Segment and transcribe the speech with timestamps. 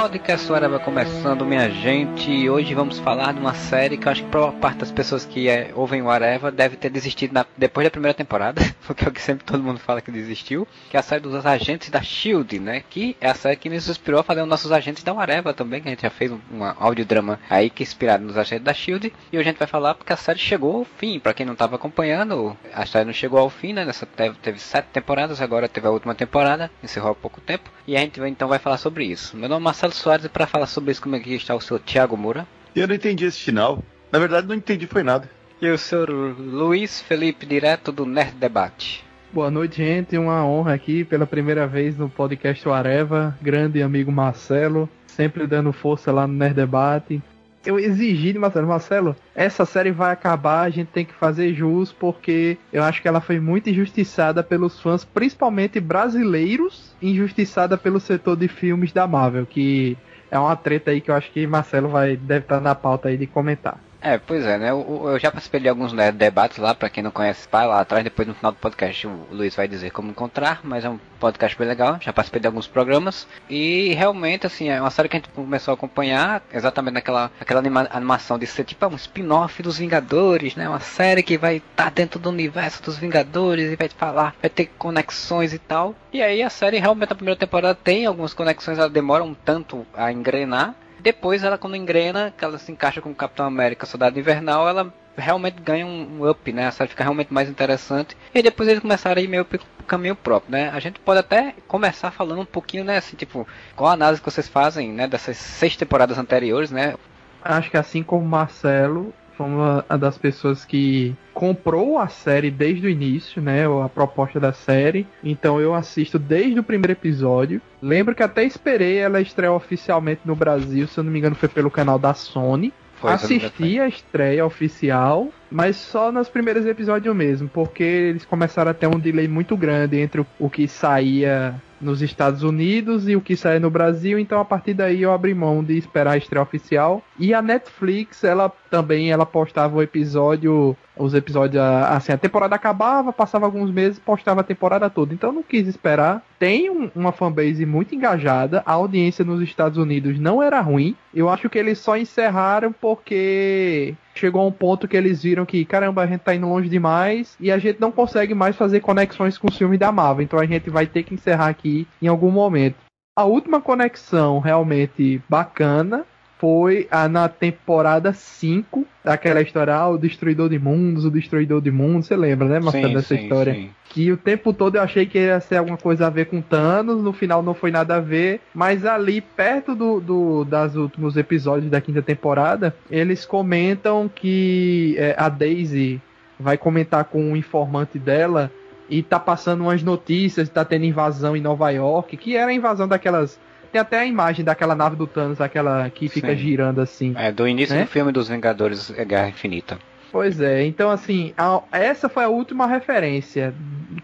[0.00, 2.30] Podcast Areva começando, minha gente.
[2.30, 5.26] E hoje vamos falar de uma série que eu acho que a parte das pessoas
[5.26, 9.08] que é, ouvem o Areva deve ter desistido na, depois da primeira temporada, porque é
[9.08, 12.00] o que sempre todo mundo fala que desistiu, que é a série dos agentes da
[12.00, 12.84] Shield, né?
[12.88, 15.82] Que é a série que nos inspirou a fazer os nossos agentes da Areva também,
[15.82, 18.72] que a gente já fez um, um audiodrama aí que é inspirado nos agentes da
[18.72, 19.12] Shield.
[19.32, 21.18] E hoje a gente vai falar porque a série chegou ao fim.
[21.18, 23.84] Para quem não estava acompanhando, a série não chegou ao fim, né?
[23.84, 27.68] Nessa teve, teve sete temporadas, agora teve a última temporada, encerrou há pouco tempo.
[27.88, 29.34] E a gente então vai falar sobre isso.
[29.34, 31.60] Meu nome é Marcelo Soares e para falar sobre isso, como é que está o
[31.60, 32.46] seu Thiago Moura?
[32.76, 33.82] Eu não entendi esse final.
[34.12, 35.30] Na verdade, não entendi foi nada.
[35.58, 39.02] E o senhor Luiz Felipe, direto do Nerd Debate.
[39.32, 40.18] Boa noite, gente.
[40.18, 43.34] Uma honra aqui pela primeira vez no podcast Areva.
[43.40, 47.22] Grande amigo Marcelo, sempre dando força lá no Nerd Debate
[47.68, 51.92] eu exigi de Marcelo, Marcelo, essa série vai acabar, a gente tem que fazer jus,
[51.92, 58.38] porque eu acho que ela foi muito injustiçada pelos fãs, principalmente brasileiros, injustiçada pelo setor
[58.38, 59.98] de filmes da Marvel, que
[60.30, 63.18] é uma treta aí que eu acho que Marcelo vai deve estar na pauta aí
[63.18, 63.78] de comentar.
[64.00, 64.70] É, pois é, né?
[64.70, 67.80] Eu, eu já participei de alguns né, debates lá, para quem não conhece, vai lá
[67.80, 71.00] atrás, depois no final do podcast o Luiz vai dizer como encontrar, mas é um
[71.18, 75.16] podcast bem legal, já participei de alguns programas, e realmente, assim, é uma série que
[75.16, 79.62] a gente começou a acompanhar, exatamente naquela aquela anima, animação de ser tipo um spin-off
[79.62, 80.68] dos Vingadores, né?
[80.68, 84.48] Uma série que vai estar tá dentro do universo dos Vingadores e vai falar, vai
[84.48, 85.94] ter conexões e tal.
[86.12, 89.84] E aí a série realmente, a primeira temporada tem algumas conexões, ela demora um tanto
[89.92, 94.18] a engrenar, depois, ela quando engrena, que ela se encaixa com o Capitão América Soldado
[94.18, 96.68] Invernal, ela realmente ganha um up, né?
[96.68, 98.16] A série fica realmente mais interessante.
[98.34, 100.70] E depois eles começaram a ir meio pro caminho próprio, né?
[100.70, 102.98] A gente pode até começar falando um pouquinho, né?
[102.98, 105.08] Assim, tipo, qual a análise que vocês fazem, né?
[105.08, 106.94] Dessas seis temporadas anteriores, né?
[107.42, 112.90] Acho que assim como Marcelo, foi uma das pessoas que comprou a série desde o
[112.90, 113.64] início, né?
[113.84, 115.06] A proposta da série.
[115.22, 117.62] Então eu assisto desde o primeiro episódio.
[117.80, 121.48] Lembro que até esperei ela estrear oficialmente no Brasil, se eu não me engano, foi
[121.48, 122.72] pelo canal da Sony.
[122.96, 128.74] Foi, Assisti a estreia oficial, mas só nos primeiros episódios mesmo, porque eles começaram a
[128.74, 133.36] ter um delay muito grande entre o que saía nos Estados Unidos e o que
[133.36, 137.00] sai no Brasil, então a partir daí eu abri mão de esperar a estreia oficial.
[137.18, 143.12] E a Netflix, ela também ela postava o episódio, os episódios assim, a temporada acabava,
[143.12, 145.12] passava alguns meses, postava a temporada toda.
[145.12, 146.22] Então não quis esperar.
[146.38, 150.94] Tem um, uma fanbase muito engajada, a audiência nos Estados Unidos não era ruim.
[151.12, 156.02] Eu acho que eles só encerraram porque chegou um ponto que eles viram que, caramba,
[156.02, 159.48] a gente tá indo longe demais e a gente não consegue mais fazer conexões com
[159.48, 160.24] os filmes da Marvel.
[160.24, 162.76] Então a gente vai ter que encerrar aqui em algum momento.
[163.16, 166.06] A última conexão realmente bacana
[166.38, 171.70] foi a, na temporada 5 daquela história, ah, o Destruidor de Mundos, o Destruidor de
[171.70, 173.54] Mundos, você lembra, né, Marcelo, dessa história?
[173.54, 173.70] Sim.
[173.88, 177.02] Que o tempo todo eu achei que ia ser alguma coisa a ver com Thanos,
[177.02, 181.70] no final não foi nada a ver, mas ali, perto do, do das últimos episódios
[181.70, 186.00] da quinta temporada, eles comentam que é, a Daisy
[186.38, 188.52] vai comentar com um informante dela
[188.88, 192.86] e tá passando umas notícias, tá tendo invasão em Nova York, que era a invasão
[192.86, 193.38] daquelas
[193.70, 196.36] tem até a imagem daquela nave do Thanos, aquela que fica Sim.
[196.36, 197.14] girando assim.
[197.16, 197.84] É, do início né?
[197.84, 199.78] do filme dos Vingadores é Guerra Infinita.
[200.10, 203.54] Pois é, então assim, a, essa foi a última referência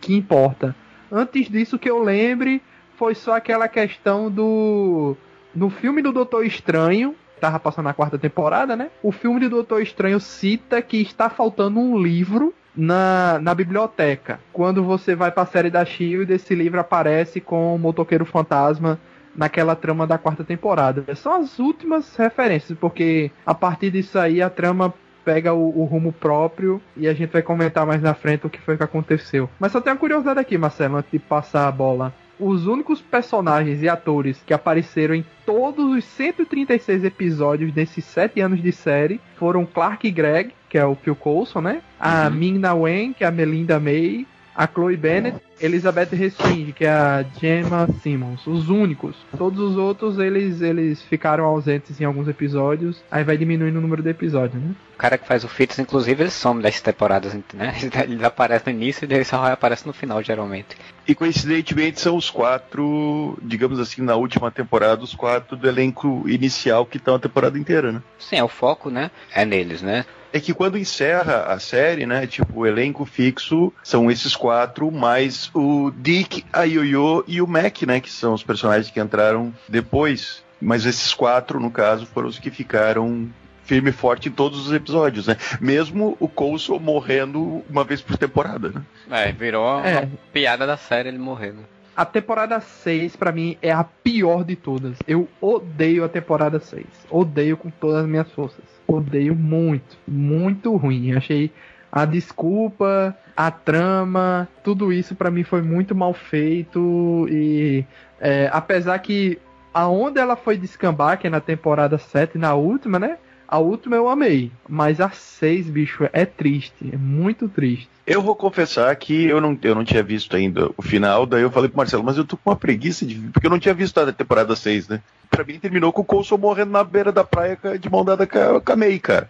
[0.01, 0.75] que importa.
[1.11, 2.63] Antes disso que eu lembre,
[2.97, 5.17] foi só aquela questão do.
[5.55, 8.91] No filme do Doutor Estranho, tava passando na quarta temporada, né?
[9.03, 14.41] O filme do Doutor Estranho cita que está faltando um livro na, na biblioteca.
[14.53, 18.99] Quando você vai pra série da Shield, esse livro aparece com o motoqueiro fantasma
[19.34, 21.05] naquela trama da quarta temporada.
[21.15, 24.94] São as últimas referências, porque a partir disso aí a trama
[25.25, 28.61] pega o, o, rumo próprio e a gente vai comentar mais na frente o que
[28.61, 29.49] foi que aconteceu.
[29.59, 32.12] Mas só tem uma curiosidade aqui, Marcelo, antes de passar a bola.
[32.38, 38.61] Os únicos personagens e atores que apareceram em todos os 136 episódios desses 7 anos
[38.61, 41.81] de série foram Clark Gregg, que é o Phil Coulson, né?
[41.99, 42.35] A uhum.
[42.35, 47.25] Ming-Na Wen, que é a Melinda May, a Chloe Bennett, Elizabeth Resting, que é a
[47.41, 49.17] Gemma Simmons, os únicos.
[49.37, 54.03] Todos os outros eles eles ficaram ausentes em alguns episódios, aí vai diminuindo o número
[54.03, 54.75] de episódios, né?
[54.95, 57.75] O cara que faz o Fitz, inclusive, ele some das temporadas, né?
[58.05, 60.77] Ele aparece no início e ele só aparece no final, geralmente.
[61.07, 66.87] E coincidentemente são os quatro, digamos assim, na última temporada, os quatro do elenco inicial
[66.87, 68.03] que estão a temporada inteira, né?
[68.19, 69.11] Sim, é o foco, né?
[69.33, 70.05] É neles, né?
[70.35, 75.49] É que quando encerra a série, né, tipo, o elenco fixo são esses quatro, mais
[75.55, 80.43] o Dick, a Yoyo e o Mac, né, que são os personagens que entraram depois.
[80.61, 83.29] Mas esses quatro, no caso, foram os que ficaram
[83.63, 85.37] firme e forte em todos os episódios, né?
[85.61, 88.83] Mesmo o Coulson morrendo uma vez por temporada, né?
[89.11, 90.01] É, virou é.
[90.01, 91.61] uma piada da série ele morrendo.
[91.97, 94.99] A temporada 6, pra mim, é a pior de todas.
[95.07, 96.85] Eu odeio a temporada 6.
[97.09, 98.74] Odeio com todas as minhas forças.
[98.87, 99.97] Odeio muito.
[100.07, 101.13] Muito ruim.
[101.13, 101.51] Achei
[101.91, 107.27] a desculpa, a trama, tudo isso para mim foi muito mal feito.
[107.31, 107.85] E
[108.21, 109.39] é, apesar que
[109.73, 113.19] aonde ela foi descambar, que é na temporada 7, na última, né?
[113.46, 117.88] A última eu amei, mas a 6, bicho, é triste, é muito triste.
[118.06, 121.50] Eu vou confessar que eu não, eu não tinha visto ainda o final, daí eu
[121.50, 123.99] falei pro Marcelo, mas eu tô com uma preguiça de porque eu não tinha visto
[123.99, 125.00] a temporada 6, né?
[125.31, 128.73] Pra mim terminou com o Coulson morrendo na beira da praia de mão dada com
[128.73, 129.29] a May, cara.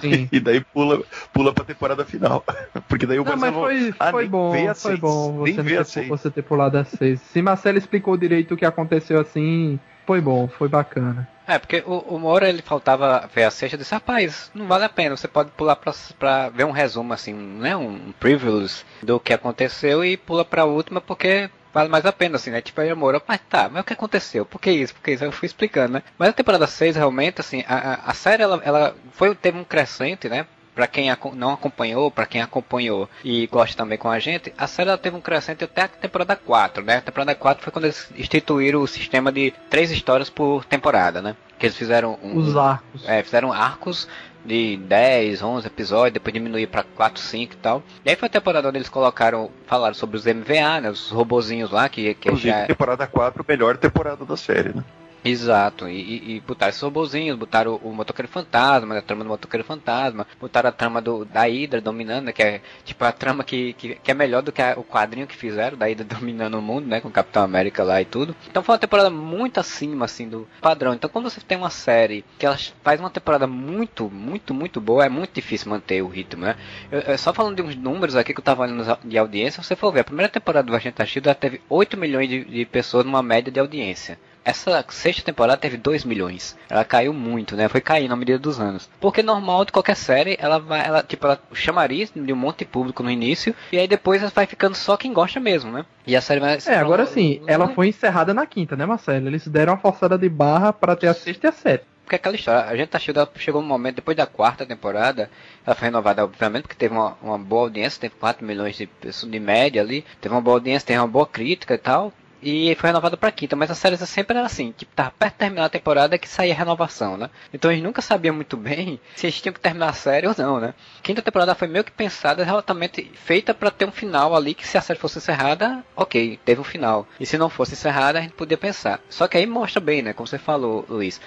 [0.00, 0.28] Sim.
[0.32, 1.00] e daí pula,
[1.32, 2.44] pula pra temporada final.
[2.88, 3.62] Porque daí o não, Marcelo.
[3.62, 7.20] Mas foi, ah, foi bom, foi seis, bom você, ter, você ter pulado a 6.
[7.20, 11.28] Se Marcelo explicou direito o que aconteceu assim, foi bom, foi bacana.
[11.48, 14.84] É, porque o, o Moura ele faltava ver a sexta e disse, rapaz, não vale
[14.84, 17.74] a pena, você pode pular pra, pra ver um resumo assim, né?
[17.74, 22.50] Um previews do que aconteceu e pula pra última porque vale mais a pena, assim,
[22.50, 22.60] né?
[22.60, 24.44] Tipo, aí o Moura, mas tá, mas o que aconteceu?
[24.44, 24.94] Por que isso?
[24.94, 25.24] Por que isso?
[25.24, 26.02] Eu fui explicando, né?
[26.18, 30.28] Mas a temporada 6 realmente, assim, a, a série ela, ela foi, teve um crescente,
[30.28, 30.46] né?
[30.78, 34.96] Para quem não acompanhou, para quem acompanhou e gosta também com a gente, a série
[34.96, 36.98] teve um crescente até a temporada 4, né?
[36.98, 41.34] A temporada 4 foi quando eles instituíram o sistema de três histórias por temporada, né?
[41.58, 43.08] Que eles fizeram um, os arcos.
[43.08, 44.06] É, fizeram arcos
[44.44, 47.82] de 10, 11 episódios, depois diminuir para 4, 5 e tal.
[48.04, 51.72] E aí foi a temporada onde eles colocaram, falaram sobre os MVA, né, os robozinhos
[51.72, 52.66] lá, que, que já...
[52.66, 54.84] temporada 4, melhor temporada da série, né?
[55.28, 59.62] Exato, e, e, botaram esses robozinhos, botaram o, o motoqueiro fantasma, a trama do motoqueiro
[59.64, 63.74] fantasma, botaram a trama do, da Hydra dominando, né, que é tipo a trama que,
[63.74, 66.62] que, que é melhor do que a, o quadrinho que fizeram, da Hydra dominando o
[66.62, 68.34] mundo, né, com o Capitão América lá e tudo.
[68.50, 70.94] Então foi uma temporada muito acima, assim, do padrão.
[70.94, 75.04] Então quando você tem uma série que ela faz uma temporada muito, muito, muito boa,
[75.04, 76.56] é muito difícil manter o ritmo, né.
[76.90, 79.76] Eu, eu, só falando de uns números aqui que eu tava olhando de audiência, você
[79.76, 83.22] for ver, a primeira temporada do Agente Shield teve 8 milhões de, de pessoas numa
[83.22, 84.18] média de audiência.
[84.48, 86.56] Essa sexta temporada teve 2 milhões.
[86.70, 87.68] Ela caiu muito, né?
[87.68, 88.88] Foi caindo à medida dos anos.
[88.98, 92.64] Porque normal de qualquer série, ela vai, ela, tipo, ela chamaria de um monte de
[92.64, 95.84] público no início, e aí depois vai ficando só quem gosta mesmo, né?
[96.06, 96.56] E a série vai.
[96.66, 99.26] É, agora sim, ela foi encerrada na quinta, né, Marcelo?
[99.26, 101.88] Eles deram uma forçada de barra para ter a sexta e a sétima.
[102.04, 105.28] Porque aquela história, a gente tá chegando, chegou um momento, depois da quarta temporada,
[105.66, 109.30] ela foi renovada, obviamente, porque teve uma, uma boa audiência, teve 4 milhões de pessoas
[109.30, 112.10] de média ali, teve uma boa audiência, teve uma boa crítica e tal.
[112.42, 115.38] E foi renovado pra quinta, mas a série sempre era assim, tipo, tava perto de
[115.38, 117.30] terminar a temporada que saía a renovação, né?
[117.52, 120.60] Então eles nunca sabiam muito bem se eles tinham que terminar a série ou não,
[120.60, 120.74] né?
[121.02, 124.78] Quinta temporada foi meio que pensada, exatamente feita para ter um final ali, que se
[124.78, 127.06] a série fosse encerrada, ok, teve um final.
[127.18, 129.00] E se não fosse encerrada, a gente podia pensar.
[129.08, 130.12] Só que aí mostra bem, né?
[130.12, 131.20] Como você falou, Luiz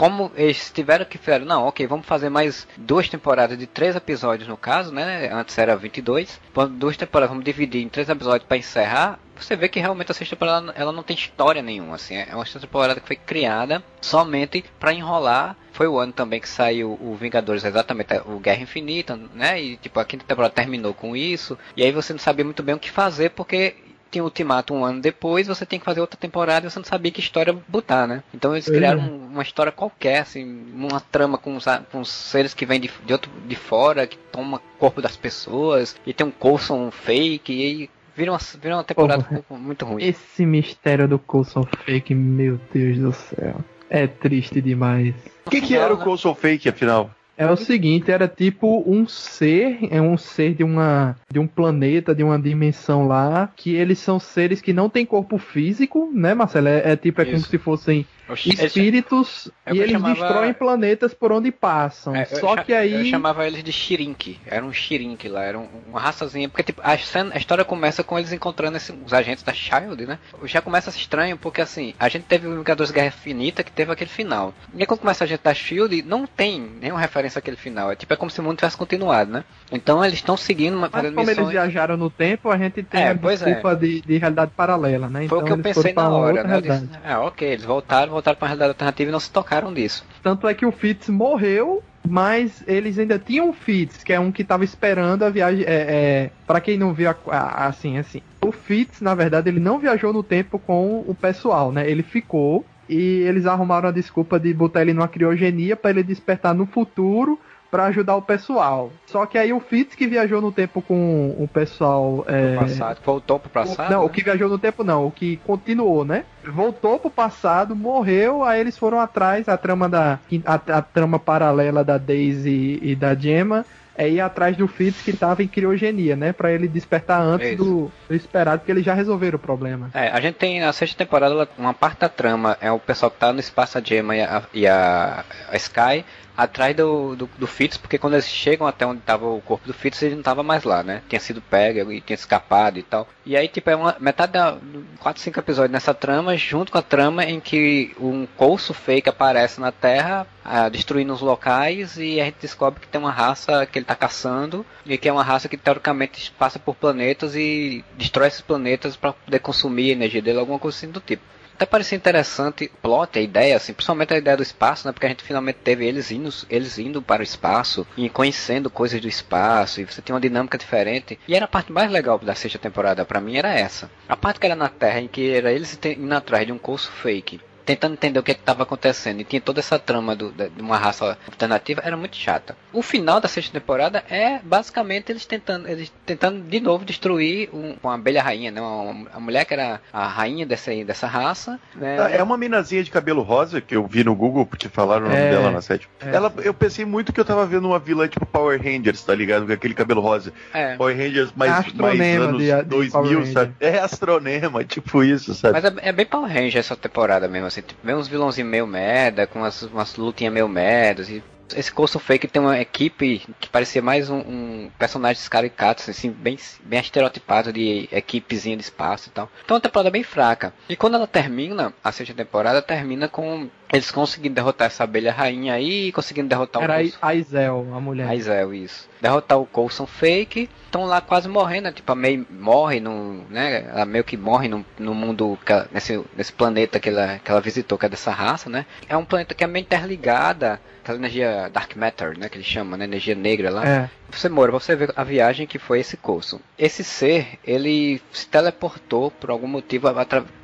[0.00, 4.48] como eles tiveram que fazer, não, ok, vamos fazer mais duas temporadas de três episódios
[4.48, 5.30] no caso, né?
[5.30, 6.40] Antes era 22.
[6.70, 9.18] Duas temporadas, vamos dividir em três episódios para encerrar.
[9.36, 12.16] Você vê que realmente a sexta temporada ela não tem história nenhuma, assim.
[12.16, 15.54] É uma sexta temporada que foi criada somente para enrolar.
[15.70, 19.60] Foi o ano também que saiu o Vingadores, exatamente, o Guerra Infinita, né?
[19.60, 21.58] E tipo, a quinta temporada terminou com isso.
[21.76, 23.76] E aí você não sabia muito bem o que fazer, porque
[24.10, 26.84] tinha o Ultimato um ano depois, você tem que fazer outra temporada e você não
[26.84, 28.22] sabia que história botar, né?
[28.34, 29.28] Então eles criaram uhum.
[29.32, 31.58] uma história qualquer, assim, uma trama com,
[31.90, 36.12] com seres que vêm de, de, outro, de fora, que toma corpo das pessoas, e
[36.12, 40.02] tem um Coulson fake, e aí vira uma, vira uma temporada muito ruim.
[40.02, 43.56] Esse mistério do Coulson fake, meu Deus do céu.
[43.88, 45.14] É triste demais.
[45.46, 47.10] O que, que era o Coulson fake, afinal?
[47.40, 52.14] É o seguinte, era tipo um ser, é um ser de uma de um planeta,
[52.14, 56.68] de uma dimensão lá, que eles são seres que não têm corpo físico, né, Marcelo?
[56.68, 57.32] É, é tipo é Isso.
[57.32, 60.14] como se fossem espíritos é e eles chamava...
[60.14, 62.14] destroem planetas por onde passam.
[62.14, 62.92] É, Só que aí.
[62.92, 64.38] Eu chamava eles de Shirink.
[64.46, 66.48] Era um Shirink lá, era uma raçazinha.
[66.48, 70.18] Porque tipo, a, a história começa com eles encontrando esse, os agentes da Shield, né?
[70.44, 74.10] Já começa estranho, porque assim, a gente teve o Vingadores Guerra Infinita que teve aquele
[74.10, 74.54] final.
[74.74, 77.90] E aí, quando começa a gente da Shield, não tem nenhuma referência àquele final.
[77.90, 79.44] É tipo, é como se o mundo tivesse continuado, né?
[79.70, 81.38] Então eles estão seguindo uma Mas como missões...
[81.38, 83.14] eles viajaram no tempo, a gente tem é, a é.
[83.14, 83.74] desculpa é.
[83.74, 85.26] de, de, realidade paralela, né?
[85.28, 86.60] Foi então, o que eu pensei na hora, né?
[86.60, 90.04] Disse, ah, ok, eles voltaram, voltaram pra realidade alternativa e não se tocaram disso.
[90.22, 94.30] Tanto é que o Fitz morreu, mas eles ainda tinham o Fitz, que é um
[94.30, 95.64] que estava esperando a viagem.
[95.66, 98.22] É, é para quem não viu a, a, assim, assim.
[98.42, 101.90] O Fitz, na verdade, ele não viajou no tempo com o pessoal, né?
[101.90, 106.54] Ele ficou e eles arrumaram a desculpa de botar ele numa criogenia para ele despertar
[106.54, 107.38] no futuro
[107.70, 108.90] para ajudar o pessoal.
[109.06, 112.24] Só que aí o Fitz que viajou no tempo com o pessoal.
[112.26, 112.56] É...
[112.56, 113.90] passado, voltou pro passado?
[113.90, 114.06] não, né?
[114.06, 116.24] o que viajou no tempo não, o que continuou, né?
[116.44, 120.18] voltou pro passado, morreu, aí eles foram atrás, a trama da.
[120.44, 123.64] a, a trama paralela da Daisy e da Gemma
[124.00, 126.32] é ir atrás do Fitz que tava em criogenia, né?
[126.32, 129.90] Pra ele despertar antes do, do, esperado, porque eles já resolveram o problema.
[129.92, 133.18] É, a gente tem na sexta temporada uma parte da trama é o pessoal que
[133.18, 136.04] tá no espaço, a Gemma e a, e a, a Sky,
[136.42, 139.74] atrás do, do, do Fitz, porque quando eles chegam até onde estava o corpo do
[139.74, 141.02] Fitz, ele não estava mais lá, né?
[141.06, 143.06] Tinha sido pego e tinha escapado e tal.
[143.26, 144.56] E aí, tipo, é uma metade da
[145.00, 149.60] 4, 5 episódios nessa trama, junto com a trama em que um colso fake aparece
[149.60, 153.78] na Terra, ah, destruindo os locais, e a gente descobre que tem uma raça que
[153.78, 158.28] ele está caçando, e que é uma raça que teoricamente passa por planetas e destrói
[158.28, 161.22] esses planetas para poder consumir a energia dele, alguma coisa assim do tipo
[161.60, 164.94] até parecia interessante o plot, a ideia, assim, principalmente a ideia do espaço, né?
[164.94, 168.98] Porque a gente finalmente teve eles indo, eles indo para o espaço e conhecendo coisas
[168.98, 171.18] do espaço, e você tinha uma dinâmica diferente.
[171.28, 173.90] E era a parte mais legal da sexta temporada para mim era essa.
[174.08, 176.90] A parte que era na Terra, em que era eles indo atrás de um curso
[176.90, 177.38] fake
[177.70, 179.20] tentando entender o que é estava acontecendo.
[179.20, 182.56] E tinha toda essa trama do, de uma raça alternativa, era muito chata.
[182.72, 187.76] O final da sexta temporada é basicamente eles tentando, eles tentando de novo destruir um,
[187.82, 188.60] uma abelha rainha, né?
[188.60, 191.60] Uma, a mulher que era a rainha dessa, dessa raça.
[191.74, 191.98] Né?
[192.00, 195.08] Ah, é uma minazinha de cabelo rosa que eu vi no Google porque falaram o
[195.08, 195.92] nome é, dela na sétima.
[196.00, 196.14] É.
[196.14, 199.46] Ela, eu pensei muito que eu tava vendo uma vilã tipo Power Rangers, tá ligado?
[199.46, 200.32] Com aquele cabelo rosa.
[200.52, 200.76] É.
[200.76, 203.54] Power Rangers mais, mais anos de, de 2000, sabe?
[203.60, 205.60] É astronema, tipo isso, sabe?
[205.60, 207.59] Mas é, é bem Power Rangers essa temporada mesmo, assim.
[207.62, 211.22] Tipo, vem uns vilãozinhos meio merda, com umas, umas lutinhas meio merdas e
[211.56, 216.38] esse Coastal Fake tem uma equipe que parecia mais um, um personagem caricatos, assim, bem,
[216.62, 219.28] bem estereotipado de equipezinha de espaço e tal.
[219.44, 220.52] Então é uma temporada bem fraca.
[220.68, 225.54] E quando ela termina, a sexta temporada termina com eles conseguindo derrotar essa abelha rainha
[225.54, 228.08] aí e conseguindo derrotar Era o Era a Aizel, a mulher.
[228.08, 228.88] Aizel, isso.
[229.00, 230.48] Derrotar o Coulson Fake.
[230.64, 231.72] Estão lá quase morrendo, né?
[231.72, 233.24] tipo, a May morre no.
[233.30, 233.68] né?
[233.68, 235.38] Ela meio que morre no, no mundo,
[235.72, 238.66] nesse, nesse planeta que ela, que ela visitou, que é dessa raça, né?
[238.88, 242.76] É um planeta que é meio interligada aquela energia dark matter, né, que ele chama,
[242.76, 243.66] né, energia negra lá.
[243.66, 243.90] É.
[244.10, 246.40] Você mora, você vê a viagem que foi esse curso.
[246.58, 249.88] Esse ser, ele se teleportou por algum motivo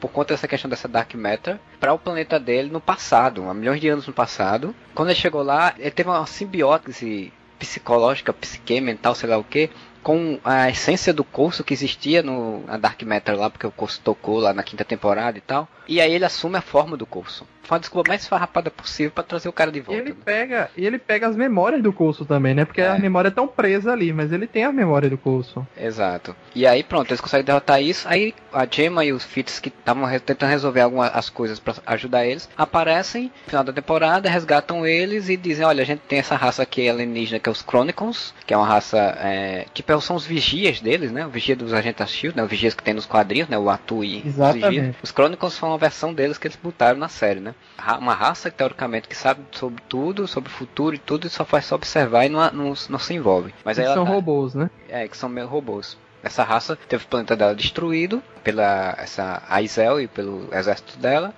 [0.01, 3.81] por conta dessa questão dessa dark matter para o planeta dele no passado, há milhões
[3.81, 4.75] de anos no passado.
[4.95, 9.71] Quando ele chegou lá, ele teve uma simbiose psicológica, psique, mental, sei lá o que,
[10.03, 14.01] com a essência do curso que existia no na Dark Matter lá, porque o curso
[14.03, 15.69] tocou lá na quinta temporada e tal.
[15.87, 17.47] E aí ele assume a forma do curso.
[17.67, 20.01] Foi uma desculpa mais farrapada possível para trazer o cara de volta.
[20.01, 20.17] E ele né?
[20.25, 22.65] pega, e ele pega as memórias do curso também, né?
[22.65, 22.89] Porque é.
[22.89, 25.67] a memória é tão presa ali, mas ele tem a memória do curso.
[25.77, 26.35] Exato.
[26.55, 28.07] E aí pronto, eles conseguem derrotar isso.
[28.09, 32.25] Aí a Gemma e os Fitz que estavam tentando resolver algumas as coisas para ajudar
[32.25, 36.37] eles, aparecem no final da temporada, resgatam eles e dizem, olha, a gente tem essa
[36.37, 40.27] raça aqui alienígena que é os Chronicles, que é uma raça é, tipo são os
[40.27, 41.27] vigias deles, né?
[41.27, 42.45] O vigia dos agentes da Shield, né?
[42.45, 43.59] Os vigias que tem nos quadrinhos, né?
[43.59, 44.65] O Atu e Exatamente.
[44.65, 44.97] os vigias.
[45.03, 47.55] Os Chronicles são uma versão deles que eles botaram na série, né?
[47.99, 51.45] Uma raça que teoricamente que sabe sobre tudo, sobre o futuro e tudo, e só
[51.45, 53.55] faz só observar e não, não, não se envolve.
[53.65, 54.11] Mas são tá...
[54.11, 54.71] robôs, né?
[54.89, 55.97] É, que são meio robôs.
[56.23, 61.33] Essa raça teve o planeta dela destruído pela essa Aizel e pelo exército dela.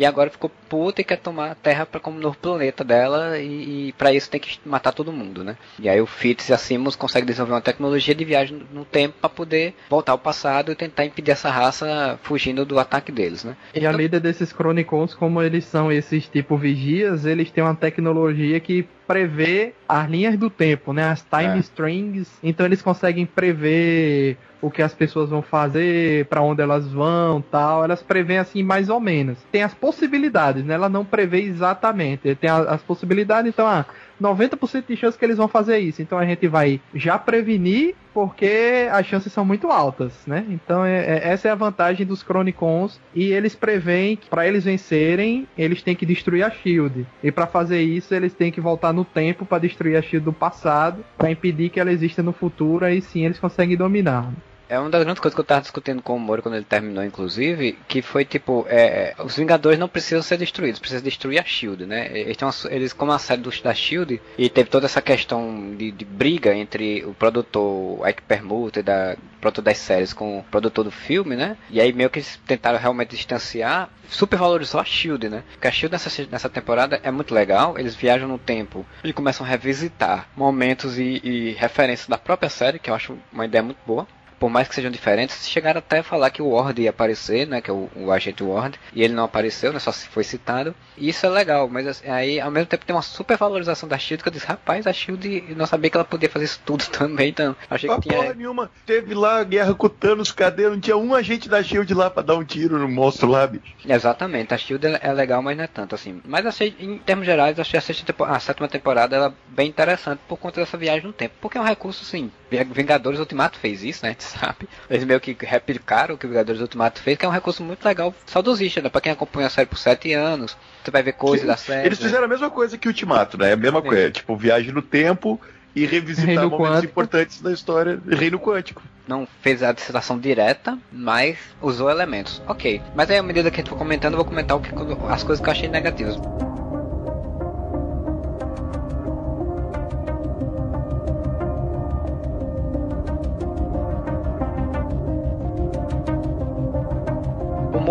[0.00, 3.88] E agora ficou puta e quer tomar a Terra para como novo planeta dela e,
[3.88, 5.58] e para isso tem que matar todo mundo, né?
[5.78, 9.16] E aí o Fitz e a Simmons conseguem desenvolver uma tecnologia de viagem no tempo
[9.20, 13.54] para poder voltar ao passado e tentar impedir essa raça fugindo do ataque deles, né?
[13.74, 18.58] E a líder desses Chronicons, como eles são esses tipo vigias, eles têm uma tecnologia
[18.58, 21.08] que prevê as linhas do tempo, né?
[21.08, 21.58] As time é.
[21.58, 22.30] strings.
[22.44, 27.82] Então eles conseguem prever o que as pessoas vão fazer, para onde elas vão, tal.
[27.82, 29.36] Elas prevêem assim mais ou menos.
[29.50, 30.74] Tem as possibilidades, né?
[30.74, 32.36] Ela não prevê exatamente.
[32.36, 33.84] Tem as, as possibilidades, então, ah,
[34.20, 36.02] 90% de chance que eles vão fazer isso.
[36.02, 40.44] Então a gente vai já prevenir porque as chances são muito altas, né?
[40.48, 44.64] Então é, é, essa é a vantagem dos Chronicons e eles preveem que para eles
[44.64, 47.06] vencerem, eles têm que destruir a Shield.
[47.22, 50.32] E para fazer isso, eles têm que voltar no tempo para destruir a Shield do
[50.32, 54.30] passado, para impedir que ela exista no futuro, aí sim eles conseguem dominar.
[54.70, 57.02] É uma das grandes coisas que eu tava discutindo com o Moro quando ele terminou,
[57.02, 61.86] inclusive, que foi tipo, é, os Vingadores não precisam ser destruídos, precisam destruir a Shield,
[61.86, 62.08] né?
[62.16, 65.90] Eles, uma, eles como a série do, da Shield, e teve toda essa questão de,
[65.90, 70.90] de briga entre o produtor Ike Permuter, da produtor das séries, com o produtor do
[70.92, 71.56] filme, né?
[71.68, 75.42] E aí meio que eles tentaram realmente distanciar, supervalorizou a Shield, né?
[75.50, 79.44] Porque a Shield nessa, nessa temporada é muito legal, eles viajam no tempo e começam
[79.44, 83.78] a revisitar momentos e, e referências da própria série, que eu acho uma ideia muito
[83.84, 84.06] boa
[84.40, 87.60] por mais que sejam diferentes, chegaram até a falar que o Ward ia aparecer, né?
[87.60, 89.78] Que é o, o agente Ward, e ele não apareceu, né?
[89.78, 90.74] Só se foi citado.
[90.96, 93.98] E isso é legal, mas assim, aí ao mesmo tempo tem uma super valorização da
[93.98, 96.60] Shield que eu disse, rapaz, a Shield eu não sabia que ela podia fazer isso
[96.64, 98.16] tudo também, então achei que tinha.
[98.16, 98.70] Porra nenhuma.
[98.86, 100.68] Teve lá a guerra com o Thanos, cadê?
[100.70, 103.74] Não tinha um agente da Shield lá pra dar um tiro no monstro lá, bicho.
[103.86, 106.22] Exatamente, a Shield é legal, mas não é tanto assim.
[106.24, 110.38] Mas achei, em termos gerais, achei a, sexta a sétima temporada ela bem interessante por
[110.38, 111.34] conta dessa viagem no tempo.
[111.42, 114.10] Porque é um recurso, assim, Vingadores Ultimato fez isso, né?
[114.10, 114.68] A gente sabe.
[114.88, 117.84] Eles meio que replicaram o que o Vingadores Ultimato fez, que é um recurso muito
[117.84, 118.88] legal, saudosista, né?
[118.88, 121.86] Pra quem acompanha a série por sete anos, você vai ver coisas da série.
[121.86, 122.06] Eles né?
[122.06, 123.52] fizeram a mesma coisa que o Ultimato, né?
[123.52, 125.40] A mesma coisa, tipo, viagem no tempo
[125.74, 126.90] e revisitar Reino momentos quântico.
[126.90, 128.82] importantes da história Reino Quântico.
[129.06, 132.42] Não fez a citação direta, mas usou elementos.
[132.46, 132.80] Ok.
[132.94, 134.70] Mas aí, à medida que a gente for comentando, eu vou comentar o que,
[135.08, 136.16] as coisas que eu achei negativas.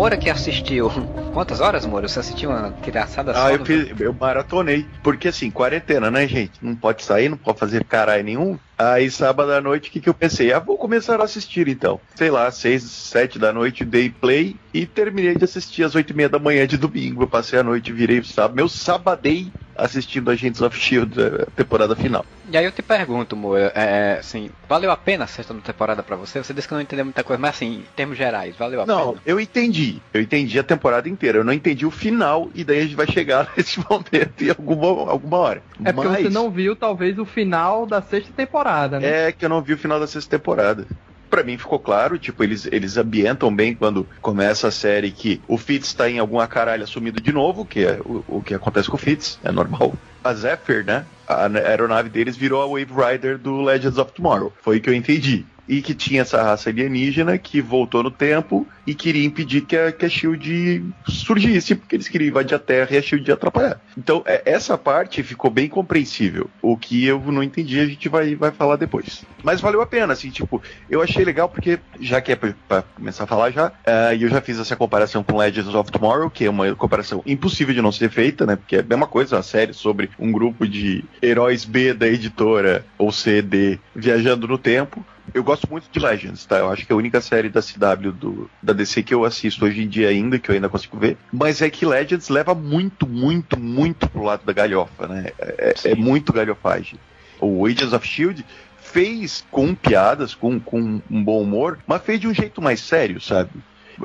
[0.00, 0.90] Moura que assistiu.
[1.34, 2.08] Quantas horas, Moura?
[2.08, 2.74] Você assistiu uma
[3.12, 4.86] só Ah, eu, fiz, eu maratonei.
[5.02, 6.52] Porque assim, quarentena, né, gente?
[6.64, 8.58] Não pode sair, não pode fazer caralho nenhum.
[8.78, 10.54] Aí sábado à noite, o que, que eu pensei?
[10.54, 12.00] Ah, vou começar a assistir então.
[12.14, 16.16] Sei lá, seis, sete da noite, dei play e terminei de assistir às oito e
[16.16, 17.22] meia da manhã de domingo.
[17.22, 18.56] Eu passei a noite, virei sábado.
[18.56, 19.52] Meu sabadei
[19.84, 22.24] assistindo Agents of Shield, a temporada final.
[22.50, 26.16] E aí eu te pergunto, Moura, é, assim, valeu a pena a sexta temporada pra
[26.16, 26.42] você?
[26.42, 29.10] Você disse que não entendeu muita coisa, mas assim, em termos gerais, valeu a Não,
[29.10, 29.22] pena?
[29.24, 30.00] eu entendi.
[30.12, 31.38] Eu entendi a temporada inteira.
[31.38, 35.10] Eu não entendi o final e daí a gente vai chegar nesse momento em alguma,
[35.10, 35.62] alguma hora.
[35.84, 39.28] É porque Mas- você não viu, talvez, o final da sexta temporada, né?
[39.28, 40.86] É que eu não vi o final da sexta temporada.
[41.30, 45.56] Pra mim ficou claro, tipo, eles, eles ambientam bem quando começa a série que o
[45.56, 48.96] Fitz tá em alguma caralho assumido de novo, que é o, o que acontece com
[48.96, 49.94] o Fitz, é normal.
[50.24, 51.06] A Zephyr, né?
[51.26, 54.52] A aeronave deles virou a Wave Rider do Legends of Tomorrow.
[54.60, 55.46] Foi o que eu entendi.
[55.70, 59.92] E que tinha essa raça alienígena que voltou no tempo e queria impedir que a,
[59.92, 63.80] que a Shield surgisse, porque eles queriam invadir a Terra e a Shield ia atrapalhar.
[63.96, 66.50] Então, é- essa parte ficou bem compreensível.
[66.60, 69.24] O que eu não entendi, a gente vai, vai falar depois.
[69.44, 72.82] Mas valeu a pena, assim, tipo, eu achei legal porque, já que é pra, pra
[72.82, 76.30] começar a falar já, eh, e eu já fiz essa comparação com Legends of Tomorrow,
[76.30, 78.56] que é uma comparação impossível de não ser feita, né?
[78.56, 82.84] Porque é a mesma coisa, uma série sobre um grupo de heróis B da editora,
[82.98, 85.06] ou C, D, viajando no tempo.
[85.32, 86.58] Eu gosto muito de Legends, tá?
[86.58, 89.64] Eu acho que é a única série da CW do, da DC que eu assisto
[89.64, 91.16] hoje em dia ainda, que eu ainda consigo ver.
[91.32, 95.30] Mas é que Legends leva muito, muito, muito pro lado da galhofa, né?
[95.38, 96.98] É, é muito galhofagem.
[97.40, 98.44] O Agents of Shield
[98.80, 103.20] fez com piadas, com, com um bom humor, mas fez de um jeito mais sério,
[103.20, 103.50] sabe?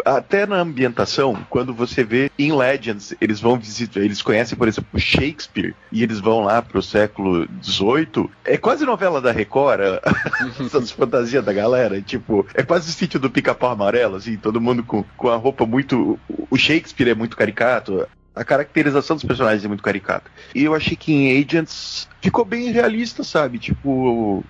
[0.03, 4.99] Até na ambientação, quando você vê em Legends, eles vão visitar, eles conhecem, por exemplo,
[4.99, 8.29] Shakespeare, e eles vão lá pro século XVIII.
[8.43, 9.81] É quase novela da Record,
[10.60, 12.01] essas fantasias da galera.
[12.01, 15.65] Tipo, é quase o sítio do pica-pau amarelo, assim, todo mundo com, com a roupa
[15.65, 16.19] muito.
[16.49, 18.08] O Shakespeare é muito caricato.
[18.35, 20.29] A caracterização dos personagens é muito caricata.
[20.53, 23.57] E eu achei que em Agents ficou bem realista, sabe?
[23.57, 24.43] Tipo,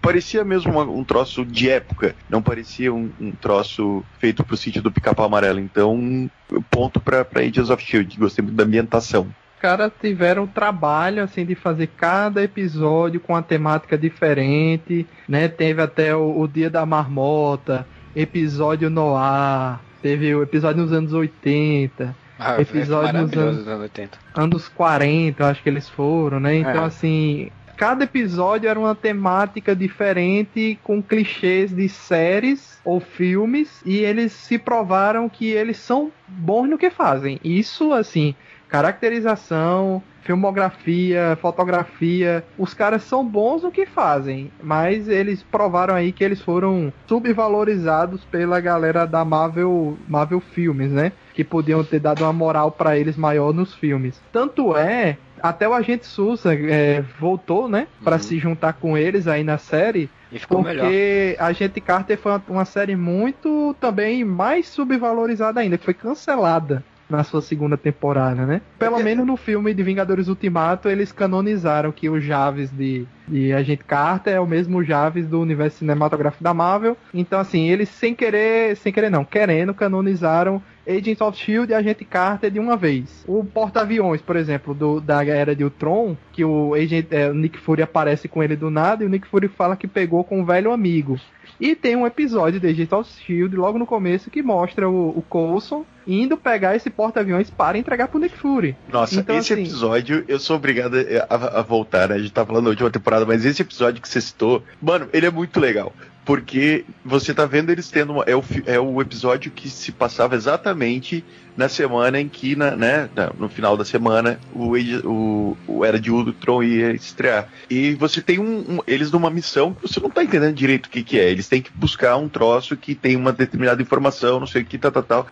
[0.00, 4.80] parecia mesmo uma- um troço de época, não parecia um, um troço feito pro sítio
[4.80, 5.60] do pica-pau amarelo.
[5.60, 6.30] Então,
[6.70, 9.28] ponto pra, pra Agents of Shield, gostei muito da ambientação.
[9.60, 15.48] Caras tiveram o trabalho assim de fazer cada episódio com uma temática diferente, né?
[15.48, 21.12] Teve até o, o Dia da Marmota, episódio no ar, teve o episódio nos anos
[21.12, 22.14] 80,
[22.56, 24.18] Ah, episódio é anos- anos 80.
[24.34, 26.56] anos 40, eu acho que eles foram, né?
[26.56, 26.86] Então É.
[26.86, 34.32] assim, cada episódio era uma temática diferente com clichês de séries ou filmes e eles
[34.32, 37.38] se provaram que eles são bons no que fazem.
[37.42, 38.34] Isso assim,
[38.68, 46.22] caracterização, filmografia, fotografia, os caras são bons no que fazem, mas eles provaram aí que
[46.22, 51.12] eles foram subvalorizados pela galera da Marvel, Marvel Filmes, né?
[51.34, 54.20] Que podiam ter dado uma moral pra eles maior nos filmes.
[54.32, 58.22] Tanto é, até o agente Sousa é, voltou, né, Pra Uhum.
[58.22, 60.82] se juntar com eles aí na série, E ficou melhor.
[60.82, 65.94] porque a Agente Carter foi uma, uma série muito também mais subvalorizada ainda, que foi
[65.94, 68.60] cancelada na sua segunda temporada, né?
[68.78, 73.84] Pelo menos no filme de Vingadores Ultimato, eles canonizaram que o Javes de, de Agente
[73.84, 76.96] Carter é o mesmo Javes do universo cinematográfico da Marvel.
[77.12, 82.04] Então, assim, eles sem querer, sem querer não, querendo, canonizaram Agents of Shield e Agente
[82.04, 83.24] Carter de uma vez.
[83.26, 87.58] O porta-aviões, por exemplo, do, da Era de Ultron, que o, Agent, é, o Nick
[87.58, 90.44] Fury aparece com ele do nada e o Nick Fury fala que pegou com um
[90.44, 91.18] velho amigo.
[91.60, 95.84] E tem um episódio de of Shield logo no começo que mostra o, o Coulson
[96.06, 98.76] indo pegar esse porta-aviões para entregar pro Nick Fury.
[98.90, 100.94] Nossa, Então, esse assim- episódio, eu sou obrigado
[101.28, 102.14] a, a voltar, né?
[102.14, 105.26] A gente tá falando da última temporada, mas esse episódio que você citou, mano, ele
[105.26, 105.92] é muito legal.
[106.28, 110.34] Porque você tá vendo eles tendo uma, é, o, é o episódio que se passava
[110.34, 111.24] exatamente
[111.56, 114.74] na semana em que, na, né, no final da semana, o,
[115.06, 117.48] o, o Era de Ultron ia estrear.
[117.70, 120.90] E você tem um, um, eles numa missão que você não tá entendendo direito o
[120.90, 121.30] que, que é.
[121.30, 124.76] Eles têm que buscar um troço que tem uma determinada informação, não sei o que,
[124.76, 125.26] tal, tal, tal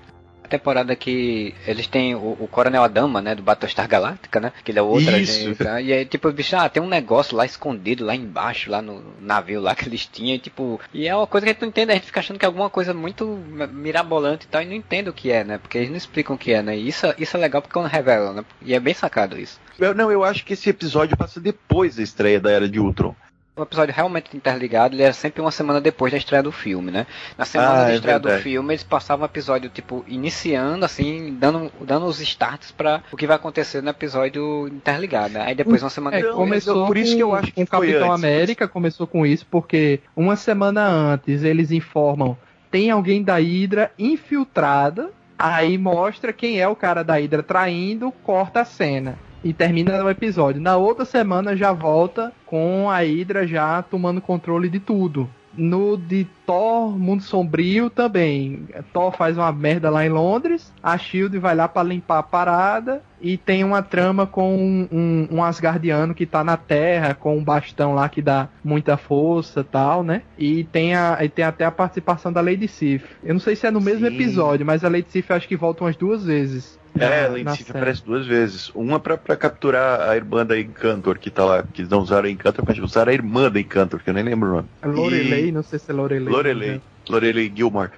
[0.46, 4.78] temporada que eles têm o, o Coronel Adama, né, do Battlestar Galactica, né, que ele
[4.78, 5.80] é outra gente, tá?
[5.80, 9.60] e aí tipo, bicho, ah, tem um negócio lá escondido lá embaixo, lá no navio
[9.60, 11.92] lá que eles tinham, e, tipo, e é uma coisa que a gente não entende,
[11.92, 13.38] a gente fica achando que é alguma coisa muito
[13.72, 16.38] mirabolante e tal, e não entende o que é, né, porque eles não explicam o
[16.38, 18.94] que é, né, e isso, isso é legal porque quando revelam, né, e é bem
[18.94, 19.60] sacado isso.
[19.78, 23.14] Eu, não, eu acho que esse episódio passa depois da estreia da Era de Ultron
[23.56, 27.06] o episódio realmente interligado, ele era sempre uma semana depois da estreia do filme, né?
[27.38, 31.34] Na semana ah, da é estreia do filme, eles passavam o episódio, tipo, iniciando, assim,
[31.40, 35.34] dando, dando os starts para o que vai acontecer no episódio interligado.
[35.34, 35.44] Né?
[35.46, 36.36] Aí depois uma semana é, depois.
[36.36, 40.00] Começou por isso que eu acho que o Capitão antes, América começou com isso, porque
[40.14, 42.36] uma semana antes eles informam
[42.70, 48.60] tem alguém da Hydra infiltrada, aí mostra quem é o cara da Hydra traindo, corta
[48.60, 50.60] a cena e termina o episódio.
[50.60, 55.30] Na outra semana já volta com a Hydra já tomando controle de tudo.
[55.56, 58.66] No de Thor, Mundo Sombrio também.
[58.92, 63.02] Thor faz uma merda lá em Londres, a Shield vai lá para limpar a parada
[63.22, 67.42] e tem uma trama com um, um, um, Asgardiano que tá na Terra, com um
[67.42, 70.22] bastão lá que dá muita força tal, né?
[70.36, 73.04] E tem, a, e tem até a participação da Lady Sif.
[73.24, 74.14] Eu não sei se é no mesmo Sim.
[74.14, 76.78] episódio, mas a Lady Sif acho que volta umas duas vezes.
[77.00, 78.70] É, Lady Sif aparece duas vezes.
[78.74, 82.30] Uma pra, pra capturar a irmã da Encantor, que tá lá, que não usaram a
[82.30, 84.68] Encantor, mas usaram a irmã da Encantor, que eu nem lembro o nome.
[84.84, 85.52] Lorelei, e...
[85.52, 86.32] não sei se é Lorelei.
[86.32, 86.80] Lorelei.
[87.12, 87.90] Lorelei Gilmore.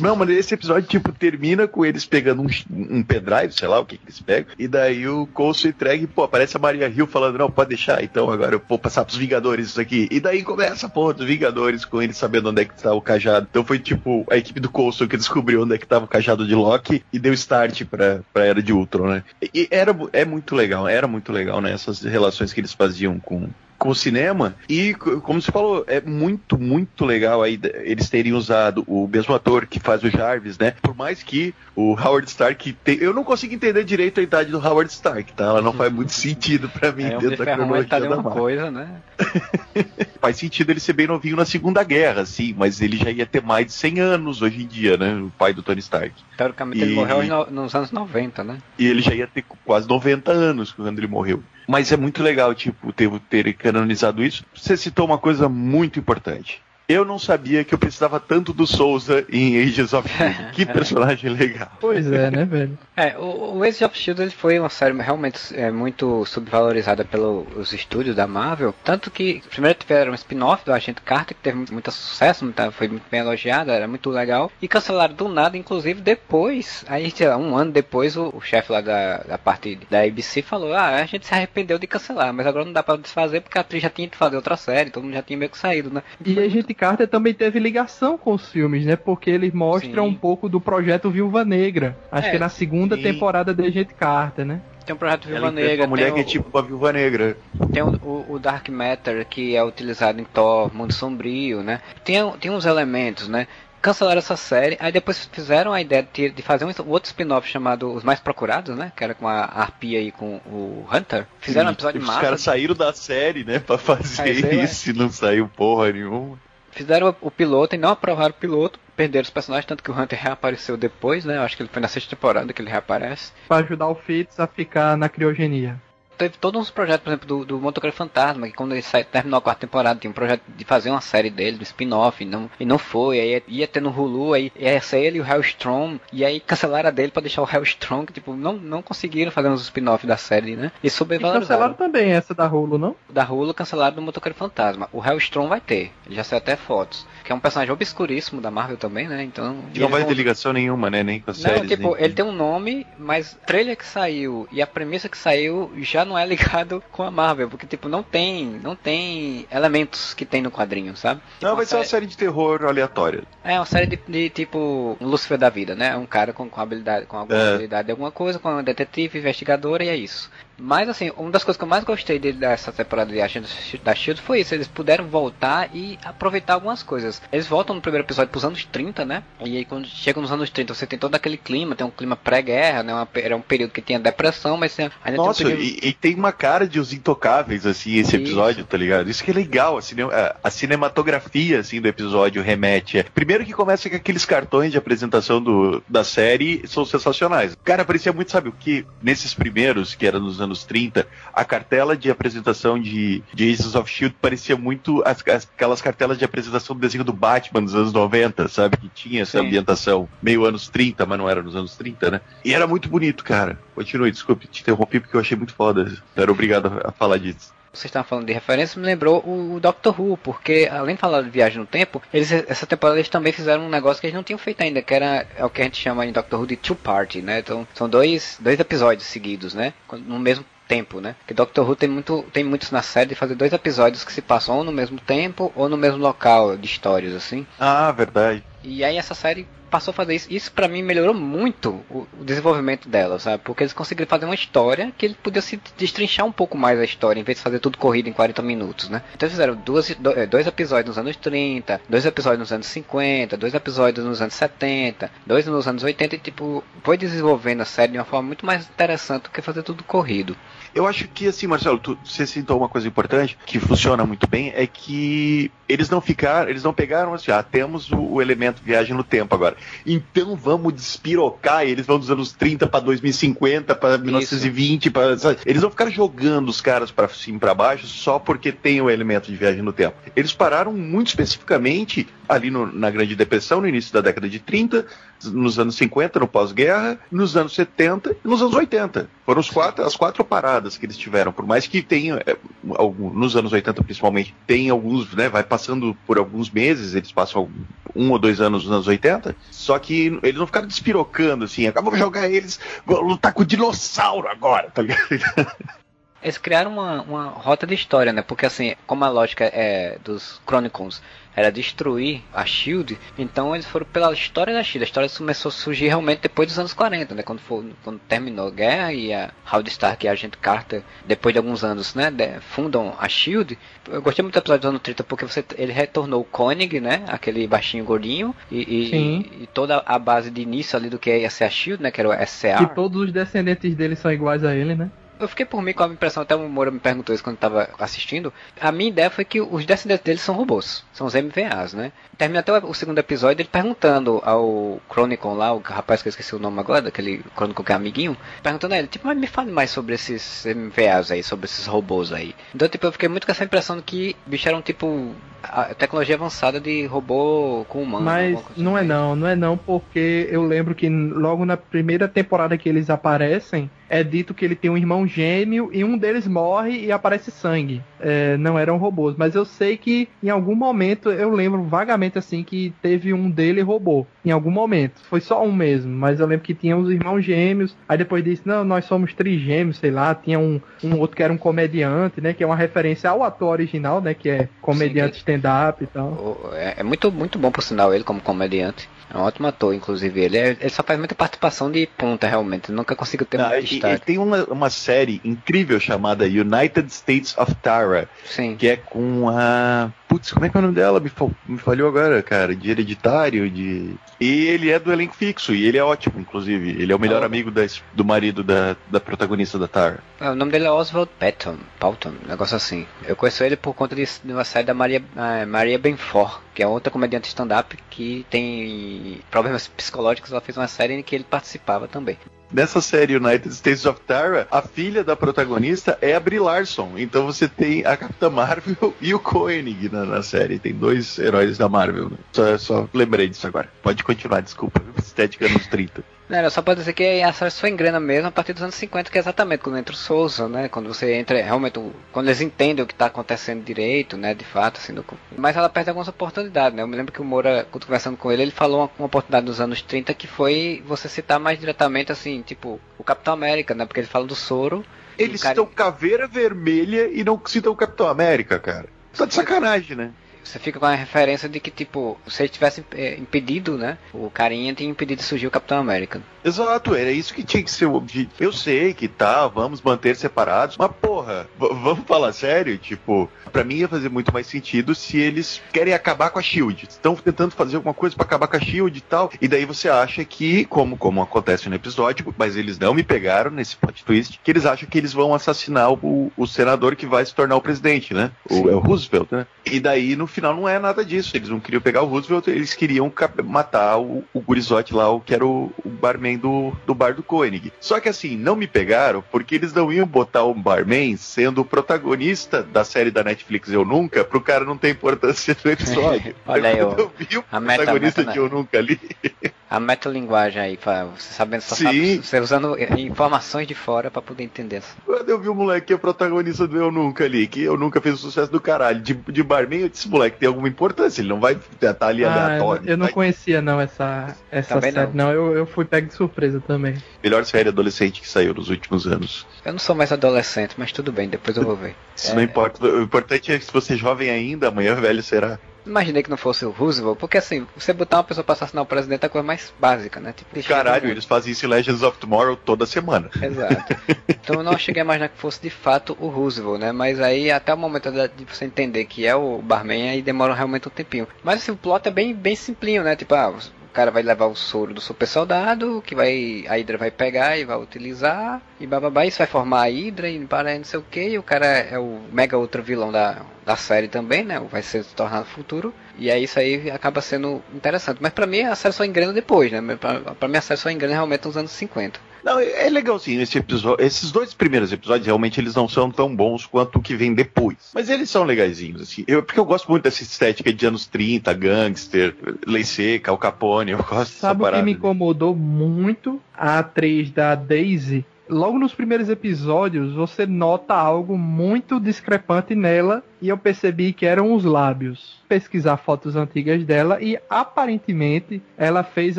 [0.00, 3.84] Não, mas esse episódio, tipo, termina com eles pegando um, um pendrive, sei lá o
[3.84, 7.06] que, que eles pegam, e daí o Coulson entrega e, pô, aparece a Maria Hill
[7.06, 10.08] falando, não, pode deixar, então agora eu vou passar pros Vingadores isso aqui.
[10.10, 13.00] E daí começa a porra dos Vingadores com eles sabendo onde é que tá o
[13.00, 13.46] cajado.
[13.50, 16.46] Então foi, tipo, a equipe do Coulson que descobriu onde é que tava o cajado
[16.46, 19.24] de Loki e deu start pra, pra Era de Ultron, né?
[19.54, 21.72] E era, é muito legal, era muito legal, né?
[21.72, 23.48] Essas relações que eles faziam com,
[23.82, 24.54] com o cinema.
[24.68, 29.66] E, como você falou, é muito, muito legal aí eles terem usado o mesmo ator
[29.66, 30.74] que faz o Jarvis, né?
[30.80, 32.72] Por mais que o Howard Stark.
[32.84, 32.98] Tem...
[32.98, 35.46] Eu não consigo entender direito a idade do Howard Stark, tá?
[35.46, 38.70] Ela não faz muito sentido para mim é, dentro da cronologia tá da uma coisa,
[38.70, 38.88] né?
[40.20, 43.42] faz sentido ele ser bem novinho na Segunda Guerra, sim, mas ele já ia ter
[43.42, 45.16] mais de 100 anos hoje em dia, né?
[45.16, 46.14] O pai do Tony Stark.
[46.36, 46.82] Teoricamente e...
[46.82, 48.58] ele morreu nos anos 90, né?
[48.78, 51.42] E ele já ia ter quase 90 anos quando ele morreu.
[51.72, 54.44] Mas é muito legal, tipo, ter, ter canonizado isso.
[54.54, 56.60] Você citou uma coisa muito importante.
[56.88, 60.52] Eu não sabia que eu precisava tanto do Souza em Ages of Shield.
[60.52, 61.70] Que personagem legal.
[61.80, 62.78] Pois é, né, velho?
[62.96, 67.72] É, o, o Ages of Shield ele foi uma série realmente é, muito subvalorizada pelos
[67.72, 68.74] estúdios da Marvel.
[68.84, 72.70] Tanto que primeiro tiveram um spin-off do Agente Carter, que teve muito, muito sucesso, muita,
[72.70, 74.50] foi muito bem elogiado, era muito legal.
[74.60, 78.72] E cancelaram do nada, inclusive depois, aí sei lá, um ano depois, o, o chefe
[78.72, 82.46] lá da, da parte da ABC falou: Ah, a gente se arrependeu de cancelar, mas
[82.46, 85.04] agora não dá pra desfazer porque a atriz já tinha que fazer outra série, todo
[85.04, 86.02] mundo já tinha meio que saído, né?
[86.24, 88.96] E a gente Carter também teve ligação com os filmes, né?
[88.96, 90.08] Porque ele mostra Sim.
[90.08, 91.96] um pouco do projeto Viúva Negra.
[92.10, 93.02] Acho é, que é na segunda sim.
[93.02, 94.60] temporada de Agente Carter, né?
[94.84, 95.84] Tem um projeto Viúva Negra.
[95.84, 97.36] Uma mulher que é tipo uma Viúva Negra.
[97.72, 101.80] Tem o, o, o, Dark Matter, que é utilizado em Thor, Mundo Sombrio, né?
[102.04, 103.46] Tem, tem uns elementos, né?
[103.80, 107.92] Cancelaram essa série, aí depois fizeram a ideia de, de fazer um outro spin-off chamado
[107.92, 108.92] Os Mais Procurados, né?
[108.94, 111.26] Que era com a Arpia e com o Hunter.
[111.40, 112.14] Fizeram Sim, um episódio massa.
[112.14, 113.58] Os caras saíram da série, né?
[113.58, 116.38] Pra fazer isso e não saiu porra nenhuma.
[116.72, 120.18] Fizeram o piloto e não aprovaram o piloto, perderam os personagens, tanto que o Hunter
[120.20, 121.36] reapareceu depois, né?
[121.36, 123.32] Eu acho que ele foi na sexta temporada que ele reaparece.
[123.46, 125.80] Pra ajudar o Fitz a ficar na criogenia
[126.16, 129.38] teve todos uns projetos, por exemplo, do, do Motoqueiro Fantasma, que quando ele sai, terminou
[129.38, 132.50] a quarta temporada, tinha um projeto de fazer uma série dele, do spin-off, e não,
[132.58, 135.98] e não foi, aí ia ter no Hulu, aí ia ser ele e o Hellstrom,
[136.12, 139.48] e aí cancelaram a dele pra deixar o Hellstrom, que tipo, não, não conseguiram fazer
[139.48, 140.72] uns spin-off da série, né?
[140.82, 141.44] E sobrevalorizaram.
[141.44, 142.96] E cancelaram também essa da Hulu, não?
[143.08, 144.88] Da Hulu cancelaram do Motoqueiro Fantasma.
[144.92, 148.50] O Hellstrom vai ter, ele já saiu até fotos que é um personagem obscuríssimo da
[148.50, 149.22] Marvel também, né?
[149.22, 149.56] Então.
[149.74, 150.08] Não vai vão...
[150.08, 151.02] ter ligação nenhuma, né?
[151.02, 151.60] Nem com a série.
[151.60, 152.04] Não, tipo, nem...
[152.04, 156.04] ele tem um nome, mas o trailer que saiu e a premissa que saiu já
[156.04, 160.42] não é ligado com a Marvel, porque tipo, não tem, não tem elementos que tem
[160.42, 161.20] no quadrinho, sabe?
[161.34, 163.24] Tipo, não, vai ser uma série de terror aleatória.
[163.44, 165.96] É, uma série de, de tipo Lucifer da vida, né?
[165.96, 167.48] Um cara com, com habilidade, com alguma é.
[167.50, 170.30] habilidade de alguma coisa, com uma detetive, investigadora e é isso.
[170.58, 174.20] Mas assim, uma das coisas que eu mais gostei dessa temporada de Agentes da Shield
[174.20, 177.20] foi isso, eles puderam voltar e aproveitar algumas coisas.
[177.32, 179.22] Eles voltam no primeiro episódio pros anos 30, né?
[179.44, 182.16] E aí quando chegam nos anos 30, você tem todo aquele clima, tem um clima
[182.16, 182.94] pré-guerra, né?
[182.94, 185.84] Uma, era um período que tinha depressão, mas ainda Nossa, tem um período...
[185.84, 188.68] e, e, tem uma cara de os intocáveis, assim, esse episódio, isso.
[188.68, 189.08] tá ligado?
[189.08, 190.02] Isso que é legal, a, cine...
[190.42, 193.04] a, cinematografia, assim, do episódio remete.
[193.14, 197.56] Primeiro que começa com aqueles cartões de apresentação do, da série são sensacionais.
[197.64, 198.84] Cara, parecia muito, sabe o que?
[199.02, 203.90] Nesses primeiros, que era nos anos 30, a cartela de apresentação de, de Aces of
[203.90, 207.92] Shield parecia muito as, as, aquelas cartelas de apresentação do desenho do Batman dos anos
[207.92, 208.76] 90, sabe?
[208.76, 209.46] Que tinha essa Sim.
[209.46, 212.20] ambientação meio anos 30, mas não era nos anos 30, né?
[212.44, 213.58] E era muito bonito, cara.
[213.74, 215.92] Continue, desculpe, te interrompi porque eu achei muito foda.
[216.14, 220.16] Era obrigado a falar disso vocês estavam falando de referência, me lembrou o Doctor Who,
[220.18, 223.70] porque além de falar de viagem no tempo, eles essa temporada eles também fizeram um
[223.70, 226.04] negócio que eles não tinham feito ainda, que era é o que a gente chama
[226.04, 227.38] em Doctor Who de two party, né?
[227.38, 229.72] Então são dois, dois episódios seguidos, né?
[229.90, 231.16] No mesmo tempo, né?
[231.26, 234.20] Que Doctor Who tem muito tem muitos na série de fazer dois episódios que se
[234.20, 237.46] passam ou no mesmo tempo ou no mesmo local de histórias assim.
[237.58, 238.44] Ah, verdade.
[238.62, 240.28] E aí essa série passou a fazer isso.
[240.30, 243.42] Isso para mim melhorou muito o, o, desenvolvimento dela, sabe?
[243.42, 246.84] Porque eles conseguiram fazer uma história que ele podia se destrinchar um pouco mais a
[246.84, 249.02] história, em vez de fazer tudo corrido em 40 minutos, né?
[249.14, 253.36] Então eles fizeram duas, eh, dois episódios nos anos 30, dois episódios nos anos 50,
[253.38, 257.92] dois episódios nos anos 70, dois nos anos 80 e tipo, foi desenvolvendo a série
[257.92, 260.36] de uma forma muito mais interessante do que fazer tudo corrido.
[260.74, 264.52] Eu acho que, assim, Marcelo, tu, você citou uma coisa importante que funciona muito bem,
[264.54, 268.94] é que eles não ficaram, eles não pegaram assim, ah, temos o, o elemento viagem
[268.94, 269.56] no tempo agora.
[269.86, 275.70] Então vamos despirocar, eles vão dos anos 30 para 2050, para 1920, pra, eles não
[275.70, 279.36] ficaram jogando os caras para cima e para baixo só porque tem o elemento de
[279.36, 279.96] viagem no tempo.
[280.14, 284.86] Eles pararam muito especificamente ali no, na Grande Depressão, no início da década de 30,
[285.24, 289.08] nos anos 50, no pós-guerra, nos anos 70 e nos anos 80.
[289.24, 292.36] Foram os quatro, as quatro paradas que eles tiveram, por mais que tenha, é,
[292.70, 297.48] algum, nos anos 80 principalmente, tem alguns, né, vai passando por alguns meses, eles passam
[297.94, 301.98] um ou dois anos nos anos 80, só que eles não ficaram despirocando assim, acabamos
[301.98, 305.02] de jogar eles, vou lutar com o dinossauro agora, tá ligado?
[306.22, 308.22] Eles criaram uma, uma rota de história, né?
[308.22, 311.02] Porque assim, como a lógica é dos Chronicles
[311.34, 314.84] era destruir a Shield, então eles foram pela história da Shield.
[314.84, 317.22] A história começou a surgir realmente depois dos anos 40, né?
[317.22, 321.32] Quando, for, quando terminou a guerra e a Howard Stark e a Agente Carter, depois
[321.32, 323.58] de alguns anos, né, fundam a Shield.
[323.88, 327.04] Eu gostei muito do episódio dos anos 30 porque você, ele retornou o Koenig, né?
[327.08, 331.30] Aquele baixinho gordinho e, e, e, toda a base de início ali do que ia
[331.30, 331.90] ser a Shield, né?
[331.90, 332.58] Que era o SCA.
[332.58, 334.90] Que todos os descendentes dele são iguais a ele, né?
[335.24, 337.68] Eu fiquei por mim com a impressão, até o Moura me perguntou isso quando estava
[337.78, 338.32] assistindo.
[338.60, 341.92] A minha ideia foi que os descendentes deles são robôs, são os MVAs, né?
[342.18, 346.34] Termina até o segundo episódio ele perguntando ao Chronicon lá, o rapaz que eu esqueci
[346.34, 349.50] o nome agora, daquele Chronicon que é amiguinho, perguntando a ele, tipo, mas me fale
[349.50, 352.34] mais sobre esses MVAs aí, sobre esses robôs aí.
[352.54, 355.74] Então, tipo, eu fiquei muito com essa impressão de que bicho era um tipo a
[355.74, 358.04] tecnologia avançada de robô com humano.
[358.04, 362.56] Mas não é não, não é não, porque eu lembro que logo na primeira temporada
[362.56, 366.86] que eles aparecem, é dito que ele tem um irmão gêmeo e um deles morre
[366.86, 367.82] e aparece sangue.
[368.00, 372.42] É, não eram robôs, mas eu sei que em algum momento eu lembro vagamente assim
[372.42, 374.06] que teve um dele robô.
[374.24, 375.00] Em algum momento.
[375.08, 377.76] Foi só um mesmo, mas eu lembro que tinha os irmãos gêmeos.
[377.88, 380.14] Aí depois disse, não, nós somos trigêmeos, sei lá.
[380.14, 382.32] Tinha um, um outro que era um comediante, né?
[382.32, 384.14] Que é uma referência ao ator original, né?
[384.14, 386.52] Que é comediante stand-up e tal.
[386.54, 388.88] É, é muito, muito bom por sinal ele como comediante.
[389.12, 390.20] É um ótimo ator, inclusive.
[390.20, 392.70] Ele, é, ele só faz muita participação de ponta, realmente.
[392.70, 393.94] Ele nunca conseguiu ter muito destaque.
[393.94, 398.08] Ele tem uma, uma série incrível chamada United States of Tara.
[398.24, 398.56] Sim.
[398.56, 399.90] Que é com a.
[400.12, 401.00] Putz, como é que é o nome dela?
[401.00, 401.10] Me,
[401.48, 402.54] me falhou agora, cara.
[402.54, 403.94] De hereditário, de.
[404.20, 406.68] E ele é do elenco fixo, e ele é ótimo, inclusive.
[406.70, 407.24] Ele é o melhor oh.
[407.24, 407.62] amigo da,
[407.94, 410.00] do marido da, da protagonista da Tara.
[410.20, 412.86] É, o nome dele é Oswald Patton, Patton, um negócio assim.
[413.06, 416.62] Eu conheço ele por conta de, de uma série da Maria, uh, Maria Benfort, que
[416.62, 420.30] é outra comediante stand-up que tem problemas psicológicos.
[420.30, 422.18] Ela fez uma série em que ele participava também.
[422.52, 426.92] Nessa série United States of Tara, a filha da protagonista é a Brie Larson.
[426.98, 430.58] Então você tem a Capitã Marvel e o Koenig na, na série.
[430.58, 432.10] Tem dois heróis da Marvel.
[432.10, 432.16] Né?
[432.32, 433.70] Só, só lembrei disso agora.
[433.82, 434.82] Pode continuar, desculpa.
[434.98, 436.04] Estética nos 30.
[436.32, 438.74] Não, era só pra dizer que a série só engrena mesmo a partir dos anos
[438.76, 440.66] 50, que é exatamente quando entra o Souza, né?
[440.66, 441.78] Quando você entra, realmente,
[442.10, 444.32] quando eles entendem o que está acontecendo direito, né?
[444.32, 444.94] De fato, assim.
[444.94, 445.04] Do...
[445.36, 446.82] Mas ela perde algumas oportunidades, né?
[446.82, 449.60] Eu me lembro que o Moura, conversando com ele, ele falou uma, uma, oportunidade dos
[449.60, 453.84] anos 30 que foi você citar mais diretamente, assim, tipo, o Capitão América, né?
[453.84, 454.82] Porque ele fala do soro.
[455.18, 455.54] Eles cara...
[455.54, 458.88] citam Caveira Vermelha e não citam o Capitão América, cara.
[459.14, 460.10] Tá de sacanagem, né?
[460.42, 463.98] Você fica com a referência de que, tipo, se ele tivesse é, impedido, né?
[464.12, 466.20] O carinha tinha impedido de surgir o Capitão América.
[466.44, 468.32] Exato, era isso que tinha que ser o objetivo.
[468.40, 473.76] Eu sei que tá, vamos manter separados, mas porra, vamos falar sério, tipo, para mim
[473.76, 476.86] ia fazer muito mais sentido se eles querem acabar com a Shield.
[476.88, 479.30] Estão tentando fazer alguma coisa para acabar com a Shield e tal.
[479.40, 483.50] E daí você acha que, como, como acontece no episódio, mas eles não me pegaram
[483.50, 487.24] nesse plot twist, que eles acham que eles vão assassinar o, o senador que vai
[487.24, 488.32] se tornar o presidente, né?
[488.50, 489.46] O, é o Roosevelt, né?
[489.64, 491.36] E daí no final não é nada disso.
[491.36, 493.12] Eles não queriam pegar o Roosevelt, eles queriam
[493.44, 497.22] matar o, o Gurizote lá, o que era o, o barman do, do bar do
[497.22, 497.72] Koenig.
[497.80, 501.64] Só que assim, não me pegaram porque eles não iam botar o barman sendo o
[501.64, 506.34] protagonista da série da Netflix Eu Nunca, pro cara não ter importância no episódio.
[506.46, 509.00] Olha aí, eu, eu vi o protagonista meta, de Eu Nunca ali.
[509.72, 514.44] A metalinguagem aí, pra você sabendo só sabe, você usando informações de fora para poder
[514.44, 514.82] entender.
[515.06, 517.98] Quando eu vi o moleque que é protagonista do Eu Nunca ali, que Eu Nunca
[517.98, 521.30] fez o sucesso do caralho, de, de barman, eu disse, moleque, tem alguma importância, ele
[521.30, 522.82] não vai estar tá ali ah, aleatório.
[522.86, 523.14] Eu não vai...
[523.14, 525.12] conhecia não essa, essa série, não.
[525.14, 525.32] não.
[525.32, 526.94] Eu, eu fui pego de surpresa também.
[527.24, 529.46] Melhor série adolescente que saiu nos últimos anos.
[529.64, 531.96] Eu não sou mais adolescente, mas tudo bem, depois eu vou ver.
[532.14, 532.34] Isso é...
[532.34, 535.58] não importa, o importante é que se você é jovem ainda, amanhã velho será.
[535.84, 538.86] Imaginei que não fosse o Roosevelt, porque assim, você botar uma pessoa pra assassinar o
[538.86, 540.32] presidente é a coisa mais básica, né?
[540.32, 543.30] Tipo, Caralho, eles fazem isso em Legends of Tomorrow toda semana.
[543.40, 543.96] Exato.
[544.28, 546.92] Então eu não cheguei a imaginar que fosse de fato o Roosevelt, né?
[546.92, 550.88] Mas aí até o momento de você entender que é o barman, aí demora realmente
[550.88, 551.26] um tempinho.
[551.42, 553.16] Mas assim, o plot é bem, bem simplinho, né?
[553.16, 553.52] Tipo, ah,
[553.92, 557.64] cara vai levar o soro do super soldado, que vai a Hydra vai pegar e
[557.64, 561.28] vai utilizar, e bababá, isso vai formar a Hydra e para não sei o que,
[561.28, 564.60] e o cara é o mega outro vilão da, da série também, né?
[564.60, 565.94] Vai ser se tornar no futuro.
[566.18, 568.18] E aí isso aí acaba sendo interessante.
[568.20, 569.96] Mas para mim a série só engrena depois, né?
[569.96, 572.20] Pra, pra mim a série só engrena realmente nos anos 50.
[572.44, 574.04] Não, é legalzinho esse episódio.
[574.04, 577.76] Esses dois primeiros episódios realmente eles não são tão bons quanto o que vem depois.
[577.94, 579.24] Mas eles são legaisinhos, assim.
[579.28, 582.34] Eu, porque eu gosto muito dessa estética de anos 30, gangster,
[582.66, 583.92] lei seca, Al Capone.
[583.92, 586.40] Eu gosto Sabe o que me incomodou muito?
[586.52, 588.24] A atriz da Daisy.
[588.48, 594.54] Logo nos primeiros episódios, você nota algo muito discrepante nela e eu percebi que eram
[594.54, 599.38] os lábios pesquisar fotos antigas dela e aparentemente ela fez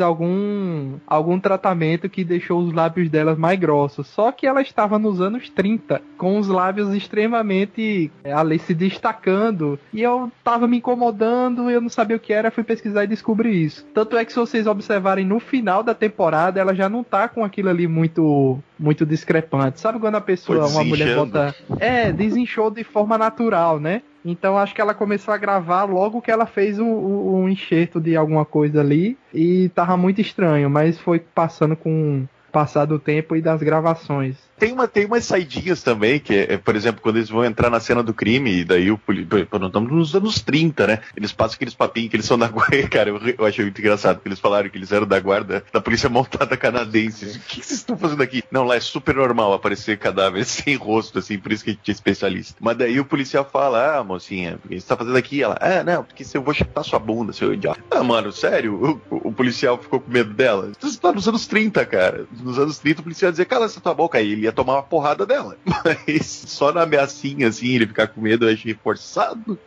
[0.00, 4.06] algum algum tratamento que deixou os lábios dela mais grossos.
[4.06, 9.76] Só que ela estava nos anos 30, com os lábios extremamente é, ali se destacando,
[9.92, 13.64] e eu tava me incomodando, eu não sabia o que era, fui pesquisar e descobri
[13.64, 13.84] isso.
[13.92, 17.44] Tanto é que se vocês observarem no final da temporada, ela já não tá com
[17.44, 19.80] aquilo ali muito muito discrepante.
[19.80, 23.93] Sabe quando a pessoa, uma mulher bota é, desinchou de forma natural, né?
[24.24, 28.00] Então acho que ela começou a gravar logo que ela fez o, o, o enxerto
[28.00, 33.34] de alguma coisa ali e tava muito estranho, mas foi passando com passar do tempo
[33.34, 34.36] e das gravações.
[34.58, 37.80] Tem, uma, tem umas saidinhas também, que é, por exemplo, quando eles vão entrar na
[37.80, 41.00] cena do crime, e daí o estamos nos anos 30, né?
[41.16, 42.88] Eles passam aqueles papinhos que eles são da guarda.
[42.88, 45.80] Cara, eu, eu achei muito engraçado, porque eles falaram que eles eram da guarda da
[45.80, 47.26] polícia montada canadense.
[47.26, 48.42] O que vocês estão fazendo aqui?
[48.50, 51.90] Não, lá é super normal aparecer cadáveres sem rosto, assim, por isso que a gente
[51.90, 52.56] é especialista.
[52.60, 55.42] Mas daí o policial fala, ah, mocinha, o que você tá fazendo aqui?
[55.42, 57.80] Ela, ah, não, porque se eu vou chutar sua bunda, seu idiota.
[57.90, 59.00] Ah, mano, sério?
[59.10, 60.72] O, o, policial ficou com medo dela?
[60.80, 62.26] Você tá nos anos 30, cara.
[62.40, 64.74] Nos anos 30 o policial ia dizer, cala essa tua boca aí, ele ia tomar
[64.74, 65.56] uma porrada dela.
[65.84, 69.58] Mas só na ameaçinha, assim, ele ficar com medo, eu achei forçado.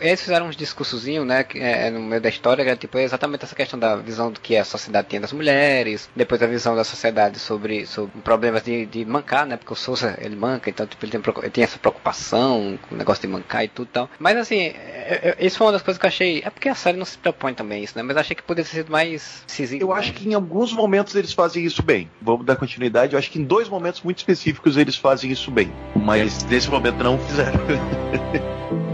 [0.00, 3.54] Eles fizeram uns discursozinhos, né, é, no meio da história, que é tipo exatamente essa
[3.54, 7.38] questão da visão do que a sociedade tinha das mulheres, depois a visão da sociedade
[7.38, 11.12] sobre, sobre problemas de, de mancar, né, porque o Souza, ele manca, então tipo, ele,
[11.12, 14.10] tem, ele tem essa preocupação com o negócio de mancar e tudo e tal.
[14.18, 16.74] Mas assim, é, é, isso foi uma das coisas que eu achei, é porque a
[16.74, 19.82] série não se propõe também isso, né, mas achei que poderia ter sido mais decisivo.
[19.82, 19.94] Eu né?
[19.94, 22.10] acho que em alguns momentos eles fazem isso bem.
[22.20, 25.72] Vamos dar continuidade, eu acho que em dois momentos muito específicos eles fazem isso bem,
[25.94, 27.58] mas nesse momento não fizeram.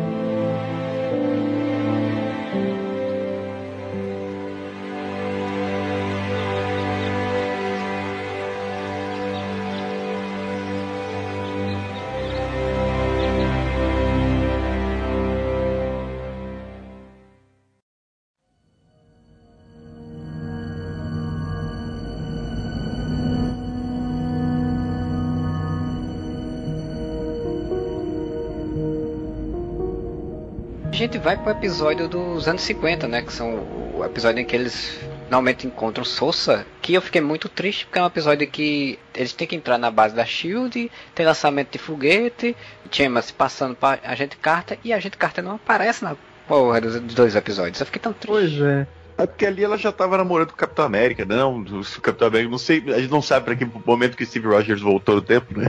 [31.05, 33.23] gente vai pro episódio dos anos 50, né?
[33.23, 33.57] Que são
[33.95, 38.03] o episódio em que eles finalmente encontram Sousa, que eu fiquei muito triste porque é
[38.03, 42.57] um episódio que eles têm que entrar na base da Shield, tem lançamento de foguete,
[42.91, 46.17] Chema se passando para a gente Carter e a gente Carter não aparece na
[46.49, 47.81] porra dos dois episódios.
[47.81, 48.29] Eu fiquei tão triste.
[48.29, 48.87] Pois é.
[49.17, 51.61] É porque ali ela já tava namorando com o Capitão América, não?
[51.61, 54.81] O Capitão América, não sei, a gente não sabe para que momento que Steve Rogers
[54.81, 55.67] voltou no tempo, né?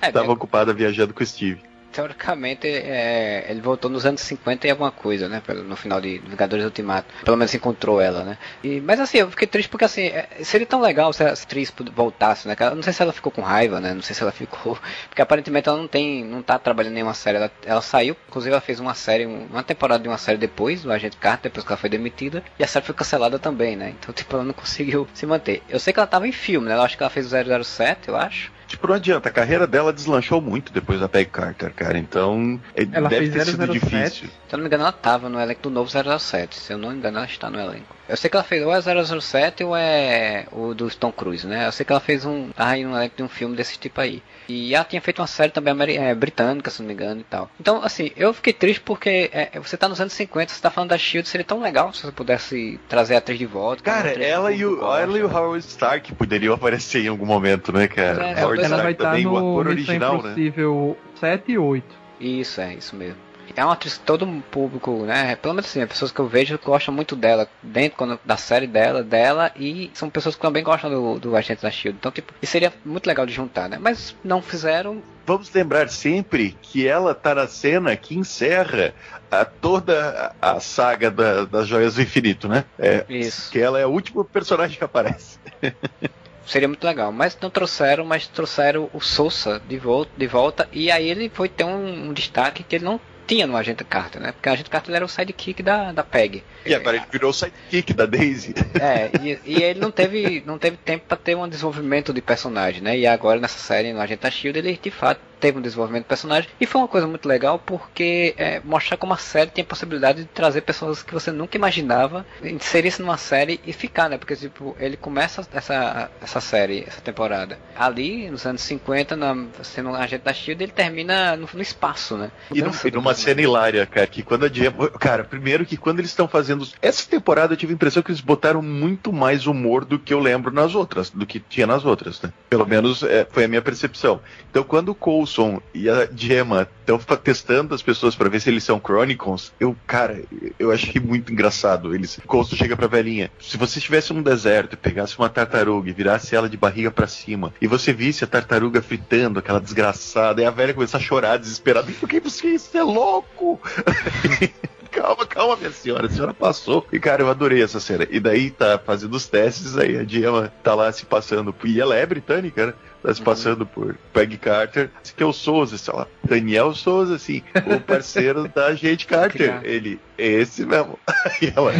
[0.00, 0.30] É, tava é...
[0.30, 1.60] ocupada viajando com o Steve
[1.92, 5.42] teoricamente, é, ele voltou nos anos 50 e alguma coisa, né?
[5.66, 7.12] No final de Vingadores Ultimato.
[7.24, 8.38] Pelo menos encontrou ela, né?
[8.62, 11.72] E, mas assim, eu fiquei triste porque assim, é, seria tão legal se a atriz
[11.94, 12.56] voltasse, né?
[12.74, 13.94] não sei se ela ficou com raiva, né?
[13.94, 14.78] Não sei se ela ficou.
[15.08, 16.24] Porque aparentemente ela não tem.
[16.24, 17.38] não tá trabalhando nenhuma série.
[17.38, 20.92] Ela, ela saiu, inclusive ela fez uma série, uma temporada de uma série depois, do
[20.92, 22.42] Agente Carter, depois que ela foi demitida.
[22.58, 23.94] E a série foi cancelada também, né?
[23.98, 25.62] Então, tipo, ela não conseguiu se manter.
[25.68, 26.74] Eu sei que ela tava em filme, né?
[26.74, 28.55] Eu acho que ela fez o 007, eu acho.
[28.66, 31.96] Tipo, não adianta, a carreira dela deslanchou muito depois da Peg Carter, cara.
[31.96, 33.50] Então, é, ela deve ter 007.
[33.50, 34.28] sido difícil.
[34.48, 36.56] Se eu não me engano, ela tava no elenco do novo 007.
[36.56, 37.94] Se eu não me engano, ela está no elenco.
[38.08, 41.66] Eu sei que ela fez ou é 007 ou é o do Tom Cruise, né?
[41.66, 42.50] Eu sei que ela fez um.
[42.50, 44.22] Tá aí no elenco de um filme desse tipo aí.
[44.48, 47.50] E ela tinha feito uma série também é, britânica, se não me engano, e tal.
[47.60, 50.90] Então, assim, eu fiquei triste porque é, você tá nos anos 50, você tá falando
[50.90, 53.82] da Shield, seria tão legal se você pudesse trazer a atriz de volta.
[53.82, 57.88] Cara, ela e, o, ela e o Howard Stark poderiam aparecer em algum momento, né,
[57.88, 58.28] cara?
[58.28, 60.30] É, Howard ela Stark vai estar no o ator original, né?
[60.30, 61.36] Impossível né?
[61.36, 62.06] 7 e 8.
[62.18, 63.25] Isso, é, isso mesmo
[63.56, 65.34] é uma atriz que todo público, né?
[65.36, 68.66] Pelo menos assim, as pessoas que eu vejo gostam muito dela, dentro quando, da série
[68.66, 71.96] dela, dela, e são pessoas que também gostam do, do Agente da Shield.
[71.98, 73.78] Então, tipo, isso seria muito legal de juntar, né?
[73.80, 75.02] Mas não fizeram.
[75.24, 78.94] Vamos lembrar sempre que ela tá na cena que encerra
[79.30, 82.64] a toda a saga da, das Joias do Infinito, né?
[82.78, 83.50] É, Isso.
[83.50, 85.38] Que ela é a última personagem que aparece.
[86.46, 87.10] seria muito legal.
[87.10, 91.48] Mas não trouxeram, mas trouxeram o Sousa de volta, de volta e aí ele foi
[91.48, 94.32] ter um, um destaque que ele não tinha no Agente Carter, né?
[94.32, 96.42] Porque o Agente Carter era o sidekick da, da PEG.
[96.64, 98.54] E agora ele virou o sidekick da Daisy.
[98.80, 102.80] É, e, e ele não teve, não teve tempo para ter um desenvolvimento de personagem,
[102.80, 102.96] né?
[102.96, 106.50] E agora nessa série, no Agente Shield, ele de fato teve um desenvolvimento de personagem.
[106.60, 110.22] E foi uma coisa muito legal porque é, mostrar como a série tem a possibilidade
[110.22, 114.18] de trazer pessoas que você nunca imaginava inserir-se numa série e ficar, né?
[114.18, 119.90] Porque tipo, ele começa essa, essa série, essa temporada ali nos anos 50, na, sendo
[119.90, 122.30] um agente da Shield, ele termina no, no espaço, né?
[122.52, 124.88] E, no, e numa cena hilária, cara, que quando a Gemma.
[124.90, 126.66] Cara, primeiro que quando eles estão fazendo.
[126.80, 130.18] Essa temporada eu tive a impressão que eles botaram muito mais humor do que eu
[130.18, 132.32] lembro nas outras, do que tinha nas outras, né?
[132.48, 134.20] Pelo menos é, foi a minha percepção.
[134.50, 135.25] Então quando o Cole
[135.74, 140.22] E a Gemma estão testando as pessoas para ver se eles são Chronicles, eu, cara,
[140.58, 141.94] eu achei muito engraçado.
[141.94, 145.92] Eles, Coulson chega pra velhinha: se você estivesse num deserto e pegasse uma tartaruga e
[145.92, 150.44] virasse ela de barriga para cima, e você visse a tartaruga fritando, aquela desgraçada, e
[150.44, 153.60] a velha começa a chorar desesperada: por que você isso é louco?
[154.96, 156.86] calma, calma, minha senhora, a senhora passou.
[156.90, 158.06] E, cara, eu adorei essa cena.
[158.10, 161.54] E daí tá fazendo os testes, aí a Gemma tá lá se passando.
[161.64, 162.72] E ela é britânica, né?
[163.02, 163.24] Tá se uhum.
[163.24, 163.66] passando uhum.
[163.66, 164.90] por Peg Carter.
[165.04, 166.06] Esse que é o Souza, sei lá.
[166.24, 169.60] Daniel Souza, assim, o parceiro da gente Carter.
[169.62, 170.98] Ele, esse mesmo.
[171.40, 171.72] e ela,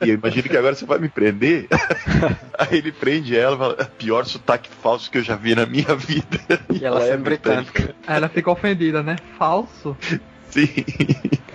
[0.00, 1.66] e eu imagino que agora você vai me prender.
[2.56, 5.94] Aí ele prende ela e fala: pior sotaque falso que eu já vi na minha
[5.94, 6.38] vida.
[6.70, 7.72] E, e ela, ela é britânica.
[7.72, 7.94] britânica.
[8.06, 9.16] Ela fica ofendida, né?
[9.36, 9.96] Falso?
[10.48, 10.68] Sim.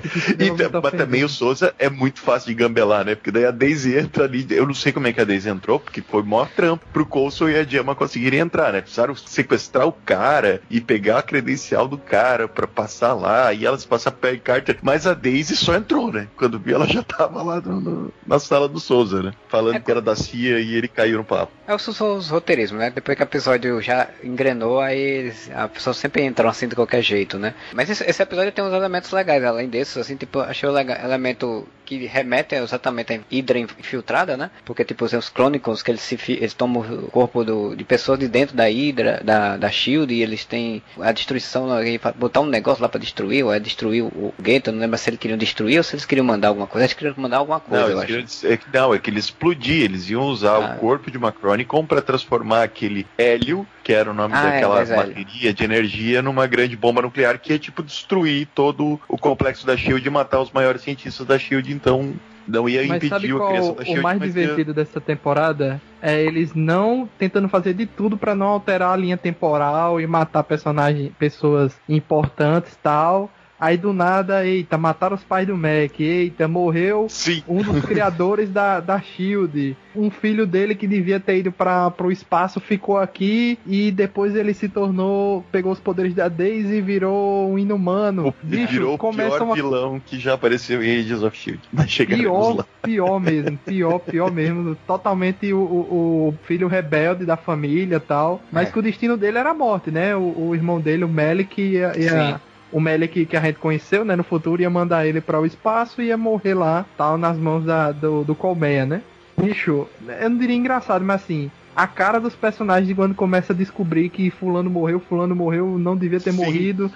[0.39, 3.15] e, mas também o Souza é muito fácil de gambelar, né?
[3.15, 4.45] Porque daí a Daisy entra ali.
[4.49, 7.49] Eu não sei como é que a Daisy entrou, porque foi maior trampo pro Coulson
[7.49, 8.81] e a Gemma conseguirem entrar, né?
[8.81, 13.53] Precisaram sequestrar o cara e pegar a credencial do cara para passar lá.
[13.53, 14.77] E elas passam Peg Carter.
[14.81, 16.27] Mas a Daisy só entrou, né?
[16.37, 19.33] Quando viu, ela já tava lá no, no, na sala do Souza, né?
[19.49, 21.51] Falando é, que era da CIA e ele caiu no papo.
[21.67, 22.89] É os, os roteirismos, né?
[22.89, 27.37] Depois que o episódio já engrenou, aí a pessoa sempre entra assim de qualquer jeito,
[27.37, 27.53] né?
[27.73, 31.67] Mas esse, esse episódio tem uns elementos legais, além desses, assim, tipo, achei o elemento
[31.87, 34.51] que remete exatamente à Hydra infiltrada, né?
[34.65, 38.27] Porque, tipo, os Chronicles, que eles, se, eles tomam o corpo do, de pessoas de
[38.27, 41.69] dentro da Hydra, da, da SHIELD, e eles têm a destruição,
[42.15, 45.19] botar um negócio lá pra destruir, ou é destruir o, gueto, não lembro se eles
[45.19, 46.85] queriam destruir ou se eles queriam mandar alguma coisa.
[46.85, 48.45] Eles queriam mandar alguma coisa, não, eu acho.
[48.45, 50.75] É, não, é que eles explodiam, eles iam usar ah.
[50.75, 54.51] o corpo de uma Chronicon pra transformar aquele hélio, que era o nome ah, é,
[54.51, 59.17] daquela é, bateria de energia, numa grande bomba nuclear, que é tipo destruir todo o
[59.17, 62.13] complexo da SHIELD e matar os maiores cientistas da SHIELD, então
[62.47, 63.99] não ia mas impedir a criação da SHIELD.
[63.99, 64.73] O mais divertido ia...
[64.73, 69.99] dessa temporada é eles não tentando fazer de tudo para não alterar a linha temporal
[69.99, 73.29] e matar personagens, pessoas importantes tal.
[73.59, 77.43] Aí do nada, eita, mataram os pais do Mac, eita, morreu Sim.
[77.47, 79.75] um dos criadores da, da Shield.
[79.95, 84.53] Um filho dele que devia ter ido para pro espaço ficou aqui e depois ele
[84.53, 88.27] se tornou, pegou os poderes da Daisy e virou um inumano.
[88.27, 89.55] O, Bicho, virou o pior uma...
[89.55, 91.61] vilão que já apareceu em Ages of Shield.
[91.73, 92.65] Mas pior, lá.
[92.83, 94.77] pior mesmo, pior, pior mesmo.
[94.85, 98.39] Totalmente o, o, o filho rebelde da família tal.
[98.51, 98.71] Mas é.
[98.71, 100.15] que o destino dele era a morte, né?
[100.15, 102.41] O, o irmão dele, o Melick, ia, ia
[102.71, 106.01] o Melek que a gente conheceu, né, no futuro, ia mandar ele para o espaço
[106.01, 109.01] e ia morrer lá, tal, nas mãos da, do, do Colmeia, né?
[109.39, 109.87] Bicho,
[110.19, 114.09] eu não diria engraçado, mas assim, a cara dos personagens de quando começa a descobrir
[114.09, 116.43] que fulano morreu, fulano morreu, não devia ter Sim.
[116.43, 116.91] morrido.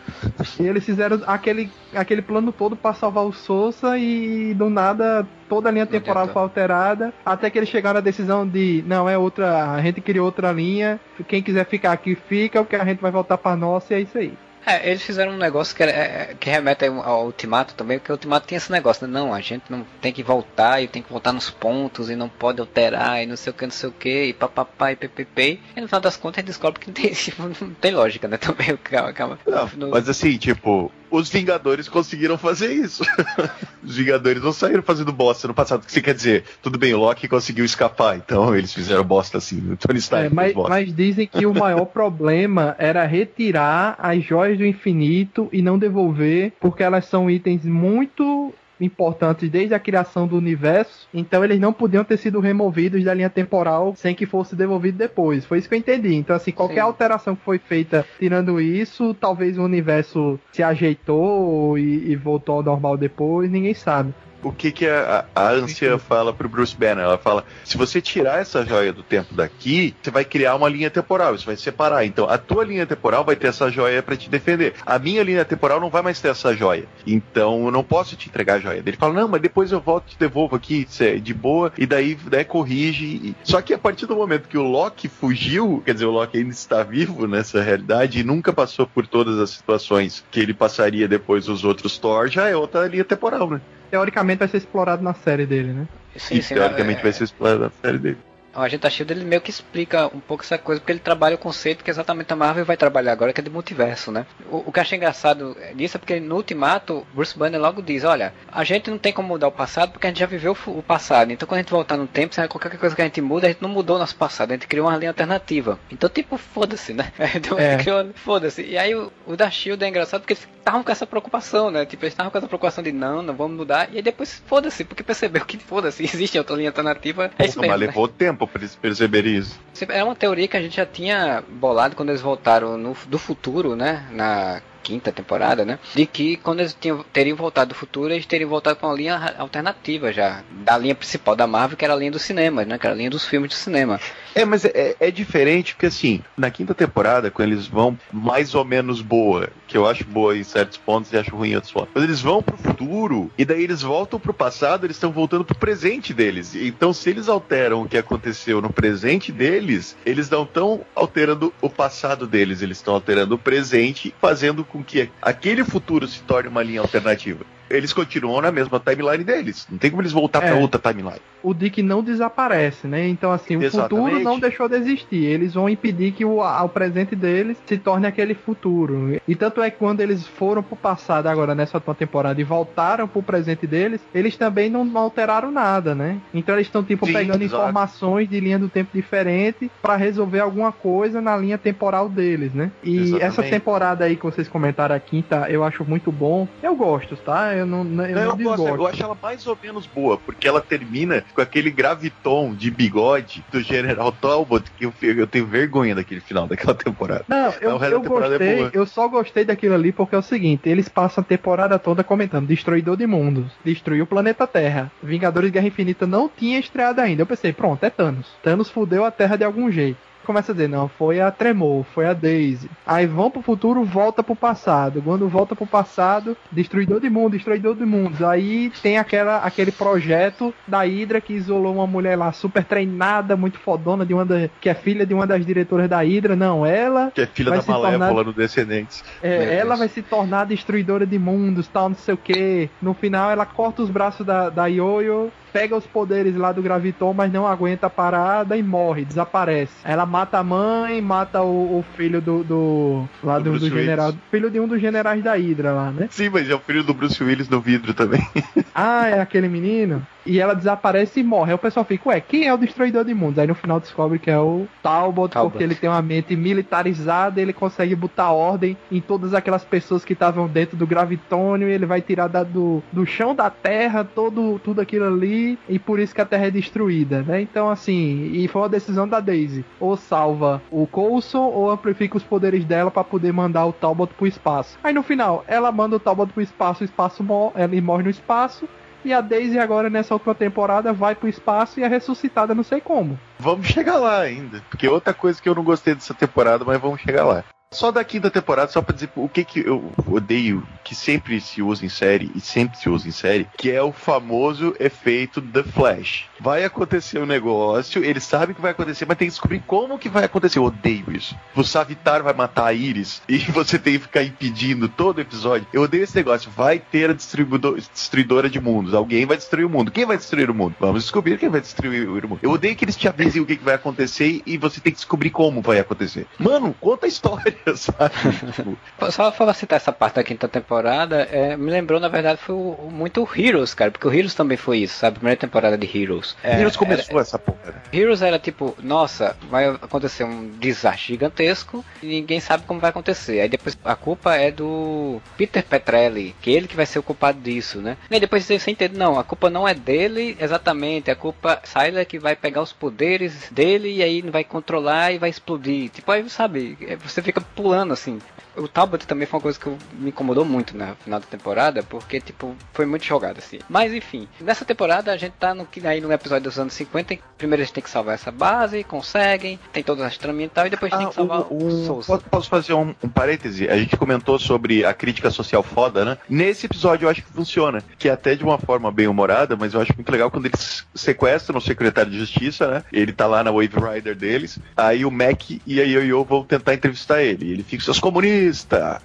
[0.59, 5.69] E eles fizeram aquele, aquele plano todo para salvar o Sousa e do nada toda
[5.69, 9.71] a linha temporal foi alterada, até que eles chegaram à decisão de, não, é outra,
[9.71, 13.11] a gente criou outra linha, quem quiser ficar aqui fica, o que a gente vai
[13.11, 14.33] voltar para nossa e é isso aí.
[14.65, 18.47] É, eles fizeram um negócio que, é, que remete ao Ultimato também, porque o Ultimato
[18.47, 19.13] tem esse negócio, né?
[19.13, 22.29] Não, a gente não tem que voltar e tem que voltar nos pontos e não
[22.29, 25.59] pode alterar e não sei o que, não sei o que, e papapá e ppp.
[25.75, 27.11] E no final das contas a gente descobre que não tem,
[27.67, 28.37] não tem lógica, né?
[28.37, 29.39] Também, calma, calma.
[29.75, 29.89] Não.
[29.89, 33.03] Mas assim, tipo, os Vingadores conseguiram fazer isso.
[33.83, 35.83] os Vingadores não saíram fazendo bosta no passado.
[35.83, 36.45] O que você quer dizer?
[36.63, 39.73] Tudo bem, o Loki conseguiu escapar, então eles fizeram bosta assim.
[39.73, 40.27] O Tony Stark.
[40.27, 45.61] É, mas, mas, dizem que o maior problema era retirar as joias do infinito e
[45.61, 51.59] não devolver, porque elas são itens muito importantes desde a criação do universo, então eles
[51.59, 55.45] não podiam ter sido removidos da linha temporal sem que fosse devolvido depois.
[55.45, 56.15] Foi isso que eu entendi.
[56.15, 56.87] Então, assim, qualquer Sim.
[56.87, 62.63] alteração que foi feita tirando isso, talvez o universo se ajeitou e, e voltou ao
[62.63, 64.13] normal depois, ninguém sabe
[64.43, 67.03] o que, que a, a ânsia fala pro Bruce Banner?
[67.03, 70.89] Ela fala: se você tirar essa joia do tempo daqui, você vai criar uma linha
[70.89, 72.05] temporal, isso vai separar.
[72.05, 74.73] Então, a tua linha temporal vai ter essa joia para te defender.
[74.85, 76.85] A minha linha temporal não vai mais ter essa joia.
[77.05, 78.83] Então, eu não posso te entregar a joia.
[78.85, 80.87] Ele fala: não, mas depois eu volto e te devolvo aqui,
[81.21, 83.35] de boa, e daí né, corrige.
[83.43, 86.51] Só que a partir do momento que o Loki fugiu, quer dizer, o Loki ainda
[86.51, 91.47] está vivo nessa realidade e nunca passou por todas as situações que ele passaria depois
[91.47, 93.61] os outros Thor, já é outra linha temporal, né?
[93.91, 95.87] Teoricamente vai ser explorado na série dele, né?
[96.15, 97.03] Sim, e sim, teoricamente é...
[97.03, 98.17] vai ser explorado na série dele
[98.55, 101.35] o Agente da Shield ele meio que explica um pouco essa coisa, porque ele trabalha
[101.35, 104.25] o conceito que exatamente a Marvel vai trabalhar agora, que é de multiverso, né?
[104.49, 108.03] O, o que eu achei engraçado disso é porque no Ultimato, Bruce Banner logo diz,
[108.03, 110.83] olha, a gente não tem como mudar o passado porque a gente já viveu o
[110.83, 113.47] passado, então quando a gente voltar no tempo, sabe, qualquer coisa que a gente muda,
[113.47, 115.79] a gente não mudou o nosso passado, a gente criou uma linha alternativa.
[115.89, 117.11] Então, tipo, foda-se, né?
[117.33, 117.77] Então, é.
[118.13, 118.61] foda-se.
[118.61, 121.85] E aí o, o da Shield é engraçado porque eles estavam com essa preocupação, né?
[121.85, 124.83] Tipo, eles estavam com essa preocupação de não, não vamos mudar, e aí depois foda-se,
[124.83, 127.31] porque percebeu que foda-se, existe outra linha alternativa.
[127.39, 127.87] É isso mesmo, mas né?
[127.87, 129.59] levou tempo pra eles perceberem isso.
[129.89, 133.75] É uma teoria que a gente já tinha bolado quando eles voltaram no, do futuro,
[133.75, 134.05] né?
[134.11, 135.79] Na quinta temporada, né?
[135.95, 139.35] De que quando eles tinham, teriam voltado do futuro, eles teriam voltado para uma linha
[139.37, 140.43] alternativa já.
[140.49, 142.77] Da linha principal da Marvel, que era a linha dos cinemas, né?
[142.77, 143.99] Que era a linha dos filmes de cinema.
[144.33, 148.63] É, mas é, é diferente, porque assim, na quinta temporada, quando eles vão mais ou
[148.63, 151.89] menos boa, que eu acho boa em certos pontos e acho ruim em outros pontos,
[151.93, 155.55] quando eles vão pro futuro, e daí eles voltam pro passado, eles estão voltando pro
[155.55, 156.55] presente deles.
[156.55, 161.69] Então, se eles alteram o que aconteceu no presente deles, eles não estão alterando o
[161.69, 166.63] passado deles, eles estão alterando o presente, fazendo com que aquele futuro se torne uma
[166.63, 169.67] linha alternativa eles continuam na mesma timeline deles.
[169.69, 171.21] Não tem como eles voltar é, para outra timeline.
[171.43, 173.07] O Dick não desaparece, né?
[173.07, 174.05] Então, assim, o Exatamente.
[174.05, 175.23] futuro não deixou de existir.
[175.23, 179.19] Eles vão impedir que o, o presente deles se torne aquele futuro.
[179.27, 183.07] E tanto é que quando eles foram pro passado agora nessa última temporada e voltaram
[183.07, 186.17] pro presente deles, eles também não alteraram nada, né?
[186.33, 187.63] Então eles estão, tipo, Sim, pegando exato.
[187.63, 192.71] informações de linha do tempo diferente para resolver alguma coisa na linha temporal deles, né?
[192.83, 193.23] E Exatamente.
[193.23, 196.47] essa temporada aí que vocês comentaram, a quinta, eu acho muito bom.
[196.61, 197.53] Eu gosto, tá?
[197.53, 200.61] Eu não, eu, não, eu, gosto, eu acho ela mais ou menos boa, porque ela
[200.61, 206.21] termina com aquele graviton de bigode do General Talbot, que eu, eu tenho vergonha daquele
[206.21, 207.25] final daquela temporada.
[207.27, 210.69] Não, eu, eu é gostei, é eu só gostei daquilo ali porque é o seguinte,
[210.69, 215.67] eles passam a temporada toda comentando, destruidor de mundos, destruiu o planeta Terra, Vingadores Guerra
[215.67, 217.21] Infinita não tinha estreado ainda.
[217.21, 218.27] Eu pensei, pronto, é Thanos.
[218.43, 222.05] Thanos fudeu a Terra de algum jeito começa a dizer, não, foi a Tremor, foi
[222.05, 222.69] a Daisy.
[222.85, 225.01] Aí vão pro futuro, volta pro passado.
[225.01, 228.23] Quando volta pro passado, destruidor de mundo, destruidor de mundos.
[228.23, 233.59] Aí tem aquela, aquele projeto da Hydra que isolou uma mulher lá super treinada, muito
[233.59, 236.35] fodona, de uma da, que é filha de uma das diretoras da Hydra.
[236.35, 237.11] Não, ela.
[237.13, 239.03] Que é filha da Malévola tornar, no Descendentes.
[239.21, 242.69] É, ela vai se tornar destruidora de mundos, tal, não sei o que.
[242.81, 247.13] No final, ela corta os braços da, da Yoyo pega os poderes lá do Graviton,
[247.13, 249.73] mas não aguenta a parada e morre, desaparece.
[249.83, 254.13] Ela mata a mãe, mata o, o filho do, do lá do, do, do general,
[254.29, 256.07] filho de um dos generais da Hydra lá, né?
[256.09, 258.25] Sim, mas é o filho do Bruce Willis no vidro também.
[258.73, 260.05] ah, é aquele menino?
[260.25, 261.51] E ela desaparece e morre.
[261.51, 263.39] Aí o pessoal fica, ué, quem é o destruidor de mundos?
[263.39, 265.51] Aí no final descobre que é o Talbot, Talbot.
[265.51, 270.13] porque ele tem uma mente militarizada, ele consegue botar ordem em todas aquelas pessoas que
[270.13, 274.59] estavam dentro do gravitônio, e ele vai tirar da, do, do chão da Terra todo,
[274.59, 277.41] tudo aquilo ali, e por isso que a Terra é destruída, né?
[277.41, 279.65] Então, assim, e foi uma decisão da Daisy.
[279.79, 284.27] Ou salva o Coulson, ou amplifica os poderes dela para poder mandar o Talbot pro
[284.27, 284.77] espaço.
[284.83, 288.09] Aí no final, ela manda o Talbot pro espaço, o espaço morre, ele morre no
[288.09, 288.67] espaço,
[289.03, 292.79] E a Daisy agora nessa última temporada vai pro espaço e é ressuscitada não sei
[292.79, 293.19] como.
[293.39, 294.61] Vamos chegar lá ainda.
[294.69, 297.43] Porque outra coisa que eu não gostei dessa temporada, mas vamos chegar lá.
[297.73, 301.61] Só da quinta temporada, só pra dizer o que, que eu odeio, que sempre se
[301.61, 305.63] usa em série, e sempre se usa em série, que é o famoso efeito The
[305.63, 306.25] Flash.
[306.37, 310.09] Vai acontecer um negócio, ele sabe que vai acontecer, mas tem que descobrir como que
[310.09, 310.59] vai acontecer.
[310.59, 311.33] Eu odeio isso.
[311.55, 315.65] O Savitar vai matar a Iris e você tem que ficar impedindo todo episódio.
[315.71, 316.51] Eu odeio esse negócio.
[316.51, 318.93] Vai ter a destruidora de mundos.
[318.93, 319.91] Alguém vai destruir o mundo.
[319.91, 320.75] Quem vai destruir o mundo?
[320.77, 322.39] Vamos descobrir quem vai destruir o mundo.
[322.41, 324.97] Eu odeio que eles te avisem o que, que vai acontecer e você tem que
[324.97, 326.27] descobrir como vai acontecer.
[326.37, 327.60] Mano, conta a história.
[327.75, 328.13] Sabe?
[328.53, 329.11] tipo...
[329.11, 332.89] Só pra citar essa parte da quinta temporada, é, me lembrou, na verdade, foi o,
[332.91, 335.17] muito o Heroes, cara, porque o Heroes também foi isso, sabe?
[335.17, 336.35] A primeira temporada de Heroes.
[336.43, 337.81] É, Heroes começou era, essa porra.
[337.91, 343.41] Heroes era tipo, nossa, vai acontecer um desastre gigantesco e ninguém sabe como vai acontecer.
[343.41, 347.03] Aí depois a culpa é do Peter Petrelli, que é ele que vai ser o
[347.03, 347.97] culpado disso, né?
[348.09, 352.19] E depois você entende, não, a culpa não é dele exatamente, a culpa Sylar que
[352.19, 355.89] vai pegar os poderes dele e aí vai controlar e vai explodir.
[355.89, 358.19] Tipo, aí sabe, você fica pulando assim.
[358.55, 362.19] O Talbot também foi uma coisa que me incomodou muito no final da temporada, porque,
[362.19, 363.59] tipo, foi muito jogado, assim.
[363.69, 367.17] Mas, enfim, nessa temporada a gente tá no, aí no episódio dos anos 50.
[367.37, 370.69] Primeiro eles têm que salvar essa base, conseguem, tem todas as tramas e tal, e
[370.69, 372.17] depois ah, tem que salvar o, o, o Souza.
[372.29, 373.67] Posso fazer um, um parêntese?
[373.69, 376.17] A gente comentou sobre a crítica social foda, né?
[376.29, 379.73] Nesse episódio eu acho que funciona, que é até de uma forma bem humorada, mas
[379.73, 382.83] eu acho muito legal quando eles sequestram o secretário de justiça, né?
[382.91, 386.73] Ele tá lá na Wave Rider deles, aí o Mac e a Yo-Yo vão tentar
[386.73, 387.51] entrevistar ele.
[387.51, 388.40] Ele fica, seus comunistas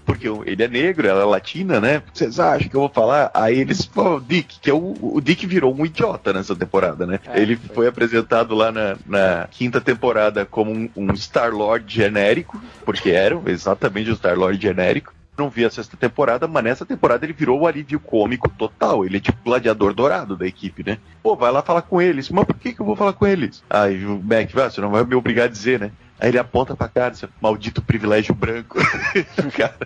[0.05, 2.03] porque ele é negro, ela é latina, né?
[2.13, 3.31] Vocês acham que eu vou falar?
[3.35, 7.21] Aí eles falam, Dick, que é o, o Dick virou um idiota nessa temporada, né?
[7.27, 7.75] É, ele foi.
[7.75, 7.87] foi.
[7.89, 14.17] apresentado lá na, na, quinta temporada como um, um Star-Lord genérico, porque era exatamente o
[14.17, 18.49] Star-Lord genérico não vi a sexta temporada, mas nessa temporada ele virou o alívio cômico
[18.49, 19.05] total.
[19.05, 20.99] Ele é tipo gladiador dourado da equipe, né?
[21.23, 22.31] Pô, vai lá falar com eles.
[22.31, 23.63] Mas por que, que eu vou falar com eles?
[23.69, 25.91] Aí o Mac, ah, você não vai me obrigar a dizer, né?
[26.19, 28.79] Aí ele aponta pra cara, esse maldito privilégio branco.
[29.57, 29.77] cara.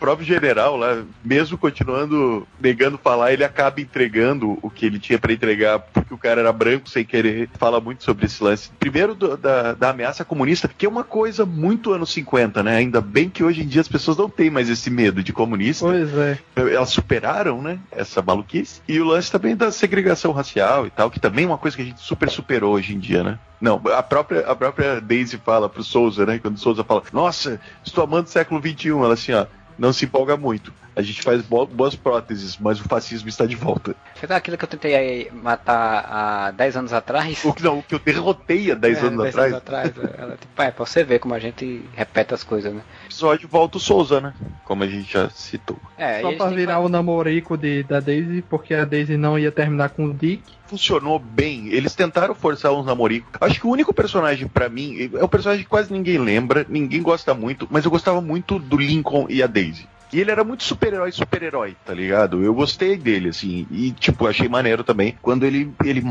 [0.00, 5.18] O próprio general lá, mesmo continuando negando falar, ele acaba entregando o que ele tinha
[5.18, 7.50] para entregar, porque o cara era branco sem querer.
[7.58, 8.70] Fala muito sobre esse lance.
[8.78, 12.76] Primeiro do, da, da ameaça comunista, que é uma coisa muito anos 50, né?
[12.78, 15.84] Ainda bem que hoje em dia as pessoas não têm mais esse medo de comunista.
[15.84, 16.38] Pois é.
[16.56, 17.78] Elas superaram, né?
[17.92, 18.80] Essa maluquice.
[18.88, 21.82] E o lance também da segregação racial e tal, que também é uma coisa que
[21.82, 23.38] a gente super superou hoje em dia, né?
[23.60, 26.38] Não, a própria, a própria Daisy fala pro Souza, né?
[26.38, 28.88] Quando o Souza fala, nossa, estou amando o século XXI.
[28.88, 29.44] Ela assim, ó,
[29.80, 30.72] não se empolga muito.
[31.00, 33.96] A gente faz boas próteses, mas o fascismo está de volta.
[34.14, 37.42] Foi aquilo que eu tentei matar há 10 anos atrás.
[37.42, 39.52] O que não, o que eu derrotei há 10 é, anos 10 atrás.
[39.52, 42.72] Anos atrás é, ela, tipo, é, pra você ver como a gente repete as coisas,
[42.72, 42.82] né?
[43.04, 44.34] O episódio volta o Souza, né?
[44.64, 45.78] Como a gente já citou.
[45.96, 49.88] É, Só pra virar o namorico de, da Daisy, porque a Daisy não ia terminar
[49.88, 51.66] com o Dick funcionou bem.
[51.66, 53.28] Eles tentaram forçar uns namoricos.
[53.40, 57.02] Acho que o único personagem para mim é um personagem que quase ninguém lembra, ninguém
[57.02, 59.88] gosta muito, mas eu gostava muito do Lincoln e a Daisy.
[60.12, 62.42] E ele era muito super-herói, super-herói, tá ligado?
[62.42, 63.66] Eu gostei dele, assim.
[63.70, 66.02] E, tipo, achei maneiro também quando ele, ele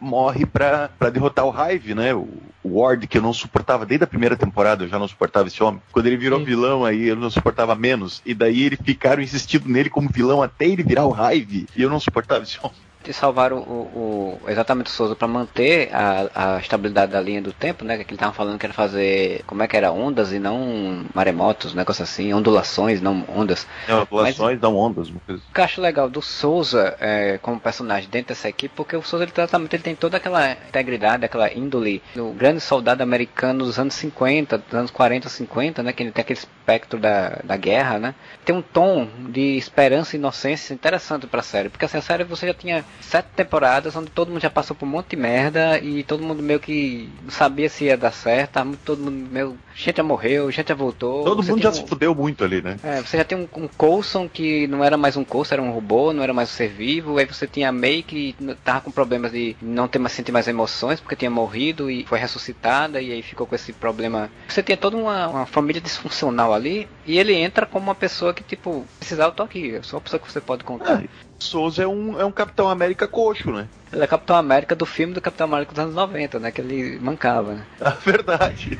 [0.00, 2.14] morre pra, pra derrotar o Hive, né?
[2.14, 2.28] O,
[2.62, 5.62] o Ward, que eu não suportava desde a primeira temporada, eu já não suportava esse
[5.62, 5.82] homem.
[5.92, 6.44] Quando ele virou Sim.
[6.44, 8.22] vilão aí, eu não suportava menos.
[8.24, 11.66] E daí eles ficaram insistindo nele como vilão até ele virar o Hive.
[11.76, 15.88] E eu não suportava esse homem de salvar o, o, exatamente o Souza para manter
[15.94, 17.96] a, a estabilidade da linha do tempo, né?
[18.04, 21.72] Que ele tava falando que era fazer como é que era ondas e não maremotos,
[21.72, 23.66] um negócio assim, ondulações, não ondas.
[23.88, 25.08] É, ondulações, Mas, não ondas.
[25.08, 25.14] O
[25.54, 29.24] que eu acho legal do Souza é, como personagem dentro dessa equipe, porque o Souza
[29.24, 33.94] ele, tratamento, ele tem toda aquela integridade, aquela índole do grande soldado americano dos anos
[33.94, 35.94] 50, dos anos 40, 50, né?
[35.94, 38.14] Que ele tem aquele espectro da, da guerra, né?
[38.44, 42.24] Tem um tom de esperança e inocência interessante para a série, porque assim, a série
[42.24, 45.78] você já tinha sete temporadas onde todo mundo já passou por um monte de merda
[45.78, 49.58] e todo mundo meio que não sabia se ia dar certo, todo mundo meio.
[49.74, 51.24] Gente já morreu, gente já voltou.
[51.24, 51.72] Todo mundo já um...
[51.72, 52.78] se fudeu muito ali, né?
[52.82, 55.70] É, você já tem um, um Coulson que não era mais um Coulson, era um
[55.70, 57.18] robô, não era mais um ser vivo.
[57.18, 58.34] Aí você tinha a May que
[58.64, 62.18] tava com problemas de não ter mais sentir mais emoções porque tinha morrido e foi
[62.18, 64.30] ressuscitada e aí ficou com esse problema.
[64.48, 68.42] Você tinha toda uma, uma família disfuncional ali e ele entra como uma pessoa que,
[68.42, 71.02] tipo, precisar, eu tô aqui, eu sou uma pessoa que você pode contar.
[71.02, 71.27] É.
[71.38, 73.68] Souza é um, é um Capitão América coxo, né?
[73.92, 76.50] Ele é Capitão América do filme do Capitão América dos anos 90, né?
[76.50, 77.62] Que ele mancava, né?
[77.80, 78.78] Ah, verdade.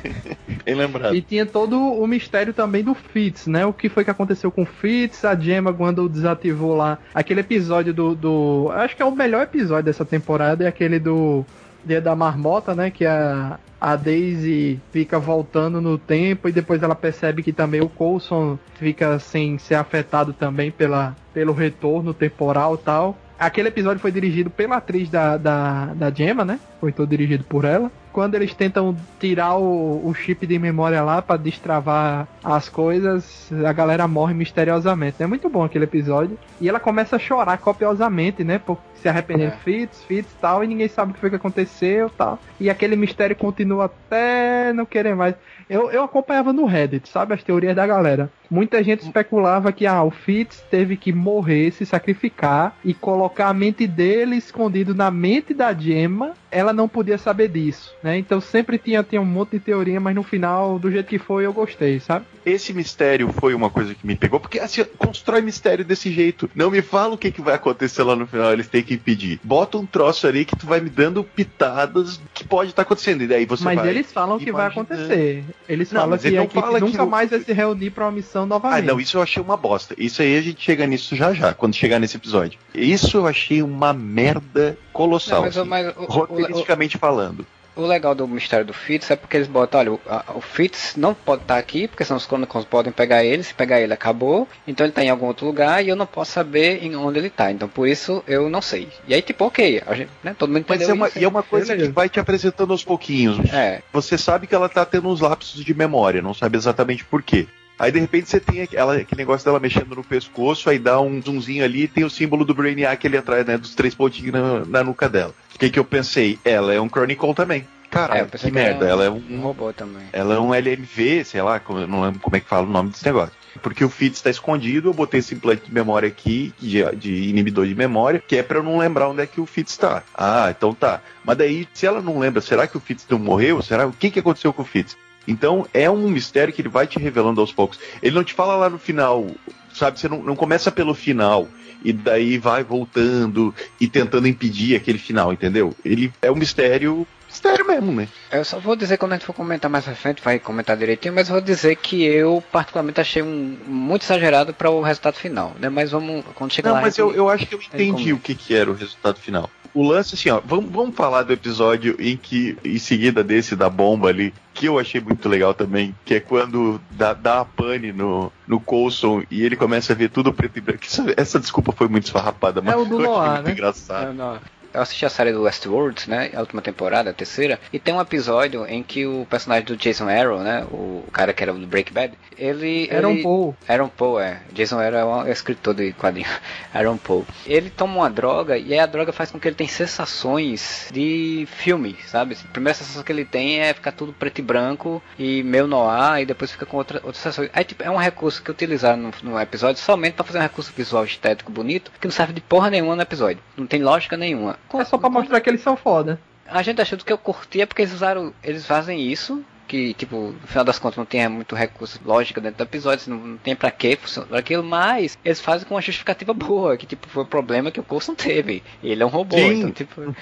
[0.65, 1.15] Bem lembrado.
[1.15, 3.65] E tinha todo o mistério também do Fitz, né?
[3.65, 7.95] O que foi que aconteceu com o Fitz, a Gemma quando desativou lá aquele episódio
[7.95, 8.71] do, do.
[8.73, 11.47] Acho que é o melhor episódio dessa temporada, é aquele do
[11.85, 12.91] Dia da Marmota, né?
[12.91, 17.89] Que a, a Daisy fica voltando no tempo e depois ela percebe que também o
[17.89, 23.19] Coulson fica sem ser afetado também pela, pelo retorno temporal e tal.
[23.39, 26.59] Aquele episódio foi dirigido pela atriz da, da, da Gemma, né?
[26.81, 27.91] Foi todo dirigido por ela.
[28.19, 33.73] Quando eles tentam tirar o, o chip de memória lá para destravar as coisas, a
[33.73, 35.23] galera morre misteriosamente.
[35.23, 36.37] É muito bom aquele episódio.
[36.61, 38.59] E ela começa a chorar copiosamente, né?
[38.59, 39.59] Por se arrependendo, é.
[39.59, 42.41] Fitz, Fitz tal, e ninguém sabe o que foi que aconteceu tal.
[42.59, 45.37] E aquele mistério continua até não querer mais.
[45.71, 47.35] Eu, eu acompanhava no Reddit, sabe?
[47.35, 48.29] As teorias da galera.
[48.51, 53.55] Muita gente especulava que ah, o Fitz teve que morrer, se sacrificar e colocar a
[53.55, 56.33] mente dele escondido na mente da Gemma.
[56.51, 58.17] Ela não podia saber disso, né?
[58.17, 61.45] Então sempre tinha, tinha um monte de teoria, mas no final, do jeito que foi,
[61.45, 62.25] eu gostei, sabe?
[62.49, 66.51] Esse mistério foi uma coisa que me pegou, porque assim, constrói mistério desse jeito.
[66.55, 69.41] Não me fala o que, que vai acontecer lá no final, eles têm que impedir.
[69.43, 73.23] Bota um troço ali que tu vai me dando pitadas que pode estar tá acontecendo.
[73.23, 73.89] E daí você mas vai.
[73.89, 75.45] eles falam que vai acontecer.
[75.69, 78.47] Eles não, falam que a equipe fala nunca mais vai se reunir para uma missão
[78.47, 78.79] novamente.
[78.79, 79.95] Ah, não, isso eu achei uma bosta.
[79.99, 82.59] Isso aí a gente chega nisso já já, quando chegar nesse episódio.
[82.75, 85.43] Isso eu achei uma merda colossal.
[85.43, 87.47] Não, mas, assim, mas, o, roteiristicamente o, falando
[87.79, 90.97] o legal do mistério do Fitz é porque eles botam, olha, o, a, o Fitz
[90.97, 93.93] não pode estar tá aqui, porque senão os Chronicles podem pegar ele, se pegar ele
[93.93, 97.19] acabou, então ele está em algum outro lugar e eu não posso saber em onde
[97.19, 98.89] ele está, então por isso eu não sei.
[99.07, 101.25] E aí tipo, ok, a gente, né, todo mundo entendeu Mas é uma, isso, E
[101.25, 103.39] é uma coisa que vai te apresentando aos pouquinhos.
[103.53, 103.81] É.
[103.93, 107.47] Você sabe que ela está tendo uns lapsos de memória, não sabe exatamente por quê.
[107.79, 111.23] Aí de repente você tem aquela, aquele negócio dela mexendo no pescoço, aí dá um
[111.23, 113.57] zoomzinho ali e tem o símbolo do Brainiac ali atrás, né?
[113.57, 115.35] Dos três pontinhos na, na nuca dela.
[115.55, 116.39] O que, que eu pensei?
[116.45, 117.67] Ela é um Chronicle também.
[117.91, 118.87] Cara, é, que, que merda.
[118.87, 120.03] Ela é um, um, robô também.
[120.13, 123.05] Ela é um LMV, sei lá, não lembro como é que fala o nome desse
[123.05, 123.35] negócio.
[123.63, 127.67] Porque o Fitz está escondido, eu botei esse implante de memória aqui, de, de inibidor
[127.67, 130.03] de memória, que é para eu não lembrar onde é que o Fitz está.
[130.15, 131.01] Ah, então tá.
[131.25, 133.63] Mas daí, se ela não lembra, será que o Fitz não morreu?
[133.63, 134.97] Será o que, que aconteceu com o Fitz?
[135.29, 137.79] Então é um mistério que ele vai te revelando aos poucos.
[138.03, 139.27] Ele não te fala lá no final,
[139.75, 140.01] sabe?
[140.01, 141.47] Você não, não começa pelo final
[141.85, 145.77] e daí vai voltando e tentando impedir aquele final, entendeu?
[145.85, 148.09] Ele é um mistério mistério mesmo, né?
[148.33, 151.15] Eu só vou dizer quando a gente for comentar mais pra frente, vai comentar direitinho,
[151.15, 155.69] mas vou dizer que eu particularmente achei um muito exagerado para o resultado final, né?
[155.69, 156.81] Mas vamos quando chegar Não, lá.
[156.81, 159.51] Não, mas eu, eu acho que eu entendi o que, que era o resultado final.
[159.75, 163.69] O lance, assim, ó, vamos, vamos falar do episódio em que, em seguida desse da
[163.69, 167.93] bomba ali, que eu achei muito legal também, que é quando dá, dá a pane
[167.93, 170.85] no, no Coulson e ele começa a ver tudo preto e branco.
[170.85, 173.53] Essa, essa desculpa foi muito esfarrapada, mas é o do né?
[173.53, 174.21] engraçado.
[174.21, 176.31] É, eu assisti a série do Westworld, né?
[176.35, 177.59] A última temporada, a terceira.
[177.73, 180.65] E tem um episódio em que o personagem do Jason Arrow, né?
[180.71, 182.89] O cara que era do Break Bad, ele.
[182.91, 183.57] Era um Paul.
[183.67, 184.41] Era um Paul, é.
[184.53, 186.29] Jason Arrow é um escritor de quadrinho.
[186.73, 187.27] Era um Paul.
[187.47, 191.97] Ele toma uma droga e a droga faz com que ele tenha sensações de filme,
[192.07, 192.37] sabe?
[192.45, 196.23] A primeira sensação que ele tem é ficar tudo preto e branco e meio noir
[196.23, 197.49] e depois fica com outra, outra sensação.
[197.53, 200.73] Aí, tipo, é um recurso que utilizaram no, no episódio somente para fazer um recurso
[200.77, 203.43] visual estético bonito que não serve de porra nenhuma no episódio.
[203.57, 204.59] Não tem lógica nenhuma.
[204.75, 206.21] É só pra mostrar que eles são foda.
[206.47, 208.33] A gente achou que eu curtia porque eles usaram.
[208.43, 212.57] Eles fazem isso que, tipo, no final das contas não tem muito recurso lógico dentro
[212.57, 216.33] do episódio, não, não tem pra que funcionar aquilo, mas eles fazem com uma justificativa
[216.33, 218.63] boa, que tipo, foi o problema que o Coulson teve.
[218.83, 219.59] Ele é um robô, Sim.
[219.59, 220.17] então, tipo,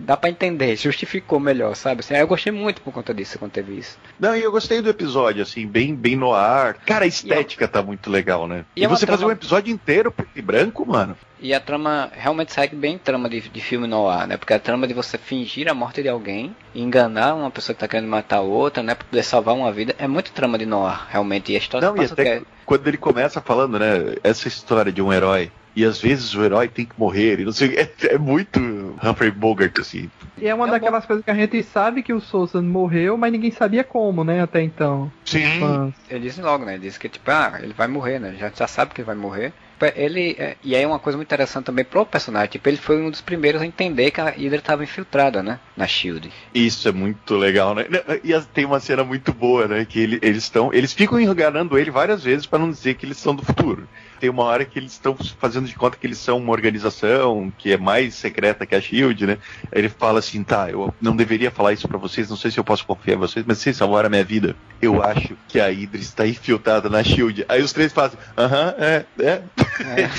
[0.00, 2.00] dá pra entender, justificou melhor, sabe?
[2.00, 3.96] Assim, eu gostei muito por conta disso, quando teve isso.
[4.18, 6.74] Não, e eu gostei do episódio, assim, bem, bem no ar.
[6.74, 7.68] Cara, a estética é...
[7.68, 8.64] tá muito legal, né?
[8.74, 9.16] E, e é você trama...
[9.16, 11.16] fazer um episódio inteiro preto e branco, mano.
[11.40, 14.36] E a trama realmente segue bem trama de, de filme no ar, né?
[14.36, 17.88] Porque a trama de você fingir a morte de alguém, enganar uma pessoa que tá
[17.88, 18.94] querendo matar outra, né?
[18.94, 21.52] Pra poder salvar uma vida, é muito trama de noir, realmente.
[21.52, 22.42] E a história Não, e até é...
[22.66, 24.16] quando ele começa falando, né?
[24.22, 25.50] Essa história de um herói.
[25.76, 28.58] E às vezes o herói tem que morrer, e não sei é, é muito
[29.00, 30.10] Humphrey Bogart, assim.
[30.36, 31.08] E é uma é daquelas bom.
[31.08, 34.60] coisas que a gente sabe que o Souza morreu, mas ninguém sabia como, né, até
[34.60, 35.10] então.
[35.24, 35.60] Sim.
[35.60, 35.94] Mas...
[36.10, 36.74] Ele disse logo, né?
[36.74, 38.34] Ele disse que, tipo, ah, ele vai morrer, né?
[38.36, 39.52] Já, já sabe que ele vai morrer.
[39.94, 43.10] Ele é, e aí uma coisa muito interessante também pro personagem, tipo, ele foi um
[43.10, 46.30] dos primeiros a entender que a Hydra estava infiltrada, né, na Shield.
[46.54, 47.86] Isso é muito legal, né?
[48.24, 51.90] E tem uma cena muito boa, né, que ele, eles estão, eles ficam enganando ele
[51.90, 53.88] várias vezes para não dizer que eles são do futuro
[54.18, 57.72] tem uma hora que eles estão fazendo de conta que eles são uma organização que
[57.72, 59.38] é mais secreta que a Shield, né?
[59.72, 62.64] Ele fala assim, tá, eu não deveria falar isso para vocês, não sei se eu
[62.64, 64.56] posso confiar em vocês, mas vocês salvaram a minha vida.
[64.80, 67.44] Eu acho que a Hydra está infiltrada na Shield.
[67.48, 69.42] Aí os três fazem, aham, é, é.
[69.80, 70.10] é.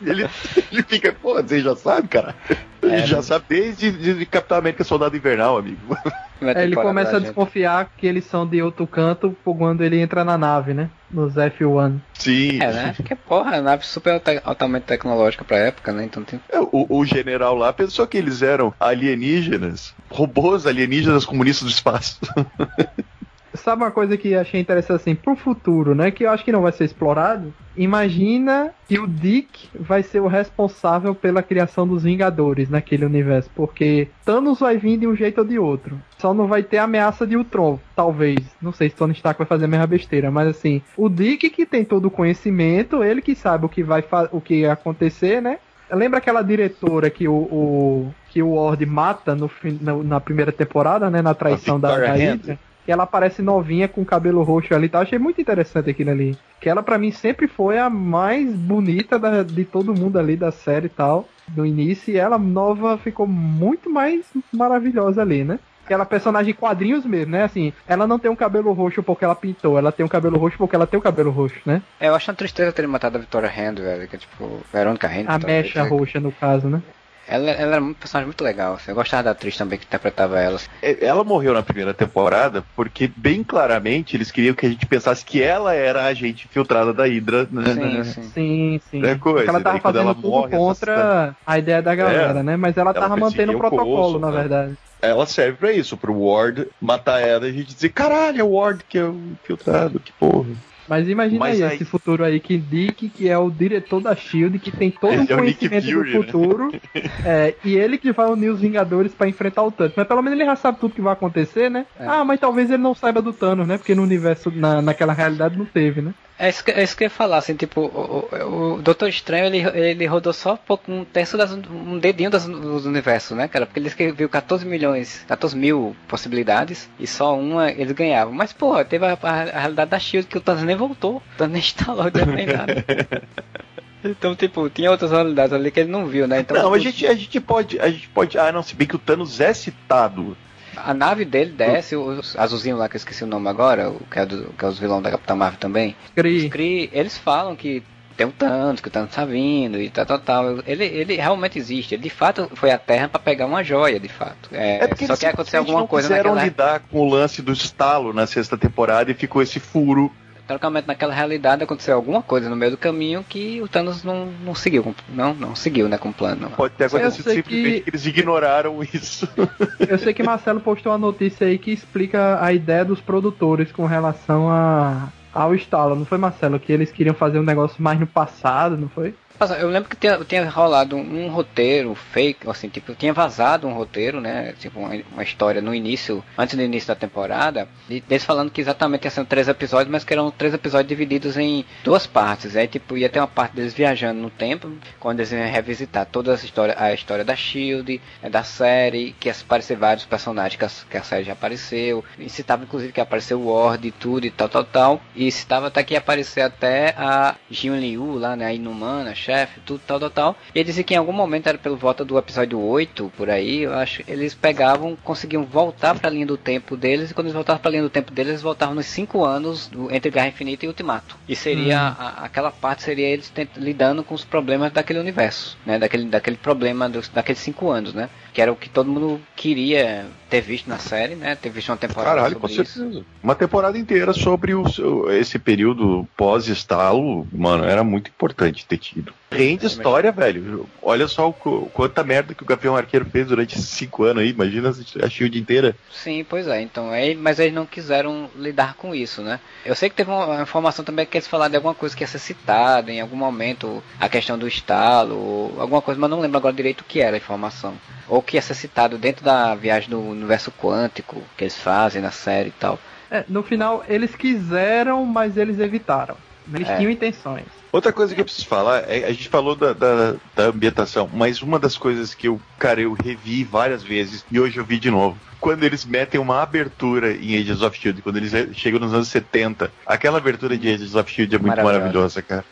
[0.04, 0.28] ele,
[0.70, 2.34] ele fica, pô, você já sabe, cara.
[2.82, 5.96] É, já sabe desde de Capitão América Soldado Invernal, amigo.
[6.40, 10.38] É, ele começa a desconfiar que eles são de outro canto quando ele entra na
[10.38, 10.88] nave, né?
[11.10, 11.98] Nos F1.
[12.14, 12.60] Sim.
[12.62, 12.94] É, né?
[13.04, 16.04] Que porra, a nave super altamente tecnológica pra época, né?
[16.04, 16.40] Então tem.
[16.48, 22.20] É, o, o, general lá pensou que eles eram alienígenas, robôs alienígenas comunistas do espaço.
[23.58, 26.10] sabe uma coisa que achei interessante assim, pro futuro, né?
[26.10, 27.52] Que eu acho que não vai ser explorado.
[27.76, 33.50] Imagina que o Dick vai ser o responsável pela criação dos Vingadores naquele universo.
[33.54, 35.98] Porque Thanos vai vir de um jeito ou de outro.
[36.18, 38.38] Só não vai ter ameaça de Ultron, talvez.
[38.60, 41.66] Não sei se Tony Stark vai fazer a mesma besteira, mas assim, o Dick que
[41.66, 45.58] tem todo o conhecimento, ele que sabe o que vai o que acontecer, né?
[45.90, 49.50] Lembra aquela diretora que o, o que o Ward mata no,
[49.80, 51.22] na, na primeira temporada, né?
[51.22, 52.58] Na traição da, da?
[52.88, 55.02] Que ela aparece novinha com cabelo roxo ali e tal.
[55.02, 56.38] Achei muito interessante aquilo ali.
[56.58, 60.50] Que ela, para mim, sempre foi a mais bonita da, de todo mundo ali da
[60.50, 61.28] série e tal.
[61.54, 65.58] No início, e ela nova ficou muito mais maravilhosa ali, né?
[65.84, 67.44] aquela personagem quadrinhos mesmo, né?
[67.44, 70.58] Assim, ela não tem um cabelo roxo porque ela pintou, ela tem um cabelo roxo
[70.58, 71.80] porque ela tem o um cabelo roxo, né?
[71.98, 75.08] É, eu acho uma tristeza terem matado a Victoria Hand, velho, que é tipo, Verônica
[75.08, 75.24] Hand.
[75.26, 76.82] A mecha roxa, no caso, né?
[77.28, 78.74] Ela, ela era um personagem muito legal.
[78.74, 78.90] Assim.
[78.90, 80.56] Eu gostava da atriz também que interpretava ela.
[80.56, 80.68] Assim.
[80.82, 85.24] É, ela morreu na primeira temporada porque, bem claramente, eles queriam que a gente pensasse
[85.24, 87.46] que ela era a agente infiltrada da Hydra.
[87.50, 87.74] Né?
[87.74, 88.22] Sim, sim.
[88.22, 89.04] sim, sim.
[89.04, 92.42] É coisa, porque ela tava fazendo ela tudo morre, contra a ideia da galera, é,
[92.42, 92.56] né?
[92.56, 94.40] Mas ela tava mantendo o protocolo, o na né?
[94.40, 98.44] verdade ela serve para isso, pro Ward matar ela e a gente dizer, caralho, é
[98.44, 100.50] o Ward que é o infiltrado, que porra.
[100.88, 104.16] Mas imagina Mas aí, aí, esse futuro aí que Dick, que é o diretor da
[104.16, 106.24] Shield, que tem todo o um é conhecimento Fury, do né?
[106.24, 106.80] futuro, né?
[107.24, 109.94] é, e ele que vai unir os Vingadores para enfrentar o Thanos.
[109.96, 111.84] Mas pelo menos ele já sabe tudo que vai acontecer, né?
[111.98, 112.06] É.
[112.06, 113.76] Ah, mas talvez ele não saiba do Thanos, né?
[113.76, 116.14] Porque no universo, na, naquela realidade, não teve, né?
[116.38, 119.46] É isso, que, é isso que eu ia falar, assim, tipo, o, o, Doutor Estranho,
[119.46, 123.66] ele, ele rodou só um terço das, um dedinho das, dos universos, né, cara?
[123.66, 128.32] Porque ele viu 14 milhões, 14 mil possibilidades e só uma eles ganhavam.
[128.32, 131.22] Mas, porra, teve a, a, a realidade da SHIELD que o Thanos nem voltou, o
[131.36, 132.84] Thanos nem instalou, nem nada.
[134.04, 136.38] Então, tipo, tinha outras realidades ali que ele não viu, né?
[136.38, 137.80] Então, não, a gente, a gente pode.
[137.80, 138.38] A gente pode.
[138.38, 140.36] Ah, não, se bem que o Thanos é citado
[140.84, 144.18] a nave dele desce, o azulzinho lá que eu esqueci o nome agora, o que
[144.18, 145.96] é, do, que é os vilões da Capitã Marvel também.
[146.14, 146.48] Kree.
[146.48, 147.82] Kree, eles falam que
[148.16, 150.44] tem um Thanos, que o Thanos tá vindo e tal, tal, tal.
[150.66, 151.94] Ele, ele realmente existe.
[151.94, 154.50] Ele de fato foi à Terra para pegar uma joia, de fato.
[154.52, 156.34] É, é só que aconteceu alguma coisa naquela...
[156.34, 160.12] Eles lidar com o lance do estalo na sexta temporada e ficou esse furo
[160.48, 164.54] teoricamente naquela realidade aconteceu alguma coisa no meio do caminho que o Thanos não, não
[164.54, 166.50] seguiu, não, não seguiu, né, com o plano.
[166.56, 167.80] Pode ter acontecido simplesmente que...
[167.82, 167.90] que...
[167.90, 169.28] eles ignoraram isso.
[169.86, 173.84] Eu sei que Marcelo postou uma notícia aí que explica a ideia dos produtores com
[173.84, 176.58] relação a ao estalo, não foi Marcelo?
[176.58, 179.14] Que eles queriam fazer um negócio mais no passado, não foi?
[179.60, 184.20] Eu lembro que tinha, tinha rolado um roteiro fake, assim, tipo, tinha vazado um roteiro,
[184.20, 184.52] né?
[184.58, 188.60] Tipo, uma, uma história no início, antes do início da temporada, e eles falando que
[188.60, 192.56] exatamente ia ser três episódios, mas que eram três episódios divididos em duas partes.
[192.56, 196.32] Aí, tipo, ia ter uma parte deles viajando no tempo, quando eles iam revisitar toda
[196.32, 200.64] a história, a história da Shield, né, da série, que ia aparecer vários personagens que
[200.64, 204.26] a, que a série já apareceu, e citava inclusive que apareceu o Ward e tudo
[204.26, 208.34] e tal, tal, tal, e citava até que ia aparecer até a Jin Liu lá,
[208.34, 208.46] né?
[208.46, 210.36] A Inumana, chefe, tudo tal, tal, tal.
[210.54, 213.62] E ele disse que em algum momento, era pelo volta do episódio 8, por aí,
[213.62, 217.34] eu acho, eles pegavam, conseguiam voltar para a linha do tempo deles, e quando eles
[217.34, 220.28] voltavam para a linha do tempo deles, eles voltavam nos 5 anos do, entre Guerra
[220.28, 221.16] Infinita e Ultimato.
[221.28, 221.94] E seria, hum.
[221.98, 226.36] a, aquela parte seria eles tent, lidando com os problemas daquele universo, né, daquele, daquele
[226.36, 228.08] problema dos, daqueles 5 anos, né
[228.38, 231.34] que era o que todo mundo queria ter visto na série, né?
[231.34, 232.86] Ter visto uma temporada Caralho, sobre com certeza.
[232.86, 233.06] Isso.
[233.20, 234.62] Uma temporada inteira sobre o,
[235.10, 239.12] esse período pós-estalo, mano, era muito importante ter tido.
[239.30, 240.66] Rende história, velho.
[240.80, 241.32] Olha só o,
[241.72, 244.30] quanta merda que o Gavião Arqueiro fez durante esses cinco anos aí.
[244.30, 244.70] Imagina
[245.02, 245.76] a Shield inteira.
[245.92, 246.62] Sim, pois é.
[246.62, 249.38] Então, é, mas eles não quiseram lidar com isso, né?
[249.66, 252.08] Eu sei que teve uma informação também que eles falaram de alguma coisa que ia
[252.08, 256.54] ser citada em algum momento, a questão do estalo, alguma coisa, mas não lembro agora
[256.54, 257.74] direito o que era a informação.
[258.08, 262.10] Ou que ia ser citado dentro da viagem do universo quântico que eles fazem na
[262.10, 262.78] série e tal.
[263.10, 266.16] É, no final, eles quiseram, mas eles evitaram.
[266.52, 266.76] Eles é.
[266.76, 267.46] tinham intenções.
[267.70, 271.42] Outra coisa que eu preciso falar, é, a gente falou da, da, da, ambientação, mas
[271.42, 274.90] uma das coisas que eu, cara, eu revi várias vezes e hoje eu vi de
[274.90, 275.18] novo.
[275.40, 279.70] Quando eles metem uma abertura em Agents of Shield, quando eles chegam nos anos 70,
[279.86, 282.44] aquela abertura de Agents of Shield é muito maravilhosa, cara.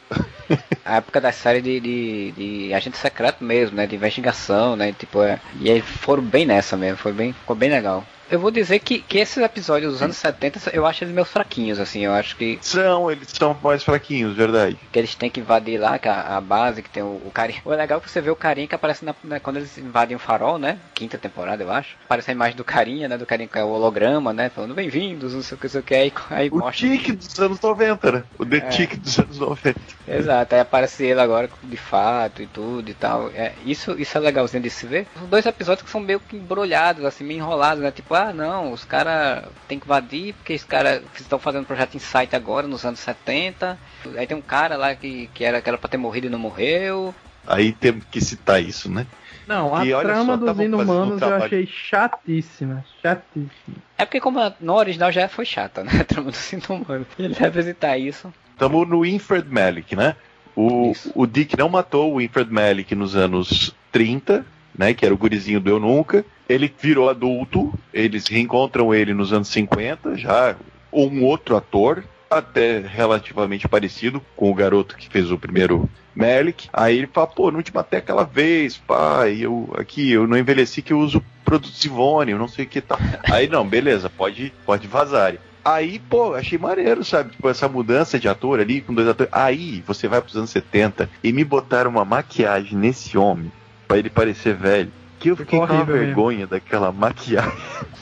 [0.85, 3.87] A época da série de, de, de, agente secreto mesmo, né?
[3.87, 4.95] De investigação, né?
[4.97, 8.05] Tipo, é, e eles foram bem nessa mesmo, foi bem, ficou bem legal.
[8.29, 11.79] Eu vou dizer que, que esses episódios dos anos 70, eu acho eles meus fraquinhos,
[11.79, 12.59] assim, eu acho que.
[12.61, 14.77] São, eles são mais fraquinhos, verdade.
[14.91, 17.61] Que eles têm que invadir lá, que a, a base, que tem o, o carinha.
[17.65, 20.21] O legal é que você vê o carinha que aparece na, quando eles invadem o
[20.21, 20.79] farol, né?
[20.95, 21.97] Quinta temporada, eu acho.
[22.05, 23.17] Aparece a imagem do carinha, né?
[23.17, 24.49] Do carinha que é o holograma, né?
[24.49, 25.95] Falando bem-vindos, não sei o que, não sei o que.
[25.95, 26.89] Aí, aí o mostra.
[26.89, 28.25] tique dos anos 90, né?
[28.39, 28.61] O The é.
[28.69, 29.81] Tique dos anos 90.
[30.09, 33.31] Exato, aí aparece ele agora de fato e tudo e tal.
[33.35, 35.07] É, isso, isso é legalzinho de se ver.
[35.17, 37.91] São dois episódios que são meio que embrulhados, assim, meio enrolados, né?
[37.91, 42.35] Tipo, ah, não, os caras tem que invadir porque os caras estão fazendo projeto Insight
[42.35, 43.79] agora, nos anos 70.
[44.17, 46.39] Aí tem um cara lá que, que, era, que era pra ter morrido e não
[46.39, 47.15] morreu.
[47.47, 49.07] Aí temos que citar isso, né?
[49.47, 52.85] Não, a E olha trama só, dos inumanos um eu achei chatíssima.
[53.01, 53.77] Chatíssima.
[53.97, 55.93] É porque como no original já foi chata, né?
[56.01, 57.07] A trama do Sintomano.
[57.19, 58.33] Ele revisitar isso.
[58.51, 60.17] Estamos no Infred Malik, né?
[60.57, 61.13] O, Isso.
[61.15, 64.45] o Dick não matou o Infred Malik nos anos 30,
[64.77, 64.95] né?
[64.95, 66.25] Que era o gurizinho do Eu Nunca.
[66.49, 70.57] Ele virou adulto, eles reencontram ele nos anos 50, já
[70.93, 76.69] um outro ator, até relativamente parecido com o garoto que fez o primeiro Malik.
[76.73, 80.83] Aí ele fala, pô, não te matei aquela vez, pai, eu aqui, eu não envelheci
[80.83, 82.99] que eu uso produtos Ivone, eu não sei o que tal.
[83.31, 85.35] Aí não, beleza, pode, pode vazar.
[85.65, 87.31] Aí, pô, achei maneiro, sabe?
[87.31, 89.33] Tipo, essa mudança de ator ali com dois atores.
[89.33, 93.51] Aí você vai pros anos 70 e me botaram uma maquiagem nesse homem
[93.89, 94.93] pra ele parecer velho.
[95.27, 97.53] Que eu fiquei Ficou com uma vergonha daquela maquiagem.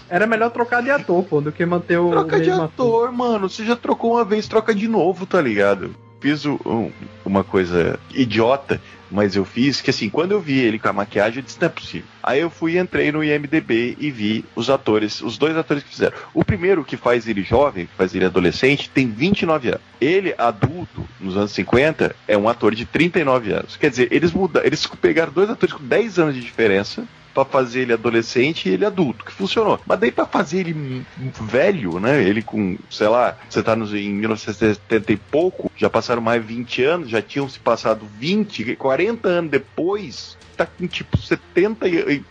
[0.09, 3.49] Era melhor trocar de ator, pô, do que manter o Troca de mesmo ator, mano.
[3.49, 5.95] Você já trocou uma vez, troca de novo, tá ligado?
[6.21, 6.91] Fiz um-
[7.25, 8.81] uma coisa idiota,
[9.15, 11.67] mas eu fiz que assim, quando eu vi ele com a maquiagem, eu disse, não
[11.67, 12.09] é possível.
[12.21, 16.17] Aí eu fui, entrei no IMDB e vi os atores, os dois atores que fizeram.
[16.35, 19.81] O primeiro que faz ele jovem, que faz ele adolescente, tem 29 anos.
[20.01, 23.77] Ele, adulto, nos anos 50, é um ator de 39 anos.
[23.77, 27.81] Quer dizer, eles mudaram, eles pegaram dois atores com 10 anos de diferença pra fazer
[27.81, 29.81] ele adolescente e ele adulto, que funcionou.
[29.85, 31.05] Mas daí pra fazer ele
[31.41, 32.23] velho, né?
[32.23, 36.83] Ele com, sei lá, você tá nos, em 1970 e pouco, já passaram mais 20
[36.85, 42.25] anos, já tinham se passado 20, 40 anos depois, tá com tipo 70 e, e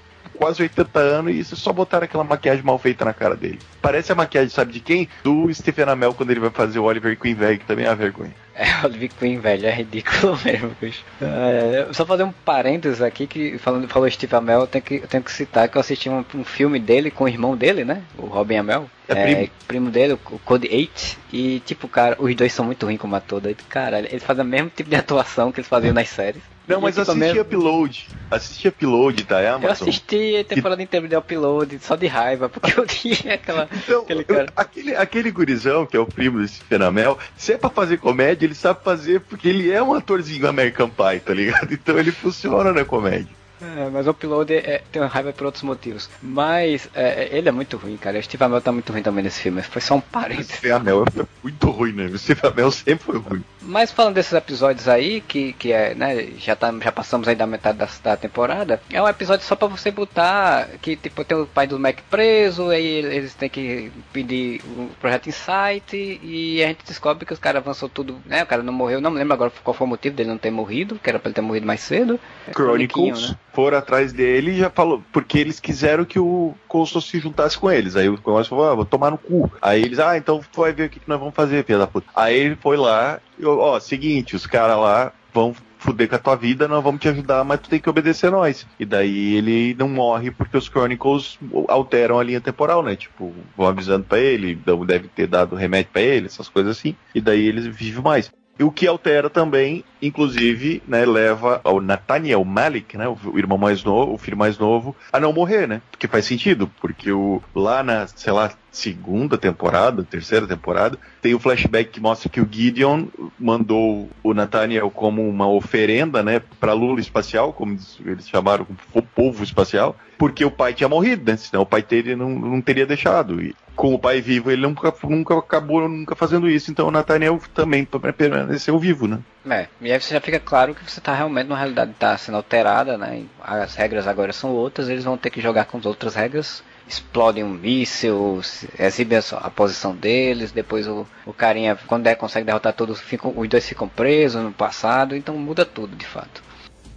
[0.44, 3.60] quase 80 anos e só botaram aquela maquiagem mal feita na cara dele.
[3.82, 5.08] Parece a maquiagem, sabe de quem?
[5.24, 7.96] Do Stephen Amell quando ele vai fazer o Oliver Queen velho, que também é uma
[7.96, 8.34] vergonha.
[8.54, 11.02] É, o Oliver Queen, velho, é ridículo mesmo, bicho.
[11.22, 15.08] É, só fazer um parênteses aqui, que falando, falou Steve Amell, eu tenho que, eu
[15.08, 18.04] tenho que citar que eu assisti um, um filme dele com o irmão dele, né?
[18.18, 18.90] O Robin Amell.
[19.08, 19.90] É primo.
[19.90, 21.18] dele, o Code 8.
[21.32, 23.40] E, tipo, cara, os dois são muito ruins como ator.
[23.40, 26.42] Daí, cara, eles fazem o mesmo tipo de atuação que eles faziam nas séries.
[26.68, 28.08] Não, E, mas assisti mesmo- Upload.
[28.32, 29.72] Assisti Upload da Eu Amazon.
[29.90, 33.68] assisti a temporada inteira de upload só de raiva, porque eu tinha aquela.
[33.74, 34.48] Então, Aquele eu- cara.
[34.56, 38.56] aquele, aquele gurizão, que é o primo desse Fenamel, se é pra fazer comédia, ele
[38.56, 41.72] sabe fazer porque ele é um atorzinho American Pie, tá ligado?
[41.74, 43.28] Então ele funciona na comédia.
[43.62, 46.10] É, mas o upload é, tem uma raiva por outros motivos.
[46.22, 48.20] Mas é, ele é muito ruim, cara.
[48.20, 49.62] O Steve Amell tá muito ruim também nesse filme.
[49.62, 50.52] Foi só um parênteses.
[50.58, 52.06] Fenamel é muito ruim, né?
[52.08, 53.44] O Fenamel sempre foi ruim.
[53.66, 57.48] Mas falando desses episódios aí, que, que é, né, já, tá, já passamos aí da
[57.48, 61.46] metade da, da temporada, é um episódio só pra você botar que, tipo, tem o
[61.46, 66.86] pai do Mac preso, aí eles têm que pedir o projeto Insight, e a gente
[66.86, 69.52] descobre que os caras avançou tudo, né, o cara não morreu, não me lembro agora
[69.64, 71.82] qual foi o motivo dele não ter morrido, que era pra ele ter morrido mais
[71.82, 72.20] cedo.
[72.48, 73.38] É, Chronicles né?
[73.54, 77.72] foram atrás dele e já falou, porque eles quiseram que o Coulson se juntasse com
[77.72, 77.96] eles.
[77.96, 79.52] Aí o Coulson falou, ah, vou tomar no cu.
[79.62, 82.08] Aí eles, ah, então vai ver o que, que nós vamos fazer, filha da puta.
[82.16, 86.36] Aí ele foi lá, e, ó, seguinte, os caras lá vão fuder com a tua
[86.36, 88.66] vida, nós vamos te ajudar, mas tu tem que obedecer nós.
[88.80, 92.96] E daí ele não morre porque os Chronicles alteram a linha temporal, né?
[92.96, 94.58] Tipo, vão avisando pra ele,
[94.88, 96.96] deve ter dado remédio pra ele, essas coisas assim.
[97.14, 98.32] E daí ele vive mais.
[98.58, 103.58] E o que altera também, inclusive, né, leva ao Nathaniel Malik, né, o, o irmão
[103.58, 105.82] mais novo, o filho mais novo, a não morrer, né?
[105.90, 111.40] Porque faz sentido, porque o, lá na, sei lá, segunda temporada, terceira temporada, tem o
[111.40, 113.06] flashback que mostra que o Gideon
[113.40, 119.44] mandou o Nathaniel como uma oferenda, né, pra Lula espacial, como eles- chamaram, o povo
[119.44, 121.38] espacial, porque o pai tinha morrido, né?
[121.38, 123.42] Senão o pai dele não, não teria deixado.
[123.42, 127.40] E com o pai vivo, ele nunca, nunca acabou nunca fazendo isso, então o Nathaniel
[127.54, 129.20] também permaneceu vivo, né?
[129.50, 132.38] É, e aí você já fica claro que você tá realmente, na realidade, tá sendo
[132.38, 133.24] alterada, né?
[133.42, 136.64] As regras agora são outras, eles vão ter que jogar com as outras regras.
[136.88, 138.42] Explodem um míssil,
[138.78, 143.48] exibem a, posição deles, depois o, o carinha, quando é, consegue derrotar todos, ficam, os
[143.48, 146.44] dois ficam presos no passado, então muda tudo de fato.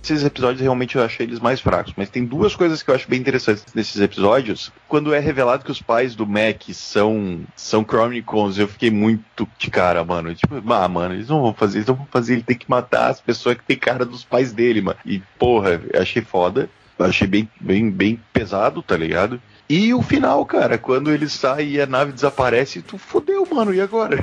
[0.03, 3.09] Esses episódios realmente eu achei eles mais fracos, mas tem duas coisas que eu acho
[3.09, 4.71] bem interessantes nesses episódios.
[4.87, 9.69] Quando é revelado que os pais do Mac são são Chronicles, eu fiquei muito de
[9.69, 10.33] cara, mano.
[10.33, 13.11] Tipo, ah, mano, eles não vão fazer, eles não vão fazer, ele tem que matar
[13.11, 14.99] as pessoas que tem cara dos pais dele, mano.
[15.05, 16.71] E porra, achei foda.
[16.99, 19.43] Achei bem, bem, bem pesado, tá ligado?
[19.69, 23.81] E o final, cara, quando ele sai e a nave desaparece, tu fodeu, mano, e
[23.81, 24.17] agora?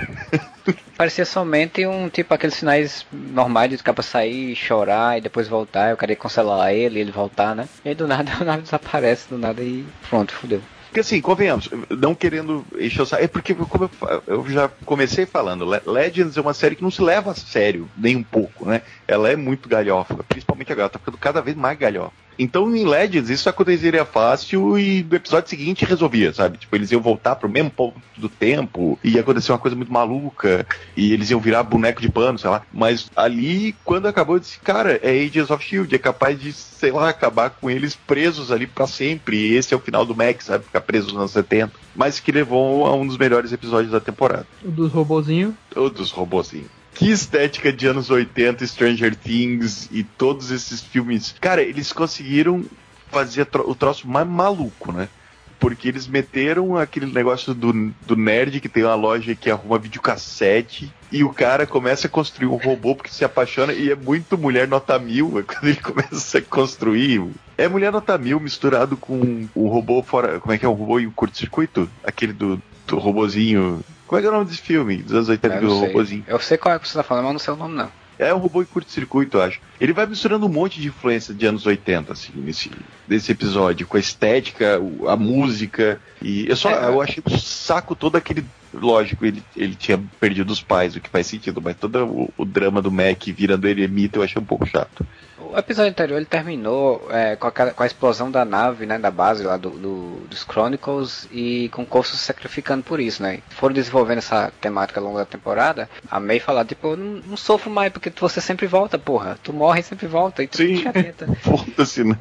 [0.98, 5.90] Parecia somente um tipo aqueles sinais normais de ficar pra sair, chorar e depois voltar,
[5.90, 7.68] eu queria cancelar ele, ele voltar, né?
[7.84, 10.62] E aí do nada a nave desaparece, do nada e pronto, fudeu.
[10.88, 13.90] Porque assim, convenhamos, não querendo encher o saco, é porque, como
[14.28, 17.90] eu, já comecei falando, Le- Legends é uma série que não se leva a sério,
[17.98, 18.84] nem um pouco, né?
[19.08, 22.14] Ela é muito galhofa, principalmente agora, tá ficando cada vez mais galhofa.
[22.38, 26.58] Então em Legends isso aconteceria fácil e no episódio seguinte resolvia, sabe?
[26.58, 29.92] Tipo, eles iam voltar pro mesmo ponto do tempo e ia acontecer uma coisa muito
[29.92, 30.66] maluca
[30.96, 32.64] e eles iam virar boneco de pano, sei lá.
[32.72, 36.92] Mas ali, quando acabou, eu disse, cara, é Agents of Shield, é capaz de, sei
[36.92, 39.38] lá, acabar com eles presos ali para sempre.
[39.38, 40.66] E esse é o final do Mac, sabe?
[40.66, 41.72] Ficar preso nos anos 70.
[41.96, 44.48] Mas que levou a um dos melhores episódios da temporada.
[44.64, 45.54] O dos robozinhos.
[45.76, 46.83] O dos robozinhos.
[46.94, 51.36] Que estética de anos 80, Stranger Things e todos esses filmes.
[51.40, 52.64] Cara, eles conseguiram
[53.14, 55.08] fazer o troço mais maluco, né?
[55.60, 60.92] Porque eles meteram aquele negócio do, do nerd que tem uma loja que arruma videocassete
[61.10, 64.68] e o cara começa a construir um robô porque se apaixona e é muito mulher
[64.68, 67.24] nota mil é quando ele começa a construir.
[67.58, 70.40] É mulher nota mil misturado com o robô fora.
[70.40, 70.70] Como é que é?
[70.70, 71.90] O robô em curto-circuito?
[72.04, 73.82] Aquele do, do robozinho.
[74.08, 74.98] Como é que é o nome desse filme?
[74.98, 76.24] Dos anos 80 do robozinho.
[76.28, 77.92] Eu sei qual é que você tá falando, mas não sei o nome não.
[78.18, 79.60] É um robô em curto-circuito, acho.
[79.82, 82.70] Ele vai misturando um monte de influência de anos 80, assim, nesse,
[83.08, 86.00] nesse episódio, com a estética, a música.
[86.22, 88.46] E eu só é, eu achei o saco todo aquele.
[88.74, 92.46] Lógico, ele, ele tinha perdido os pais, o que faz sentido, mas todo o, o
[92.46, 95.06] drama do Mac virando ele ermita eu achei um pouco chato.
[95.54, 99.12] O episódio anterior ele terminou é, com, a, com, a, explosão da nave, né, da
[99.12, 103.40] base lá do, do, dos Chronicles e com o Corso se sacrificando por isso, né?
[103.50, 105.88] Foram desenvolvendo essa temática ao longo da temporada.
[106.10, 109.38] A May falar, tipo, não, não sofro mais porque você sempre volta, porra.
[109.44, 110.42] Tu morre e sempre volta.
[110.42, 110.84] E tu Sim,
[111.42, 112.18] foda-se, né?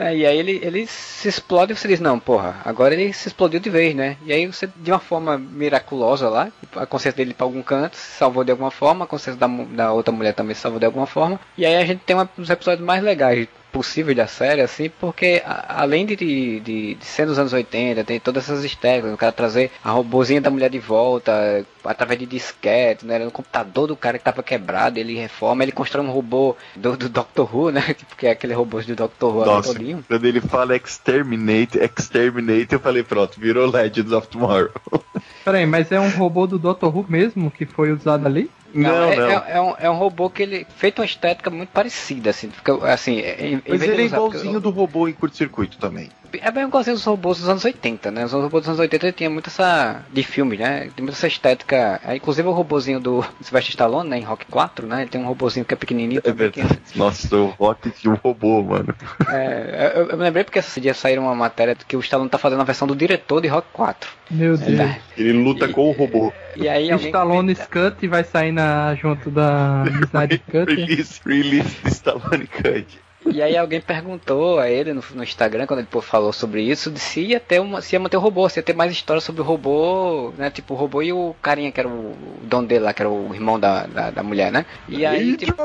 [0.00, 3.28] É, e aí ele, ele se explode e você diz, não, porra, agora ele se
[3.28, 4.16] explodiu de vez, né?
[4.24, 8.16] E aí você, de uma forma miraculosa lá, a consciência dele pra algum canto, se
[8.16, 11.06] salvou de alguma forma, a consciência da, da outra mulher também se salvou de alguma
[11.06, 11.38] forma.
[11.58, 15.42] E aí a gente tem uma, uns episódios mais legais possível da série, assim, porque
[15.44, 19.32] a, além de, de, de, ser nos anos 80, tem todas essas estéticas, o cara
[19.32, 23.18] trazer a robozinha da mulher de volta, através de disquete, né?
[23.18, 27.08] No computador do cara que tava quebrado, ele reforma, ele constrói um robô do, do
[27.08, 27.94] Doctor Who, né?
[28.08, 33.02] Porque é aquele robô do Doctor Who Nossa, quando ele fala exterminate, exterminate, eu falei,
[33.02, 34.70] pronto, virou Legends of Tomorrow.
[35.44, 38.50] Peraí, mas é um robô do Doctor Who mesmo que foi usado ali?
[38.74, 39.24] Não, não, é, não.
[39.24, 42.50] É, é, um, é um robô que ele feito uma estética muito parecida, assim.
[42.50, 44.60] Fica, assim em, Mas ele é igualzinho porque...
[44.60, 46.08] do robô em curto-circuito também.
[46.40, 48.24] É bem igualzinho dos robôs dos anos 80, né?
[48.24, 50.02] Os robôs dos anos 80 tinha muito essa.
[50.12, 50.90] de filme, né?
[50.94, 52.00] Tem muita essa estética.
[52.04, 54.18] É, inclusive o robôzinho do Sylvester Stallone, né?
[54.18, 55.02] Em Rock 4, né?
[55.02, 56.18] Ele tem um robôzinho que é pequenininho.
[56.18, 56.62] É também, que...
[56.94, 58.94] Nossa, o Rock tinha um robô, mano.
[59.28, 62.38] É, eu, eu, me lembrei porque esse dia saíram uma matéria que o Stallone tá
[62.38, 64.10] fazendo a versão do diretor de Rock 4.
[64.30, 64.80] Meu Deus.
[64.80, 66.32] É, ele luta e, com o robô.
[66.56, 67.90] E aí o Stallone comenta...
[67.90, 70.74] Cut vai sair na, junto da Snyder Cut.
[70.74, 73.00] release, release de Stallone Cut.
[73.32, 76.98] E aí alguém perguntou a ele no, no Instagram, quando ele falou sobre isso, de
[76.98, 79.40] se ia ter uma, se ia manter o robô, se ia ter mais história sobre
[79.42, 80.50] o robô, né?
[80.50, 83.10] Tipo, o robô e o carinha que era o, o dono dele lá, que era
[83.10, 84.66] o irmão da, da, da mulher, né?
[84.88, 85.62] E aí, tipo,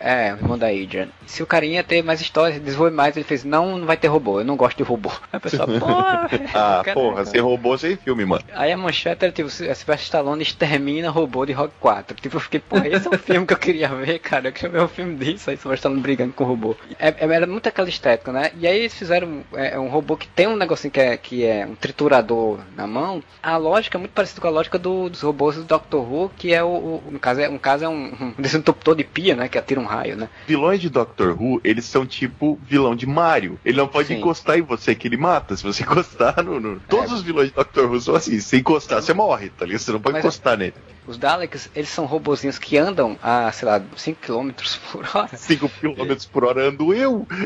[0.00, 1.08] é, o irmão da Adrian.
[1.26, 4.40] Se o carinha ter mais histórias, desenvolver mais, ele fez, não, não vai ter robô,
[4.40, 5.10] eu não gosto de robô.
[5.10, 6.30] Aí a pessoa, porra.
[6.54, 8.44] ah, porra, sem robô, sem filme, mano.
[8.52, 12.16] Aí a manchete era tipo, Sylvester Stallone extermina robô de Rock 4.
[12.20, 14.48] Tipo, eu fiquei, porra, esse é o filme que eu queria ver, cara.
[14.48, 16.76] Eu queria ver um filme disso, aí Sylvester Stallone brigando com o robô.
[16.98, 18.50] É, é, era muito aquela estética, né?
[18.58, 21.66] E aí eles fizeram é, um robô que tem um negocinho que é, que é
[21.66, 23.22] um triturador na mão.
[23.42, 26.54] A lógica é muito parecida com a lógica do, dos robôs do Doctor Who, que
[26.54, 29.48] é o, o no caso é, um caso é um, um desentuptor de pia, né?
[29.48, 30.28] Que atira um raio, né?
[30.46, 33.58] Vilões de Doctor Who, eles são tipo vilão de Mario.
[33.64, 34.18] Ele não pode Sim.
[34.18, 35.56] encostar em você que ele mata.
[35.56, 36.60] Se você encostar no.
[36.60, 36.80] no...
[36.80, 37.14] Todos é.
[37.14, 38.38] os vilões de Doctor Who são assim.
[38.40, 39.80] Se encostar, você morre, tá ligado?
[39.80, 40.74] Você não pode Mas, encostar nele.
[41.08, 44.50] Os Daleks, eles são robozinhos que andam a, sei lá, 5 km
[44.92, 45.34] por hora.
[45.34, 47.26] 5 km por hora ando eu!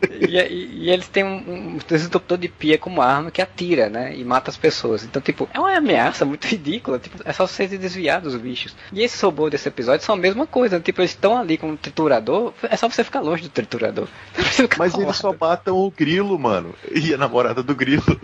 [0.00, 0.26] É.
[0.26, 4.16] E, e, e, eles têm um, um de pia como arma que atira, né?
[4.16, 5.04] E mata as pessoas.
[5.04, 6.98] Então, tipo, é uma ameaça muito ridícula.
[6.98, 8.74] Tipo, é só você desviar dos bichos.
[8.92, 10.80] E esses robôs desse episódio são a mesma coisa.
[10.80, 12.52] Tipo, eles estão ali com o triturador.
[12.62, 14.08] É só você ficar longe do triturador.
[14.78, 16.74] Mas eles só matam o grilo, mano.
[16.90, 18.02] E a namorada do grilo.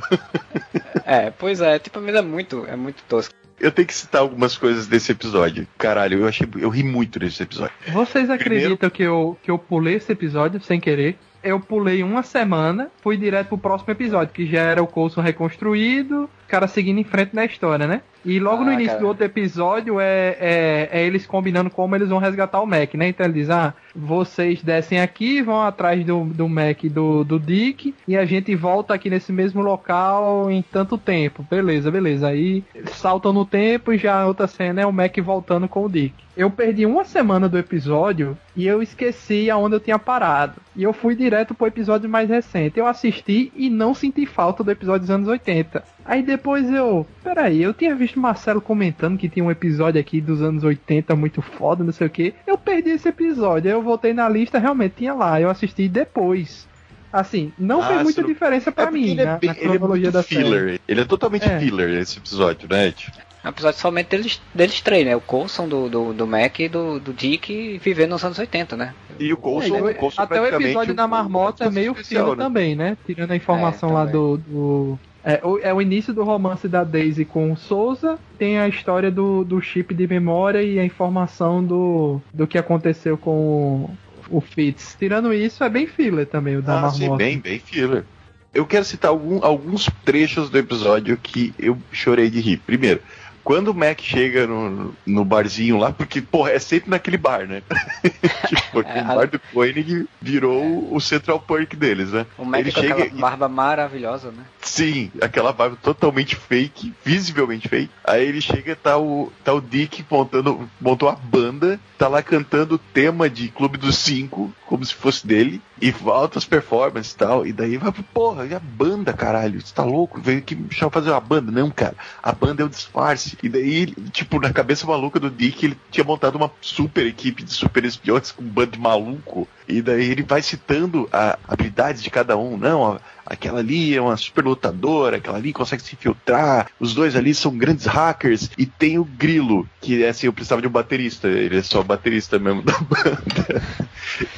[1.07, 1.79] É, pois é.
[1.79, 3.35] Tipo, mas é muito, é muito tosco.
[3.61, 5.67] Eu tenho que citar algumas coisas desse episódio.
[5.77, 7.75] Caralho, eu achei, eu ri muito desse episódio.
[7.89, 8.91] Vocês acreditam Primeiro...
[8.91, 11.19] que, eu, que eu pulei esse episódio sem querer?
[11.43, 16.29] Eu pulei uma semana, fui direto pro próximo episódio, que já era o Coulson reconstruído,
[16.55, 18.01] cara seguindo em frente na história, né?
[18.25, 19.01] E logo ah, no início cara.
[19.01, 23.09] do outro episódio é, é, é, eles combinando como eles vão resgatar o Mac, né?
[23.09, 27.93] Então ele diz, ah, vocês descem aqui, vão atrás do, do Mac do, do Dick
[28.07, 31.45] e a gente volta aqui nesse mesmo local em tanto tempo.
[31.51, 32.29] Beleza, beleza.
[32.29, 36.15] Aí saltam no tempo e já outra cena é o Mac voltando com o Dick.
[36.37, 40.61] Eu perdi uma semana do episódio e eu esqueci aonde eu tinha parado.
[40.75, 42.79] E eu fui direto pro episódio mais recente.
[42.79, 45.85] Eu assisti e não senti falta do episódio dos anos 80.
[46.05, 47.07] Aí depois eu.
[47.23, 51.41] Peraí, eu tinha visto Marcelo comentando que tinha um episódio aqui dos anos 80 muito
[51.41, 52.35] foda, não sei o que.
[52.47, 55.41] Eu perdi esse episódio, aí eu voltei na lista, realmente tinha lá.
[55.41, 56.69] Eu assisti depois.
[57.13, 59.57] Assim, não Ah, fez muita não- diferença pra É mim, ele é, na, bem- na
[59.57, 60.61] ele é cronologia da filler.
[60.65, 60.81] série.
[60.89, 61.59] Ele é totalmente É.
[61.61, 62.91] filler esse episódio, né?
[62.91, 65.15] Tipo, É um episódio somente deles, deles três, né?
[65.15, 68.95] O Coulson, do, do, do Mac e do, do Dick vivendo nos anos 80, né?
[69.21, 72.37] E o Coulson, É, o Coulson até o episódio da marmota é meio filler né?
[72.37, 72.97] também, né?
[73.07, 74.13] Tirando a informação É, lá também.
[74.21, 74.37] do.
[74.39, 78.69] do- É, o, é o início do romance da Daisy com o Souza, tem a
[78.69, 83.89] história do, do chip de memória e a informação do, do que aconteceu com
[84.31, 84.95] o, o Fitz.
[84.99, 86.97] Tirando isso, é bem filler também, o da Ah, marmota.
[86.99, 88.05] sim, bem, bem filler.
[88.53, 92.59] Eu quero citar algum- alguns trechos do episódio que eu chorei de rir.
[92.59, 93.01] Primeiro,
[93.45, 97.63] quando o Mac chega no, no barzinho lá, porque, porra, é sempre naquele bar, né?
[98.49, 102.27] tipo, É, o bar do Koenig virou o Central Park deles, né?
[102.39, 104.45] O Mac Ele com chega aquela e- barba maravilhosa, né?
[104.61, 107.91] Sim, aquela barba totalmente fake, visivelmente fake.
[108.03, 112.77] Aí ele chega, tá o, tá o Dick montando, montou a banda, tá lá cantando
[112.77, 117.47] o tema de Clube dos Cinco, como se fosse dele, e altas performances e tal.
[117.47, 119.61] E daí vai porra, e a banda, caralho?
[119.61, 120.21] Você tá louco?
[120.21, 121.51] Veio aqui me chamar fazer uma banda?
[121.51, 123.37] Não, cara, a banda é o disfarce.
[123.43, 127.53] E daí, tipo, na cabeça maluca do Dick, ele tinha montado uma super equipe de
[127.53, 129.49] super espiões com um bando de maluco.
[129.67, 132.57] E daí ele vai citando a habilidades de cada um.
[132.57, 137.17] Não, a- aquela ali é uma super lutadora, aquela ali consegue se infiltrar, os dois
[137.17, 140.71] ali são grandes hackers, e tem o Grilo, que é assim, eu precisava de um
[140.71, 143.63] baterista, ele é só baterista mesmo da banda.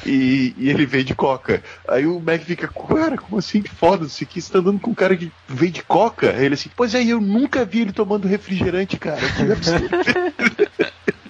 [0.05, 1.61] E, e ele veio de coca.
[1.87, 3.61] Aí o Mac fica, cara, como assim?
[3.61, 6.31] Que foda, você aqui está andando com um cara que veio de coca?
[6.31, 9.19] Aí ele assim, pois é, eu nunca vi ele tomando refrigerante, cara.
[9.19, 9.89] Que absurdo.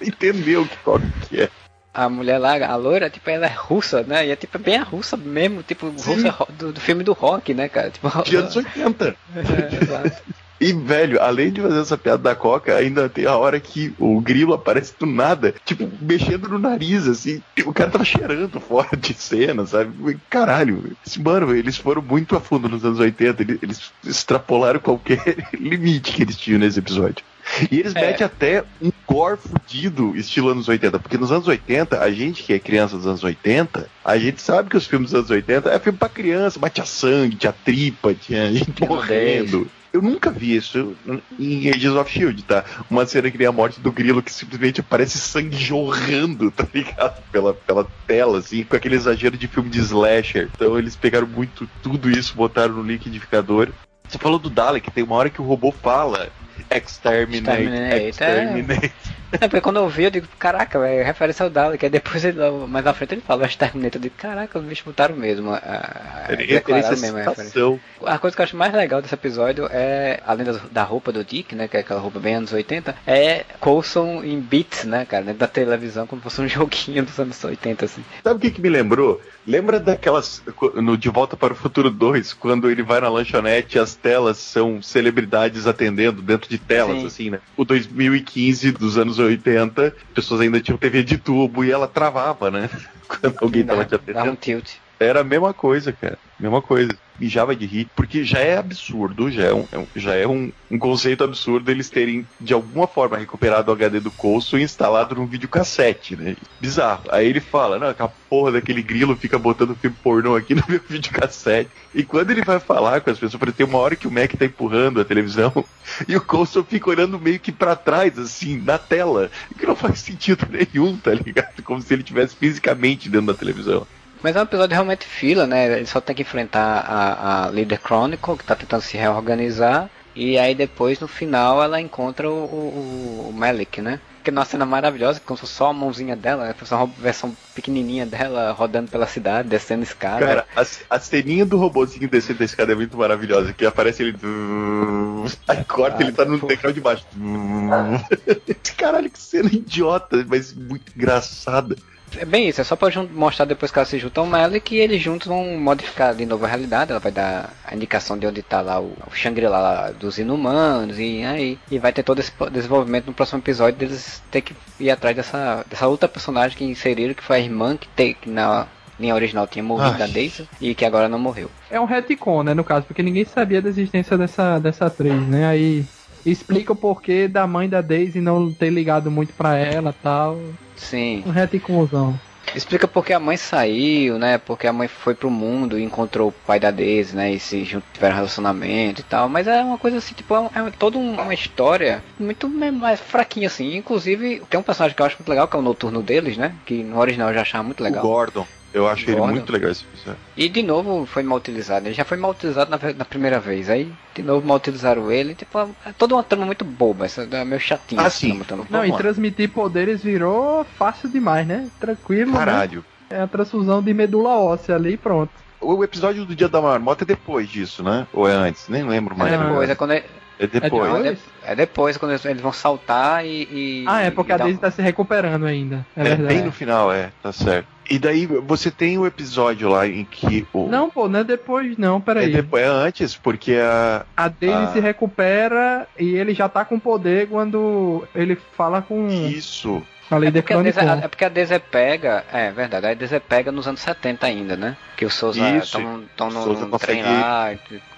[0.00, 1.50] Entendeu que coca que é.
[1.92, 4.26] A mulher lá, a loira, tipo, ela é russa, né?
[4.26, 6.12] E é tipo bem a russa mesmo, tipo, Sim.
[6.28, 7.90] russa do, do filme do rock, né, cara?
[7.90, 9.16] Tipo, De anos 80.
[9.34, 10.22] É, exato.
[10.60, 14.20] E, velho, além de fazer essa piada da coca, ainda tem a hora que o
[14.20, 17.40] grilo aparece do nada, tipo, mexendo no nariz, assim.
[17.64, 20.18] O cara tava cheirando fora de cena, sabe?
[20.28, 20.96] Caralho.
[21.24, 23.42] Mano, eles foram muito a fundo nos anos 80.
[23.62, 27.24] Eles, extrapolaram qualquer limite que eles tinham nesse episódio.
[27.70, 28.00] E eles É.
[28.00, 30.98] metem até um gore fudido, estilo anos 80.
[30.98, 34.68] Porque nos anos 80, a gente que é criança dos anos 80, a gente sabe
[34.68, 38.12] que os filmes dos anos 80 é filme pra criança, mas tinha sangue, tinha tripa,
[38.12, 39.66] tinha gente morrendo.
[39.98, 40.96] Eu nunca vi isso
[41.40, 42.64] em Agents of Shield, tá?
[42.88, 47.20] Uma cena que nem a morte do grilo que simplesmente aparece sangue jorrando, tá ligado?
[47.32, 50.48] Pela, pela tela, assim, com aquele exagero de filme de slasher.
[50.54, 53.70] Então eles pegaram muito tudo isso, botaram no liquidificador.
[54.08, 56.30] Você falou do Dalek, tem uma hora que o robô fala
[56.70, 58.92] Exterminate, Exterminate, exterminate.
[59.30, 61.84] É, porque quando eu vi, eu digo, caraca, velho, referência ao Dalek.
[61.84, 63.98] Aí depois, ele, mais na frente, ele fala, o Exterminator.
[63.98, 65.52] Eu digo, caraca, os bichos botaram mesmo.
[65.52, 67.80] A, a, Ele declararam mesmo a referência.
[68.06, 71.22] A coisa que eu acho mais legal desse episódio é, além das- da roupa do
[71.22, 75.24] Dick, né, que é aquela roupa bem anos 80, é Coulson em beats, né, cara,
[75.24, 78.02] dentro da televisão, como se fosse um joguinho dos anos 80, assim.
[78.24, 79.20] Sabe o que, que me lembrou?
[79.46, 80.42] Lembra daquelas.
[80.76, 84.38] No De Volta para o Futuro 2, quando ele vai na lanchonete e as telas
[84.38, 87.06] são celebridades atendendo dentro de telas, Sim.
[87.06, 87.40] assim, né?
[87.56, 92.70] O 2015 dos anos 80, pessoas ainda tinham TV de tubo e ela travava, né?
[93.08, 94.36] Quando alguém tava te Dá um atendendo.
[94.36, 94.70] tilt.
[95.00, 96.18] Era a mesma coisa, cara.
[96.38, 96.90] Mesma coisa.
[97.18, 97.88] Mijava de rir.
[97.96, 101.90] Porque já é absurdo, já é um, é já é um, um conceito absurdo eles
[101.90, 106.36] terem, de alguma forma, recuperado o HD do Coulson e instalado num videocassete, né?
[106.60, 107.04] Bizarro.
[107.10, 110.80] Aí ele fala, não, aquela porra daquele grilo fica botando filme pornô aqui no meu
[110.88, 111.70] videocassete.
[111.94, 114.44] E quando ele vai falar com as pessoas, tem uma hora que o Mac tá
[114.44, 115.52] empurrando a televisão
[116.06, 119.30] e o Coulson fica olhando meio que pra trás, assim, na tela.
[119.58, 121.62] Que não faz sentido nenhum, tá ligado?
[121.62, 123.86] Como se ele estivesse fisicamente dentro da televisão.
[124.22, 125.78] Mas é um episódio realmente fila, né?
[125.78, 129.88] Ele só tem que enfrentar a, a Leader Chronicle, que tá tentando se reorganizar.
[130.14, 134.00] E aí depois, no final, ela encontra o, o, o Malik, né?
[134.24, 136.54] Que é uma cena maravilhosa, como se fosse só a mãozinha dela, né?
[136.58, 140.26] Fosse uma versão pequenininha dela rodando pela cidade, descendo escada.
[140.26, 140.66] Cara, a,
[140.96, 144.18] a ceninha do robôzinho descendo da escada é muito maravilhosa, que aparece ele.
[145.46, 146.48] Aí corta, Ah, ele tá no pô.
[146.48, 147.06] degrau de baixo.
[148.76, 151.76] Caralho, que cena idiota, mas muito engraçada.
[152.16, 154.78] É bem isso, é só pra mostrar depois que elas se juntam ao Malik e
[154.78, 156.90] eles juntos vão modificar de novo a realidade.
[156.90, 160.98] Ela vai dar a indicação de onde tá lá o, o Shangri-La lá dos inumanos
[160.98, 164.90] e aí e vai ter todo esse desenvolvimento no próximo episódio deles ter que ir
[164.90, 168.66] atrás dessa, dessa outra personagem que inseriram, que foi a irmã que, tem, que na
[168.98, 169.98] linha original tinha morrido Ai.
[169.98, 171.50] da Daisy e que agora não morreu.
[171.70, 175.46] É um retcon, né, no caso, porque ninguém sabia da existência dessa, dessa atriz, né?
[175.46, 175.84] Aí
[176.26, 180.38] explica o porquê da mãe da Daisy não ter ligado muito pra ela tal.
[180.78, 181.22] Sim.
[181.26, 182.18] Um retconzão.
[182.54, 184.38] Explica porque a mãe saiu, né?
[184.38, 187.32] Porque a mãe foi pro mundo e encontrou o pai da Daisy, né?
[187.32, 189.28] E se junto, tiveram relacionamento e tal.
[189.28, 193.48] Mas é uma coisa assim, tipo, é, um, é toda uma história muito mais fraquinha,
[193.48, 193.76] assim.
[193.76, 196.54] Inclusive, tem um personagem que eu acho muito legal, que é o noturno deles, né?
[196.64, 198.04] Que no original eu já achava muito legal.
[198.04, 198.46] O Gordon.
[198.72, 199.24] Eu acho Gordon.
[199.24, 200.20] ele muito legal esse episódio.
[200.36, 201.86] E de novo foi mal utilizado.
[201.86, 203.70] Ele já foi mal utilizado na, na primeira vez.
[203.70, 205.34] Aí de novo mal utilizaram ele.
[205.34, 207.06] Tipo, é toda uma trama muito boba.
[207.06, 208.02] Essa é meio chatinha.
[208.02, 208.40] Ah, sim.
[208.68, 211.68] Não, e transmitir poderes virou fácil demais, né?
[211.80, 212.32] Tranquilo.
[212.32, 212.38] Né?
[212.38, 212.84] Caralho.
[213.10, 213.18] Né?
[213.18, 215.32] É a transfusão de medula óssea ali e pronto.
[215.60, 218.06] O episódio do Dia da Marmota é depois disso, né?
[218.12, 218.68] Ou é antes?
[218.68, 219.32] Nem lembro mais.
[219.32, 220.04] É depois, é quando é...
[220.38, 220.88] É depois.
[220.88, 223.48] É depois, é depois quando eles vão saltar e.
[223.50, 224.60] e ah, é porque a Daisy um...
[224.60, 225.84] tá se recuperando ainda.
[225.96, 226.34] É, é verdade.
[226.34, 227.66] bem no final, é, tá certo.
[227.88, 230.68] E daí você tem o episódio lá em que o.
[230.68, 232.26] Não, pô, não é depois, não, peraí.
[232.26, 234.04] É, depois, é antes, porque a.
[234.16, 234.72] A Daisy a...
[234.72, 239.08] se recupera e ele já tá com poder quando ele fala com.
[239.08, 239.82] Isso.
[240.10, 243.68] É porque, a Deze, é porque a Deze pega, é verdade, a Deze pega nos
[243.68, 244.74] anos 70 ainda, né?
[244.96, 247.50] Que o Souza estão no, no trem lá,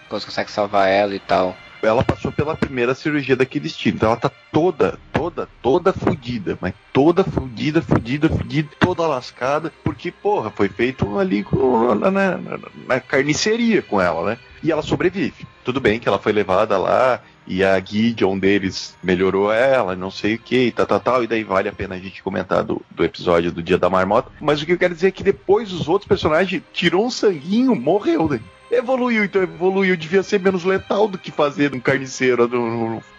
[0.09, 3.97] consegue salvar ela e tal ela passou pela primeira cirurgia daquele estilo.
[3.97, 10.11] Então ela tá toda, toda, toda fudida, mas toda fudida, fudida, fudida, toda lascada, porque,
[10.11, 12.39] porra, foi feito ali com, na, na,
[12.89, 14.39] na, carniceria com ela, né?
[14.63, 15.47] E ela sobrevive.
[15.63, 20.37] Tudo bem que ela foi levada lá e a Gideon deles melhorou ela, não sei
[20.37, 23.05] o que, tal, tal, tal, e daí vale a pena a gente comentar do, do
[23.05, 24.33] episódio do Dia da Marmota.
[24.41, 27.75] Mas o que eu quero dizer é que depois os outros personagens tirou um sanguinho,
[27.75, 28.41] morreu, né?
[28.71, 29.97] Evoluiu, então evoluiu.
[29.97, 32.49] Devia ser menos letal do que fazer um carniceiro.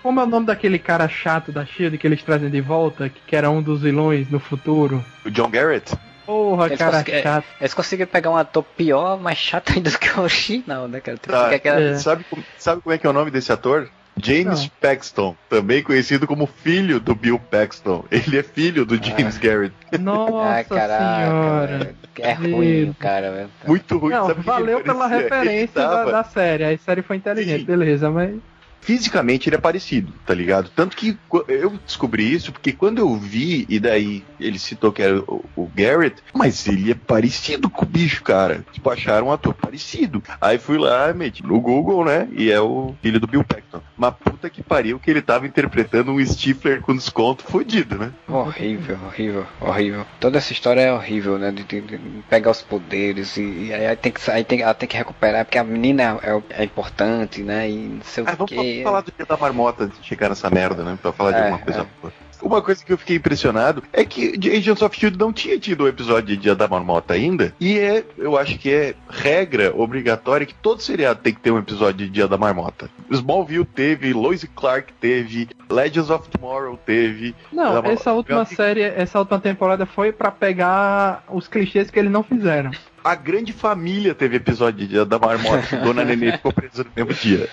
[0.01, 3.35] Como é o nome daquele cara chato da Shield que eles trazem de volta, que
[3.35, 5.03] era um dos vilões no futuro?
[5.25, 5.93] O John Garrett?
[6.25, 7.45] Porra, eles cara chato.
[7.59, 11.17] Eles conseguiram pegar um ator pior, mais chato ainda do que o original, né, cara?
[11.17, 11.81] Tá, aquela...
[11.81, 11.95] é.
[11.95, 12.25] sabe,
[12.57, 13.89] sabe como é que é o nome desse ator?
[14.17, 14.71] James Não.
[14.81, 18.03] Paxton, também conhecido como filho do Bill Paxton.
[18.11, 19.39] Ele é filho do James ah.
[19.39, 19.75] Garrett.
[19.99, 21.95] Nossa ah, caraca, senhora.
[22.19, 23.31] É ruim, cara.
[23.31, 23.49] Velho.
[23.65, 24.13] Muito ruim.
[24.13, 26.63] Não, valeu pela referência da, da, série.
[26.65, 27.65] A série foi inteligente, Sim.
[27.65, 28.35] beleza, mas
[28.81, 30.69] fisicamente ele é parecido, tá ligado?
[30.75, 31.17] Tanto que
[31.47, 35.71] eu descobri isso porque quando eu vi, e daí ele citou que era o, o
[35.73, 38.65] Garrett, mas ele é parecido com o bicho, cara.
[38.71, 40.21] Tipo, acharam um ator parecido.
[40.39, 42.27] Aí fui lá, meti no Google, né?
[42.31, 43.81] E é o filho do Bill Paxton.
[43.95, 48.11] Mas puta que pariu que ele tava interpretando um Stifler com desconto fodido, né?
[48.27, 50.05] Horrível, horrível, horrível.
[50.19, 51.51] Toda essa história é horrível, né?
[51.51, 51.99] De, de, de
[52.29, 55.57] pegar os poderes e, e, aí tem que aí tem, ela tem que recuperar, porque
[55.57, 57.69] a menina é, é importante, né?
[57.69, 60.29] E não sei ah, o quê vamos falar do dia da marmota antes de chegar
[60.29, 60.97] nessa merda, né?
[61.01, 61.85] Pra falar é, de alguma coisa é.
[62.01, 62.13] boa.
[62.41, 65.87] Uma coisa que eu fiquei impressionado é que Agents of Shield não tinha tido o
[65.87, 67.53] episódio de Dia da Marmota ainda.
[67.59, 71.59] E é, eu acho que é regra obrigatória que todo seriado tem que ter um
[71.59, 72.89] episódio de Dia da Marmota.
[73.11, 77.35] Smallville teve, Lois Clark teve, Legends of Tomorrow teve.
[77.51, 82.23] Não, essa última série, essa última temporada foi para pegar os clichês que eles não
[82.23, 82.71] fizeram.
[83.03, 87.13] A grande família teve episódio de Dia da Marmota Dona Nenê ficou presa no mesmo
[87.13, 87.49] dia.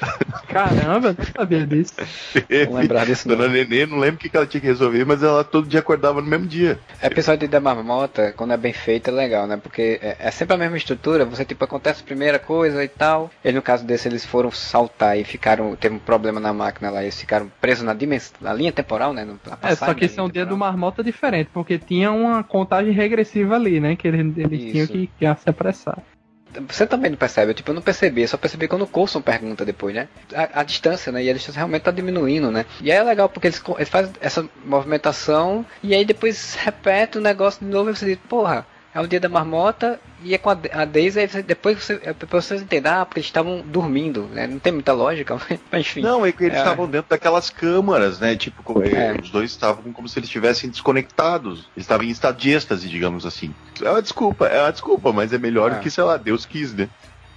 [0.48, 1.94] Caramba, não sabia disso.
[2.32, 2.66] Teve.
[2.66, 3.26] Não lembrar disso.
[3.26, 3.52] Dona não.
[3.54, 6.26] Nenê, não lembro o que ela tinha que resolver, mas ela todo dia acordava no
[6.26, 6.78] mesmo dia.
[7.02, 9.56] Episódio de da Marmota, quando é bem feito, é legal, né?
[9.56, 13.30] Porque é, é, sempre a mesma estrutura, você tipo, acontece a primeira coisa e tal.
[13.42, 15.74] E no caso desse, eles foram saltar e ficaram.
[15.76, 19.26] Teve um problema na máquina lá, eles ficaram presos na dimensão, na linha temporal, né?
[19.62, 23.54] é, só que esse é um dia do Marmota diferente, porque tinha uma contagem regressiva
[23.54, 23.96] ali, né?
[23.96, 25.98] Que eles, eles tinham que, que se apressar.
[26.66, 29.66] Você também não percebe, tipo, eu não percebi, eu só percebi quando o Coulson pergunta
[29.66, 30.08] depois, né?
[30.34, 31.22] A, a, distância, né?
[31.22, 32.64] E a distância realmente tá diminuindo, né?
[32.80, 37.20] E aí é legal porque eles, eles fazem essa movimentação e aí depois repete o
[37.20, 40.50] negócio de novo e você diz, porra, é o dia da marmota e é com
[40.50, 44.46] a, a Daisy, depois você, é depois vocês entendem, ah, porque eles estavam dormindo, né?
[44.46, 45.38] Não tem muita lógica,
[45.70, 46.00] mas enfim.
[46.00, 46.60] Não, é que eles é.
[46.60, 46.88] estavam é.
[46.88, 48.34] dentro daquelas câmaras, né?
[48.34, 49.16] Tipo, é.
[49.20, 51.68] os dois estavam como se eles estivessem desconectados.
[51.76, 53.54] Eles estavam em estado de êxtase, digamos assim.
[53.80, 55.80] É uma desculpa, é uma desculpa, mas é melhor do é.
[55.80, 56.88] que, sei lá, Deus quis, né?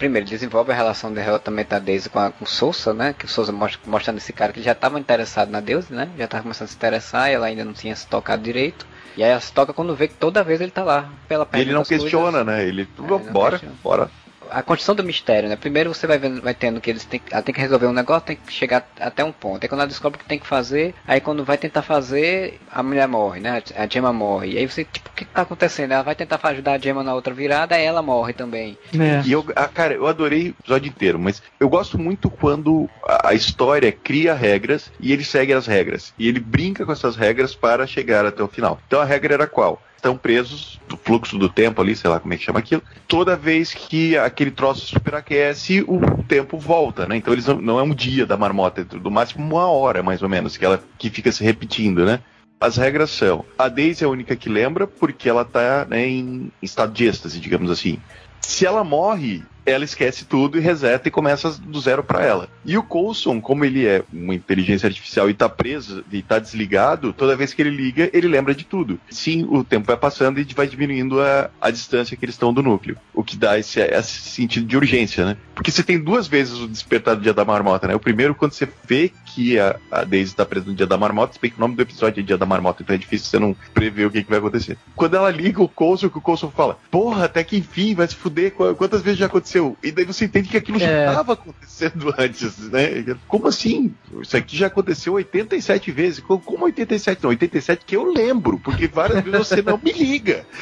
[0.02, 3.14] primeiro, desenvolve a relação de também da Daisy com, a, com o Sousa, né?
[3.14, 6.10] Que o Sousa mostra, mostrando esse cara que já estava interessado na Deus, né?
[6.18, 8.88] Já estava começando a se interessar, e ela ainda não tinha se tocado direito.
[9.18, 11.64] E aí se toca quando vê que toda vez ele tá lá pela perna.
[11.64, 12.46] Ele não questiona, coisas.
[12.46, 12.66] né?
[12.66, 14.10] Ele, é, bora, bora
[14.52, 15.56] a construção do mistério, né?
[15.56, 18.28] Primeiro você vai vendo, vai tendo que eles têm, ela tem que resolver um negócio,
[18.28, 19.64] tem que chegar até um ponto.
[19.64, 22.84] Aí quando ela descobre o que tem que fazer, aí quando vai tentar fazer, a
[22.84, 23.64] mulher morre, né?
[23.76, 24.52] A Gemma morre.
[24.52, 25.94] E aí você, tipo, o que, que tá acontecendo?
[25.94, 28.78] Ela vai tentar ajudar a Gemma na outra virada, aí ela morre também.
[28.94, 29.22] É.
[29.26, 32.90] E eu, ah, cara, eu adorei o episódio inteiro, mas eu gosto muito quando
[33.24, 36.14] a história cria regras e ele segue as regras.
[36.20, 38.80] E ele brinca com essas regras para chegar até o final.
[38.88, 39.82] Então a regra era qual?
[40.02, 42.82] Estão presos do fluxo do tempo ali, sei lá como é que chama aquilo.
[43.08, 47.16] Toda vez que aquele troço superaquece, o tempo volta, né?
[47.16, 50.24] Então eles não, não é um dia da marmota, é do máximo uma hora mais
[50.24, 52.20] ou menos que ela que fica se repetindo, né?
[52.60, 56.52] As regras são: a Daisy é a única que lembra porque ela tá né, em
[56.62, 58.00] estado de êxtase, digamos assim.
[58.40, 62.50] Se ela morre, ela esquece tudo e reseta e começa do zero para ela.
[62.66, 67.14] E o Coulson, como ele é uma inteligência artificial e tá preso e tá desligado,
[67.14, 69.00] toda vez que ele liga, ele lembra de tudo.
[69.10, 72.64] Sim, o tempo vai passando e vai diminuindo a, a distância que eles estão do
[72.64, 72.98] núcleo.
[73.14, 75.38] O que dá esse, esse sentido de urgência, né?
[75.54, 77.96] Porque você tem duas vezes o despertar do dia da marmota, né?
[77.96, 81.34] O primeiro, quando você vê que a, a Daisy tá presa no dia da marmota,
[81.34, 83.40] se bem que o nome do episódio é dia da marmota, então é difícil você
[83.40, 84.78] não prever o que, que vai acontecer.
[84.96, 88.16] Quando ela liga o Coulson, que o Coulson fala, porra, até que enfim, vai se
[88.16, 89.51] fuder, quantas vezes já aconteceu?
[89.84, 91.08] E daí você entende que aquilo já É.
[91.10, 93.04] estava acontecendo antes, né?
[93.28, 93.94] Como assim?
[94.22, 96.20] Isso aqui já aconteceu 87 vezes.
[96.20, 97.24] Co- Como 87?
[97.24, 100.46] Não, 87 que eu lembro, porque várias vezes você não me liga.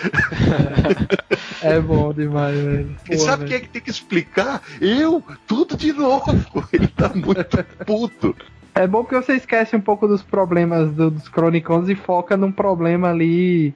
[1.62, 2.96] É bom demais, velho.
[3.10, 4.62] E Porra, sabe quem é que tem que explicar?
[4.80, 6.26] Eu, tudo de novo.
[6.72, 7.46] Ele tá muito
[7.86, 8.36] puto.
[8.74, 12.52] É bom porque você esquece um pouco dos problemas do- dos Chronicons e foca num
[12.52, 13.74] problema ali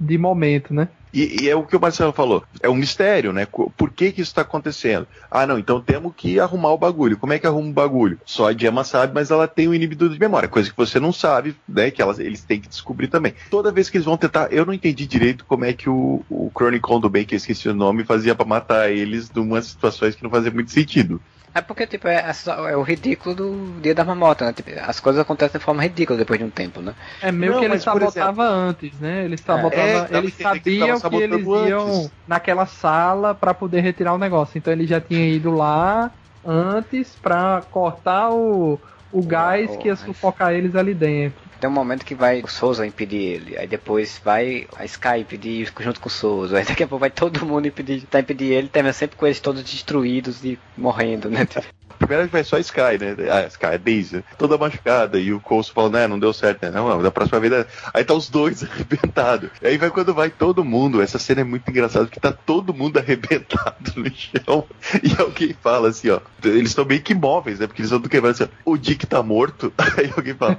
[0.00, 0.88] de momento, né?
[1.12, 2.44] E, e é o que o Marcelo falou.
[2.62, 3.46] É um mistério, né?
[3.46, 5.06] Por que que isso tá acontecendo?
[5.30, 7.16] Ah, não, então temos que arrumar o bagulho.
[7.16, 8.18] Como é que arruma o bagulho?
[8.24, 11.12] Só a Gemma sabe, mas ela tem um inibidor de memória, coisa que você não
[11.12, 11.90] sabe, né?
[11.90, 13.34] Que elas, eles têm que descobrir também.
[13.50, 16.50] Toda vez que eles vão tentar, eu não entendi direito como é que o, o
[16.56, 20.22] Chronicon do bem, que eu esqueci o nome, fazia pra matar eles numas situações que
[20.22, 21.20] não fazia muito sentido.
[21.52, 24.52] É porque, tipo, é, é é o ridículo do dia da marmota, né?
[24.52, 26.94] Tipo, as coisas acontecem de forma ridícula depois de um tempo, né?
[27.22, 29.24] É meio Não, que ele sabotava antes, né?
[29.24, 32.14] Ele sabotava, É, entender que que, eles sabotando iam antes.
[32.26, 34.56] naquela sala pra poder retirar o negócio.
[34.58, 40.54] Então ele já tinha ido lá antes pra cortar o, o gás que ia sufocar
[40.54, 41.49] eles ali dentro.
[41.60, 45.70] Tem um momento que vai o Souza impedir ele, aí depois vai a Sky impedir
[45.78, 48.68] junto com o Souza, aí daqui a pouco vai todo mundo impedir, tá impedir ele,
[48.68, 51.46] termina sempre com eles todos destruídos e morrendo, né?
[51.98, 53.16] Primeiro vai só a Sky, né?
[53.30, 55.18] A Sky, a Daisy, toda machucada.
[55.18, 56.70] E o Coulson fala, né, não deu certo, né?
[56.70, 57.52] Não, não, da próxima vez.
[57.52, 59.50] é- Aí tá os dois arrebentados.
[59.62, 61.02] Aí vai quando vai todo mundo.
[61.02, 64.64] Essa cena é muito engraçada, porque tá todo mundo arrebentado no chão.
[65.02, 66.20] E alguém fala assim, ó.
[66.42, 67.66] Eles estão meio que imóveis, né?
[67.66, 69.72] Porque eles estão quebrando assim, ó, o Dick tá morto.
[69.98, 70.58] Aí alguém fala,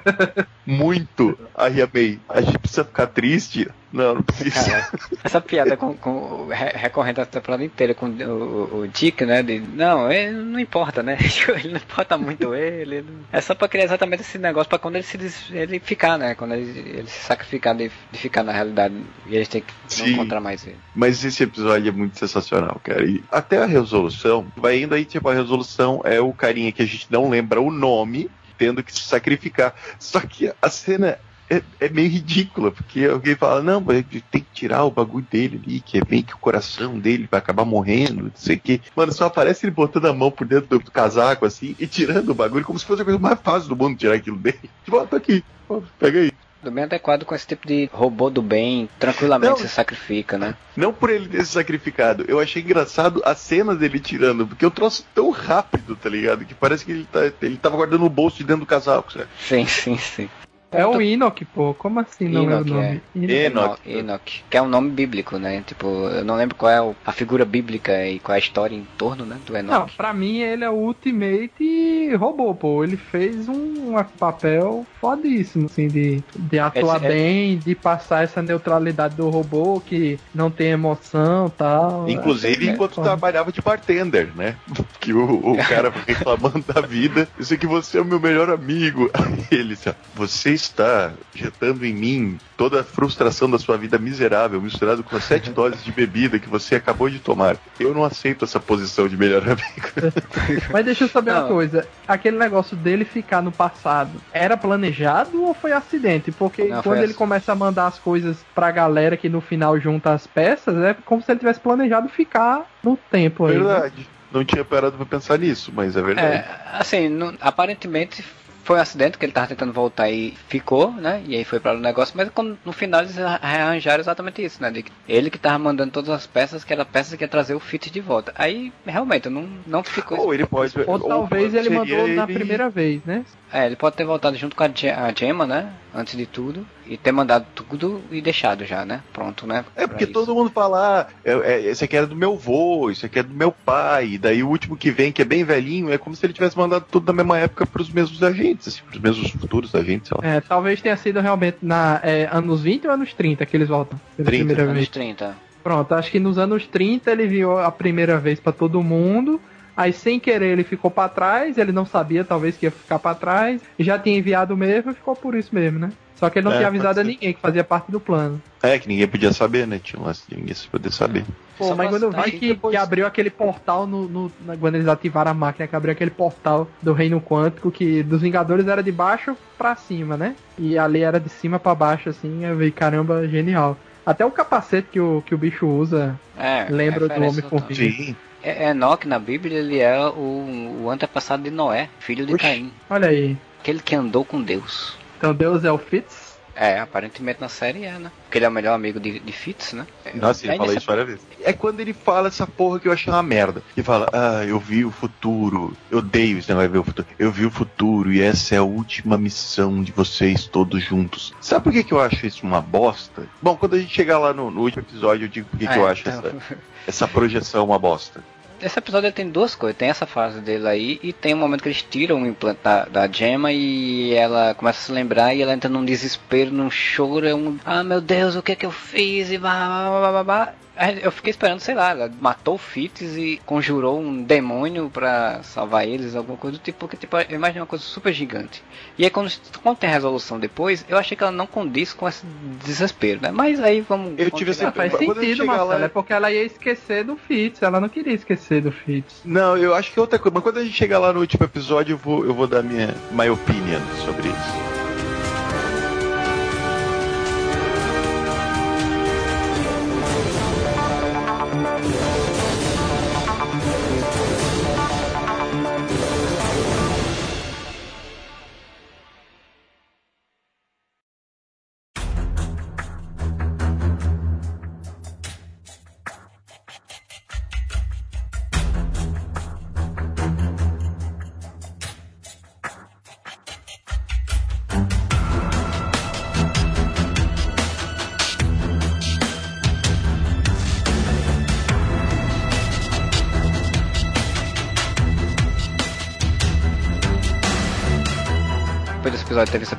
[0.66, 1.38] muito.
[1.56, 3.70] Aí a May, a gente precisa ficar triste.
[3.92, 4.70] Não, não precisa.
[4.72, 4.92] Cara,
[5.24, 9.44] essa piada com, com re- recorrente a temporada inteira com o, o, Dick, né?
[9.44, 11.18] De, não, ele não importa, né?
[11.60, 12.96] ele não importa muito ele.
[12.98, 15.18] ele- É só pra criar exatamente esse negócio pra quando ele se
[15.52, 16.36] ele ficar, né?
[16.36, 18.96] Quando ele, ele se sacrificar de, de ficar na realidade
[19.28, 20.14] e eles têm que não Sim.
[20.14, 20.78] encontrar mais ele.
[20.96, 23.04] Mas esse episódio é muito sensacional, cara.
[23.06, 26.86] E até a resolução, vai indo aí, tipo, a resolução é o carinha que a
[26.86, 29.74] gente não lembra o nome, tendo que se sacrificar.
[30.00, 31.18] Só que a cena
[31.52, 35.62] é, é meio ridícula, porque alguém fala, não, mas tem que tirar o bagulho dele
[35.62, 38.80] ali, que é bem que o coração dele vai acabar morrendo, não sei o quê.
[38.96, 42.30] Mano, só aparece ele botando a mão por dentro do, do casaco, assim, e tirando
[42.30, 44.62] o bagulho, como se fosse a coisa mais fácil do mundo tirar aquilo dele.
[44.86, 46.32] Tipo, ó, tá aqui, ó, pega aí.
[46.64, 49.58] Do bem adequado com esse tipo de robô do bem, tranquilamente Não.
[49.58, 50.56] se sacrifica, né?
[50.78, 52.24] Não por ele ter se sacrificado.
[52.28, 56.46] Eu achei engraçado a cena dele tirando, porque eu trouxe tão rápido, tá ligado?
[56.46, 59.28] Que parece que ele, tá, ele tava guardando o bolso de dentro do casaco, sabe?
[59.40, 60.30] Sim, sim, sim.
[60.72, 61.74] É o Enoch, pô.
[61.76, 63.02] Como assim não é o Enoch, nome?
[63.14, 63.82] Enoch.
[63.86, 63.90] Enoch.
[63.90, 65.62] Enoch, que é um nome bíblico, né?
[65.64, 68.86] Tipo, eu não lembro qual é a figura bíblica e qual é a história em
[68.98, 69.96] torno, né, do Não, Enoch.
[69.98, 72.84] pra mim ele é o Ultimate robô, pô.
[72.84, 78.24] Ele fez um, um papel fodíssimo, assim, de, de atuar Esse é- bem, de passar
[78.24, 82.10] essa neutralidade do robô que não tem emoção e tal.
[82.10, 83.10] Inclusive É, enquanto foda.
[83.10, 84.58] trabalhava de bartender, né?
[85.02, 87.28] Que o, o cara reclamando da vida.
[87.38, 89.10] Eu sei que você é o meu melhor amigo.
[89.18, 93.98] Aí ele disse, ó, você está injetando em mim toda a frustração da sua vida
[93.98, 97.58] miserável, misturado com as sete doses de bebida que você acabou de tomar.
[97.80, 100.12] Eu não aceito essa posição de melhor amigo.
[100.72, 101.48] Mas deixa eu saber uma Não.
[101.50, 101.88] coisa.
[102.08, 106.32] Aquele negócio dele ficar no passado, era planejado ou foi acidente?
[106.32, 110.14] Porque Não, quando ele começa a mandar as coisas pra galera que no final junta
[110.14, 113.58] as peças, é como se ele tivesse planejado ficar no tempo aí.
[113.58, 113.64] né?
[113.64, 114.08] Verdade.
[114.32, 116.36] Não tinha parado pra pensar nisso, mas é verdade.
[116.38, 116.46] É,
[116.80, 118.24] assim, não- aparentemente
[118.72, 121.22] foi um acidente que ele tava tentando voltar e ficou, né?
[121.28, 124.72] E aí foi para o negócio, mas quando, no final eles arranjaram exatamente isso, né?
[124.72, 127.54] De que ele que tava mandando todas as peças, que era peças que ia trazer
[127.54, 128.32] o Fit de volta.
[128.34, 130.18] Aí, realmente, não, não ficou.
[130.22, 130.74] Ou ele pode.
[130.88, 133.26] Ou talvez ele mandou na ele- primeira vez, né?
[133.52, 134.70] É, ele pode ter voltado junto com a
[135.14, 135.74] Gemma, né?
[135.94, 136.66] Antes de tudo.
[136.92, 139.02] E ter mandado tudo e deixado já, né?
[139.14, 139.64] Pronto, né?
[139.78, 142.92] É porque pra todo mundo fala, ah, é, é, esse aqui era do meu vô,
[142.92, 145.46] isso aqui é do meu pai, e daí o último que vem, que é bem
[145.46, 148.82] velhinho, é como se ele tivesse mandado tudo na mesma época pros mesmos agentes, assim,
[148.84, 150.36] pros mesmos futuros agentes, sei lá.
[150.36, 153.98] É, talvez tenha sido realmente na é, anos 20 ou anos 30 que eles voltam.
[154.18, 154.46] Pela 30.
[154.46, 154.90] primeira Anos vez.
[154.90, 155.38] 30.
[155.64, 159.40] Pronto, acho que nos anos 30 ele viu a primeira vez pra todo mundo.
[159.78, 163.16] Aí sem querer ele ficou pra trás, ele não sabia talvez que ia ficar pra
[163.16, 165.90] trás, e já tinha enviado mesmo e ficou por isso mesmo, né?
[166.22, 168.40] Só que ele não É, tinha avisado a ninguém que fazia parte do plano.
[168.62, 169.80] É, que ninguém podia saber, né?
[169.84, 171.26] Tinha um lance de ninguém se poder saber.
[171.58, 172.72] Pô, Só mas quando eu vi que, depois.
[172.72, 176.68] que abriu aquele portal no, no- quando eles ativaram a máquina, que abriu aquele portal
[176.80, 180.36] do Reino Quântico, que dos Vingadores era de baixo pra cima, né?
[180.60, 183.76] E ali era de cima pra baixo, assim, eu vi, caramba, genial.
[184.06, 187.74] Até o capacete que o, que o bicho usa É, lembra do referência Homem-Formiga.
[187.92, 188.16] Sim.
[188.44, 192.44] É, Enoque na Bíblia ele é o, o antepassado de Noé, filho de Oxi.
[192.46, 192.72] Caim.
[192.90, 193.36] Olha aí.
[193.60, 194.98] Aquele que andou com Deus.
[195.22, 196.32] Então Deus é o Fitz.
[196.56, 198.12] É, aparentemente na série é, né?
[198.24, 199.86] Porque ele é o melhor amigo de, de Fitz, né?
[200.16, 201.22] Nossa, ele Aí fala isso várias vezes.
[201.44, 203.62] É quando ele fala essa porra que eu achei uma merda.
[203.78, 205.78] Ele fala, ah, eu vi o futuro.
[205.92, 207.08] Eu odeio esse negócio de ver o futuro.
[207.20, 211.34] Eu vi o futuro e essa é a última missão de vocês todos juntos.
[211.40, 213.28] Sabe por que, que eu acho isso uma bosta?
[213.42, 215.74] Bom, quando a gente chegar lá no, no último episódio, eu digo por que, que
[215.74, 216.58] É, eu acho então, essa,
[216.88, 218.24] essa projeção uma bosta.
[218.62, 219.78] Esse episódio tem duas coisas.
[219.78, 222.86] Tem essa fase dele aí e tem um momento que eles tiram o implante da,
[222.86, 227.28] da Gemma e ela começa a se lembrar e ela entra num desespero, num choro,
[227.28, 230.12] é um ah meu Deus, o que é que eu fiz e blá blá blá
[230.12, 230.54] blá blá,
[231.04, 235.88] Eu fiquei esperando, sei lá, ela matou o Fitz e conjurou um demônio pra salvar
[235.88, 238.64] eles, alguma coisa do tipo, porque tipo, eu imaginei uma coisa super gigante.
[238.98, 239.32] E aí quando,
[239.62, 242.26] quando tem a resolução depois, eu achei que ela não condiz com esse
[242.66, 243.32] desespero, né?
[243.32, 244.14] Mas aí vamos.
[244.18, 245.70] Eu tive Ah, faz sentido, Marcelo.
[245.70, 247.62] lá- É porque ela ia esquecer do Fitz.
[247.62, 249.22] Ela não queria esquecer do Fitz.
[249.24, 250.34] Não, eu acho que é outra coisa.
[250.34, 252.94] Mas quando a gente chegar lá no último episódio, eu vou, eu vou dar minha
[253.12, 254.81] my opinion sobre isso.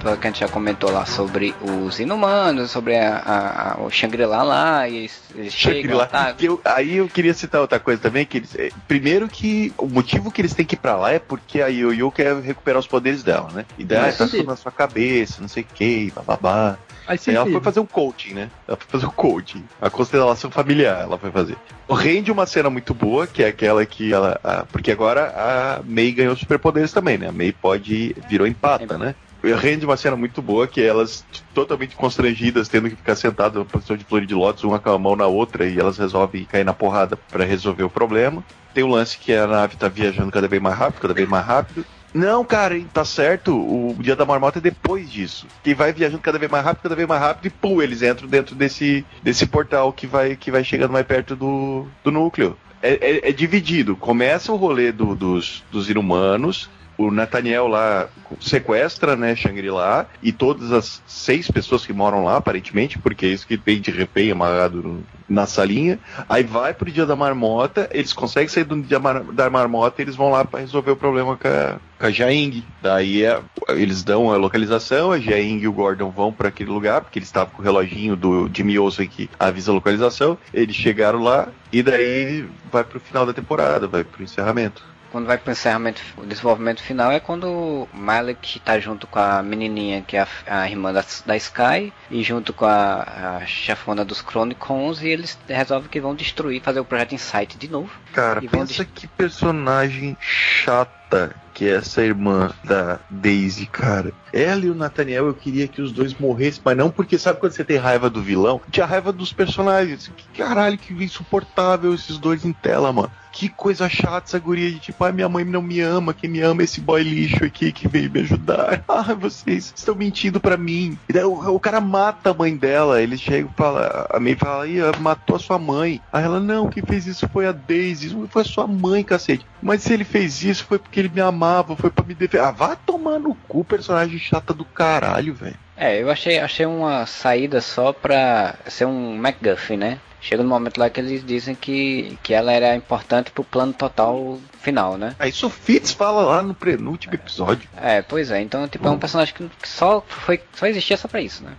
[0.03, 4.43] Que a gente já comentou lá sobre os inumanos, sobre a, a- a- o Shangri-La
[4.43, 6.07] lá, e eles, eles chegam Shangri-La.
[6.07, 9.73] tá, Que eu- aí eu queria citar outra coisa também, que eles, é, primeiro que
[9.79, 12.79] o motivo que eles têm que ir pra lá é porque a Yo-Yo quer recuperar
[12.81, 13.65] os poderes dela, né?
[13.79, 16.77] E daí ah, tá tudo na sua cabeça, não sei o que, bababá.
[17.05, 18.49] Aí ela foi fazer um coaching, né?
[18.67, 19.65] Ela foi fazer um coaching.
[19.81, 21.57] A constelação familiar ela foi fazer.
[21.91, 24.39] Rende uma cena muito boa, que é aquela que ela.
[24.43, 27.29] a- porque agora a May ganhou superpoderes também, né?
[27.29, 28.15] A May pode.
[28.29, 29.17] virou empata, né?
[29.43, 33.65] Rende uma cena muito boa, que é elas totalmente constrangidas, tendo que ficar sentadas na
[33.65, 36.65] posição de flor de lótus, uma com a mão na outra, e elas resolvem cair
[36.65, 38.45] na porrada pra resolver o problema.
[38.73, 41.45] Tem o lance que a nave tá viajando cada vez mais rápido, cada vez mais
[41.45, 41.85] rápido.
[42.15, 43.53] Não, cara, tá certo.
[43.57, 45.47] O dia da marmota é depois disso.
[45.65, 48.29] Que vai viajando cada vez mais rápido, cada vez mais rápido, e pum, eles entram
[48.29, 52.57] dentro desse, desse portal que vai, que vai chegando mais perto do, do núcleo.
[52.83, 53.97] É, é- é dividido.
[53.97, 56.69] Começa o rolê do- dos, dos inumanos.
[56.99, 58.09] O Nathaniel lá
[58.41, 63.47] sequestra, né, Shangri-La, e todas as seis pessoas que moram lá, aparentemente, porque é isso
[63.47, 65.99] que tem de refém amarrado na salinha.
[66.29, 70.05] Aí vai pro dia da marmota, eles conseguem sair do dia mar- da marmota e
[70.05, 72.63] eles vão lá para resolver o problema com a, com a Jaing.
[72.83, 73.41] Daí é-
[73.71, 77.29] eles dão a localização, a Jaing e o Gordon vão para aquele lugar, porque eles
[77.29, 80.37] estavam com o reloginho do Jimmy Olsen que avisa a localização.
[80.53, 84.92] Eles chegaram lá e daí vai pro final da temporada, vai pro encerramento.
[85.13, 89.43] Quando vai pro encerramento, o desenvolvimento final é quando o Malik tá junto com a
[89.43, 94.07] menininha, que é a, a irmã da, da Sky, e junto com a, a chefona
[94.07, 97.91] dos Chronicons, e eles resolvem que vão destruir, fazer o projeto Insight de novo.
[98.15, 104.13] Cara, pensa que personagem chata que é essa irmã da Daisy, cara.
[104.33, 107.53] Ela e o Nathaniel, eu queria que os dois morressem, mas não porque sabe quando
[107.53, 108.61] você tem raiva do vilão?
[108.71, 110.11] Tinha raiva dos personagens.
[110.17, 113.13] Que caralho, que insuportável esses dois em tela, mano.
[113.33, 116.41] Que coisa chata essa guria de tipo, ai, minha mãe não me ama, quem me
[116.41, 118.85] ama é esse boy lixo aqui que veio me ajudar.
[118.93, 120.99] Ah, vocês estão mentindo pra mim.
[121.09, 124.37] E daí o, o cara mata a mãe dela, eles chegam e falam, a May
[124.37, 126.01] fala, Ih, matou a sua mãe.
[126.13, 129.47] Aí ela, não, quem fez isso foi a Daisy, isso foi a sua mãe, cacete.
[129.63, 132.45] Mas se ele fez isso foi porque ele me amava, foi pra me defender.
[132.45, 135.57] Ah, vá tomar no cu, personagem chata do caralho, velho.
[135.83, 139.99] É, eu achei, achei uma saída só pra ser um MacGuffin, né?
[140.21, 144.39] Chega no momento lá que eles dizem que, que ela era importante pro plano total
[144.61, 145.17] final, né?
[145.19, 147.69] Aí isso o Fitz fala lá no penúltimo episódio.
[147.77, 151.09] É, pois é, então tipo, é um personagem que que só, foi, só existia só
[151.09, 151.51] pra isso, né?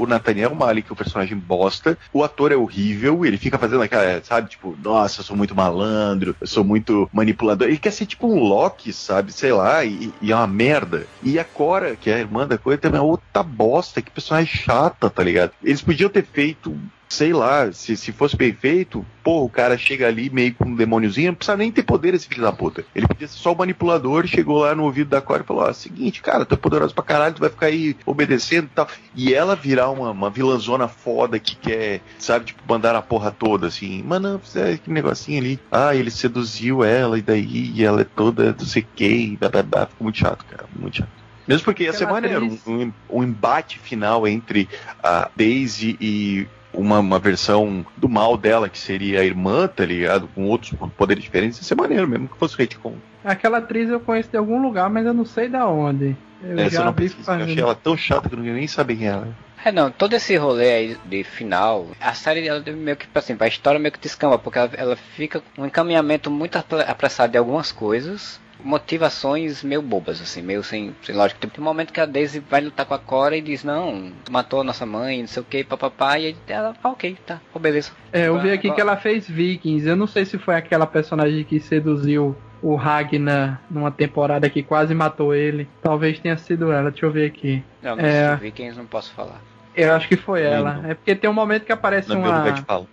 [0.00, 4.48] O Nathaniel Malik, o personagem bosta, o ator é horrível, ele fica fazendo aquela, sabe,
[4.48, 7.68] tipo, nossa, eu sou muito malandro, eu sou muito manipulador.
[7.68, 11.06] Ele quer ser tipo um Loki, sabe, sei lá, e, e é uma merda.
[11.22, 14.54] E a Cora, que é a irmã da coisa, também é outra bosta, que personagem
[14.54, 15.52] chata, tá ligado?
[15.62, 16.76] Eles podiam ter feito
[17.10, 20.76] sei lá, se, se fosse bem feito, pô, o cara chega ali meio com um
[20.76, 22.84] demôniozinho, não precisa nem ter poder esse filho da puta.
[22.94, 25.72] Ele podia ser só o manipulador, chegou lá no ouvido da Cora e falou: ó,
[25.72, 28.88] seguinte, cara, tu é poderoso pra caralho, tu vai ficar aí obedecendo e tal.
[29.14, 33.66] E ela virar uma, uma vilãzona foda que quer, sabe, tipo, mandar a porra toda,
[33.66, 35.60] assim, mano, é que negocinho ali.
[35.70, 39.62] Ah, ele seduziu ela e daí e ela é toda não sei quem, blá, blá,
[39.64, 39.86] blá.
[39.86, 41.20] Ficou muito chato, cara, muito chato.
[41.48, 44.68] Mesmo porque ia ser maneiro, um, um, embate final entre
[45.02, 50.28] a Daisy e uma, uma versão do mal dela, que seria a irmã, tá ligado?
[50.34, 52.94] Com outros poderes diferentes, ia ser maneiro mesmo que fosse retcon.
[53.24, 56.16] Aquela atriz eu conheço de algum lugar, mas eu não sei da onde.
[56.42, 58.66] Eu Essa já eu não vi eu achei ela tão chata que eu não nem
[58.66, 59.50] sabia quem ela é.
[59.62, 63.46] É, não, todo esse rolê aí de final, a série ela meio que, assim, a
[63.46, 68.40] história meio que descamba, porque ela, ela fica um encaminhamento muito apressado de algumas coisas,
[68.64, 71.40] motivações meio bobas, assim, meio sem, sem lógica.
[71.40, 74.60] Tem um momento que a Daisy vai lutar com a Cora e diz, não, matou
[74.60, 77.92] a nossa mãe, não sei o que, papapá, e ela, ah, ok, tá, oh, beleza.
[78.12, 78.74] É, eu vi aqui agora...
[78.74, 83.62] que ela fez Vikings, eu não sei se foi aquela personagem que seduziu o Ragnar
[83.70, 85.68] numa temporada que quase matou ele.
[85.82, 87.64] Talvez tenha sido ela, deixa eu ver aqui.
[87.82, 88.36] Não, não é...
[88.36, 89.40] Vikings não posso falar.
[89.74, 90.80] Eu acho que foi ela.
[90.84, 92.44] É porque tem um momento que aparece uma,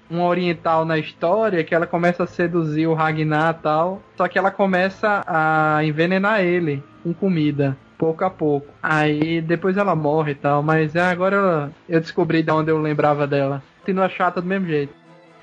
[0.10, 4.02] uma oriental na história que ela começa a seduzir o Ragnar e tal.
[4.16, 7.76] Só que ela começa a envenenar ele com comida.
[7.98, 8.68] Pouco a pouco.
[8.82, 10.62] Aí depois ela morre e tal.
[10.62, 13.64] Mas é, agora eu descobri de onde eu lembrava dela.
[13.80, 14.94] Continua chata do mesmo jeito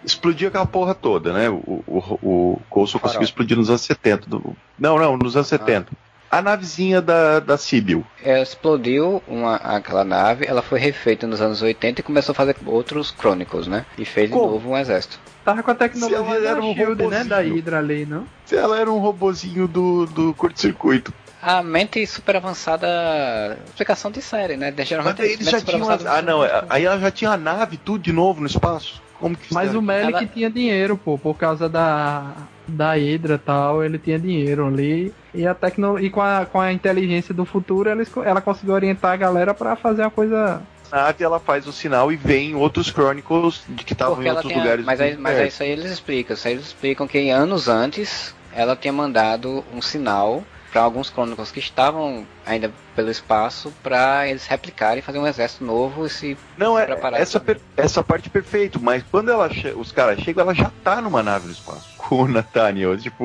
[0.05, 1.48] explodiu aquela porra toda, né?
[1.48, 4.28] O, o, o Coulson conseguiu explodir nos anos 70.
[4.28, 4.55] Do...
[4.78, 5.56] Não, não, nos anos ah.
[5.56, 5.93] 70
[6.39, 8.05] a navezinha da, da Sibyl.
[8.23, 12.56] É, explodiu uma, aquela nave, ela foi refeita nos anos 80 e começou a fazer
[12.66, 13.86] outros Chronicles, né?
[13.97, 14.44] E fez Como?
[14.44, 15.19] de novo um exército.
[15.44, 17.24] Tava com a tecnologia da um Shield, né?
[17.24, 18.27] Da Hydra ali, não?
[18.47, 21.12] Se ela era um robozinho do, do curto-circuito.
[21.40, 23.59] A mente super avançada.
[23.66, 24.73] Explicação de série, né?
[24.78, 25.86] Geralmente Mas eles já tinham.
[25.90, 26.40] Ah, não.
[26.70, 29.02] Aí ela já tinha a nave, tudo de novo no espaço.
[29.20, 30.27] Como que Mas o Melick ela...
[30.27, 32.32] tinha dinheiro, pô, por causa da
[32.66, 35.12] da Hydra tal, ele tinha dinheiro ali.
[35.34, 35.98] E, a tecno...
[35.98, 39.76] e com, a, com a inteligência do futuro, ela, ela conseguiu orientar a galera para
[39.76, 40.62] fazer uma coisa
[40.92, 44.84] nave ela faz o sinal e vem outros Chronicles de que estavam em outros lugares.
[44.84, 46.34] Mas, aí, mas é isso aí eles explicam.
[46.34, 50.44] Isso aí eles explicam que anos antes ela tinha mandado um sinal
[50.74, 56.05] para alguns crônicos que estavam ainda pelo espaço para eles replicarem, fazer um exército novo
[56.05, 60.42] e se Não, é, essa, per, essa parte perfeito, mas quando ela os caras chegam,
[60.42, 61.94] ela já tá numa nave no espaço.
[61.96, 63.24] Com o Nathaniel, tipo,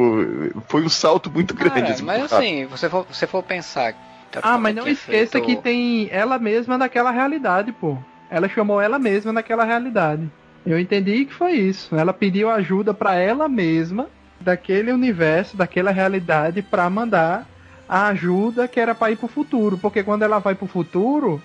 [0.67, 1.89] foi um salto muito grande.
[1.89, 3.95] É, assim, mas assim, você for, você for pensar.
[4.43, 5.45] Ah, mas não esqueça feito...
[5.47, 7.97] que tem ela mesma naquela realidade, pô.
[8.29, 10.29] Ela chamou ela mesma naquela realidade.
[10.63, 11.95] Eu entendi que foi isso.
[11.95, 14.07] Ela pediu ajuda para ela mesma
[14.39, 17.47] daquele universo, daquela realidade para mandar
[17.87, 21.41] a ajuda que era para ir pro futuro, porque quando ela vai pro futuro,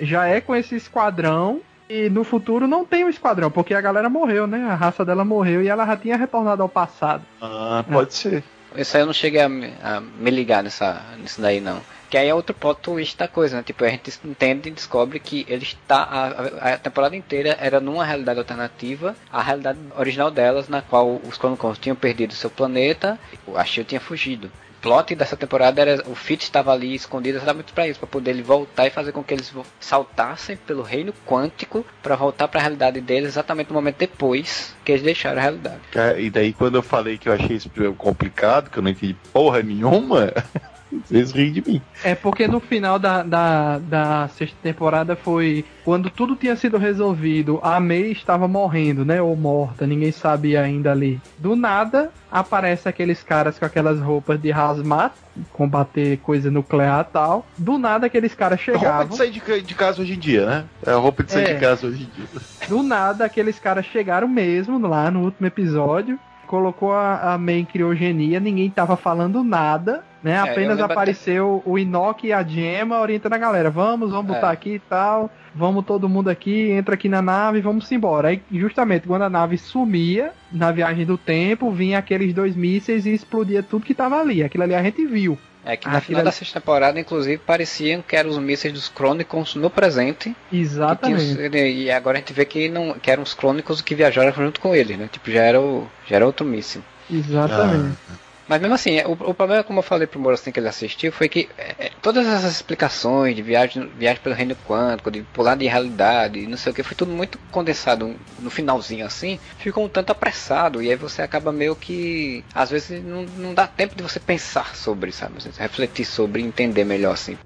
[0.00, 3.80] já é com esse esquadrão e no futuro não tem o um esquadrão, porque a
[3.80, 4.64] galera morreu, né?
[4.64, 7.22] A raça dela morreu e ela já tinha retornado ao passado.
[7.40, 8.12] Ah, pode é.
[8.12, 8.44] ser.
[8.76, 11.80] Isso aí eu não cheguei a me, a me ligar nessa, nisso daí não.
[12.14, 13.64] Que aí é outro plot twist da coisa, né?
[13.64, 15.96] Tipo, a gente entende e descobre que ele está.
[15.96, 21.36] A, a, temporada inteira era numa realidade alternativa, a realidade original delas, na qual os
[21.36, 23.18] Chronicles tinham perdido seu planeta,
[23.56, 24.48] a Shield tinha fugido
[24.80, 28.42] plot dessa temporada era o Fitz estava ali escondido exatamente para isso, para poder ele
[28.42, 29.50] voltar e fazer com que eles
[29.80, 34.92] saltassem pelo reino quântico para voltar para a realidade deles exatamente no momento depois que
[34.92, 35.80] eles deixaram a realidade.
[35.94, 39.16] É, e daí quando eu falei que eu achei isso complicado, que eu não entendi
[39.32, 40.30] porra nenhuma,
[41.04, 41.82] Vocês riem de mim.
[42.02, 47.60] É porque no final da, da, da sexta temporada foi quando tudo tinha sido resolvido,
[47.62, 49.20] a May estava morrendo, né?
[49.20, 51.20] Ou morta, ninguém sabia ainda ali.
[51.38, 55.12] Do nada, aparece aqueles caras com aquelas roupas de hazmat,
[55.52, 57.46] combater coisa nuclear e tal.
[57.58, 58.88] Do nada, aqueles caras chegavam.
[58.88, 60.64] A roupa de sair de, de, casa hoje em dia, né?
[60.86, 61.54] É a roupa de sair é.
[61.54, 62.40] de casa hoje em dia.
[62.68, 67.64] Do nada, aqueles caras chegaram mesmo lá no último episódio colocou a, a May em
[67.64, 70.32] criogenia, ninguém tava falando nada, né?
[70.32, 71.70] É, Apenas apareceu até...
[71.70, 73.70] o Inoki e a Gemma orientando a galera.
[73.70, 74.52] Vamos, vamos botar é.
[74.52, 75.30] aqui e tal.
[75.54, 78.28] Vamos todo mundo aqui, entra aqui na nave, vamos embora.
[78.28, 83.12] Aí, justamente quando a nave sumia na viagem do tempo, vinha aqueles dois mísseis e
[83.12, 84.42] explodia tudo que tava ali.
[84.42, 85.38] Aquilo ali a gente viu.
[85.66, 89.54] É que na final da sexta temporada, inclusive, pareciam que eram os mísseis dos Chronicles
[89.54, 90.34] no presente.
[90.52, 91.56] Exatamente.
[91.56, 94.74] e agora a gente vê que não que eram os Chronicles que viajaram junto com
[94.74, 95.08] ele, né?
[95.10, 96.82] Tipo, já era, o, já era outro míssil.
[97.10, 97.96] Exatamente.
[98.10, 98.23] Ah.
[98.48, 101.10] Mas mesmo assim, o, o problema, como eu falei pro Moro assim que ele assistiu,
[101.10, 105.66] foi que é, todas essas explicações de viagem, viagem pelo reino quântico, de pular de
[105.66, 110.10] realidade, não sei o que, foi tudo muito condensado no finalzinho assim, ficou um tanto
[110.10, 112.44] apressado, e aí você acaba meio que.
[112.54, 115.34] Às vezes não, não dá tempo de você pensar sobre, sabe?
[115.58, 117.36] refletir sobre, entender melhor assim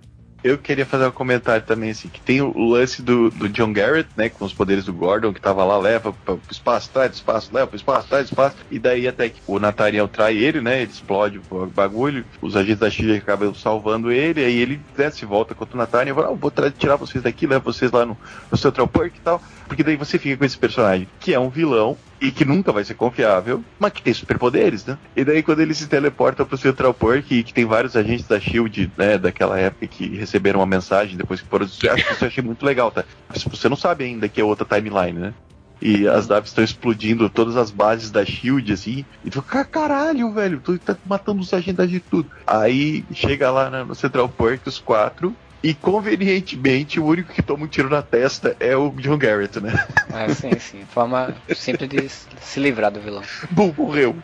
[0.42, 4.08] eu queria fazer um comentário também, assim, que tem o lance do, do John Garrett,
[4.16, 7.66] né, com os poderes do Gordon, que tava lá, leva pro espaço, traz espaço, leva
[7.66, 11.40] pro espaço, traz espaço, e daí até que o Nathaniel trai ele, né, ele explode
[11.50, 15.78] o bagulho, os agentes da Chile acabam salvando ele, aí ele desce, volta contra o
[15.78, 18.16] Nathaniel, fala, ah, vou tirar vocês daqui, leva vocês lá no,
[18.50, 21.48] no Central Park e tal, porque daí você fica com esse personagem, que é um
[21.48, 24.98] vilão, e que nunca vai ser confiável, mas que tem superpoderes, né?
[25.16, 28.40] E daí quando ele se teleporta pro Central Park e que tem vários agentes da
[28.40, 31.66] SHIELD, né, daquela época que receberam uma mensagem depois que foram...
[31.66, 33.04] Acho que isso eu achei muito legal, tá?
[33.34, 35.34] Você não sabe ainda que é outra timeline, né?
[35.80, 39.04] E as naves estão explodindo todas as bases da Shield, assim.
[39.24, 42.28] E tu fica, caralho, velho, tu tá matando os agentes de tudo.
[42.44, 47.68] Aí chega lá no Central Park, os quatro, e convenientemente, o único que toma um
[47.68, 49.72] tiro na testa é o John Garrett, né?
[50.12, 50.84] Ah, sim, sim.
[50.86, 53.22] Forma simples de se livrar do vilão.
[53.50, 54.16] Bom, morreu.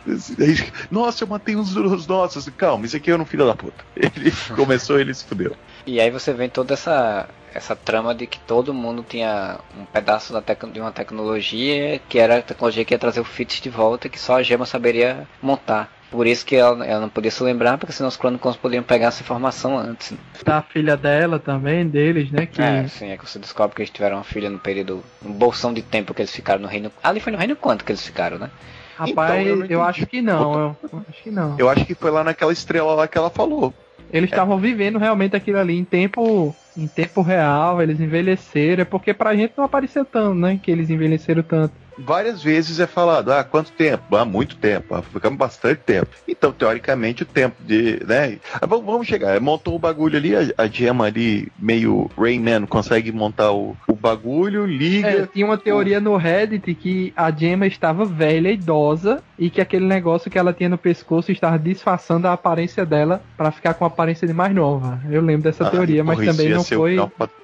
[0.90, 2.48] Nossa, eu matei uns dos nossos.
[2.50, 3.84] Calma, isso aqui é um filho da puta.
[3.96, 5.56] Ele começou, ele se fudeu.
[5.86, 10.32] E aí você vê toda essa essa trama de que todo mundo tinha um pedaço
[10.32, 10.42] da
[10.72, 14.18] de uma tecnologia que era a tecnologia que ia trazer o Fitz de volta que
[14.18, 15.93] só a Gema saberia montar.
[16.10, 19.08] Por isso que ela, ela não podia se lembrar, porque senão os Chronicles poderiam pegar
[19.08, 20.12] essa informação antes.
[20.12, 20.18] Né?
[20.44, 22.46] Da filha dela também, deles, né?
[22.46, 22.62] Que...
[22.62, 25.02] É, sim, é que você descobre que eles tiveram uma filha no período.
[25.24, 26.92] um bolsão de tempo que eles ficaram no reino.
[27.02, 28.50] Ali foi no reino quanto que eles ficaram, né?
[28.96, 31.58] Rapaz, então, eu, eu acho que não, eu acho que não.
[31.58, 33.74] Eu acho que foi lá naquela estrela lá que ela falou.
[34.12, 34.34] Eles é.
[34.34, 34.60] estavam é.
[34.60, 39.54] vivendo realmente aquilo ali em tempo em tempo real, eles envelheceram, é porque pra gente
[39.56, 40.58] não apareceu tanto, né?
[40.62, 44.16] Que eles envelheceram tanto várias vezes é falado, ah, quanto tempo?
[44.16, 46.08] Ah, muito tempo, ah, ficamos bastante tempo.
[46.26, 48.38] Então, teoricamente, o tempo de, né?
[48.54, 53.52] Ah, vamos chegar, montou o bagulho ali, a, a Gemma ali, meio Rayman, consegue montar
[53.52, 55.08] o, o bagulho, liga.
[55.08, 59.84] É, tinha uma teoria no Reddit que a Gemma estava velha, idosa, e que aquele
[59.84, 63.88] negócio que ela tinha no pescoço estava disfarçando a aparência dela para ficar com a
[63.88, 65.00] aparência de mais nova.
[65.10, 66.96] Eu lembro dessa ah, teoria, mas também não foi,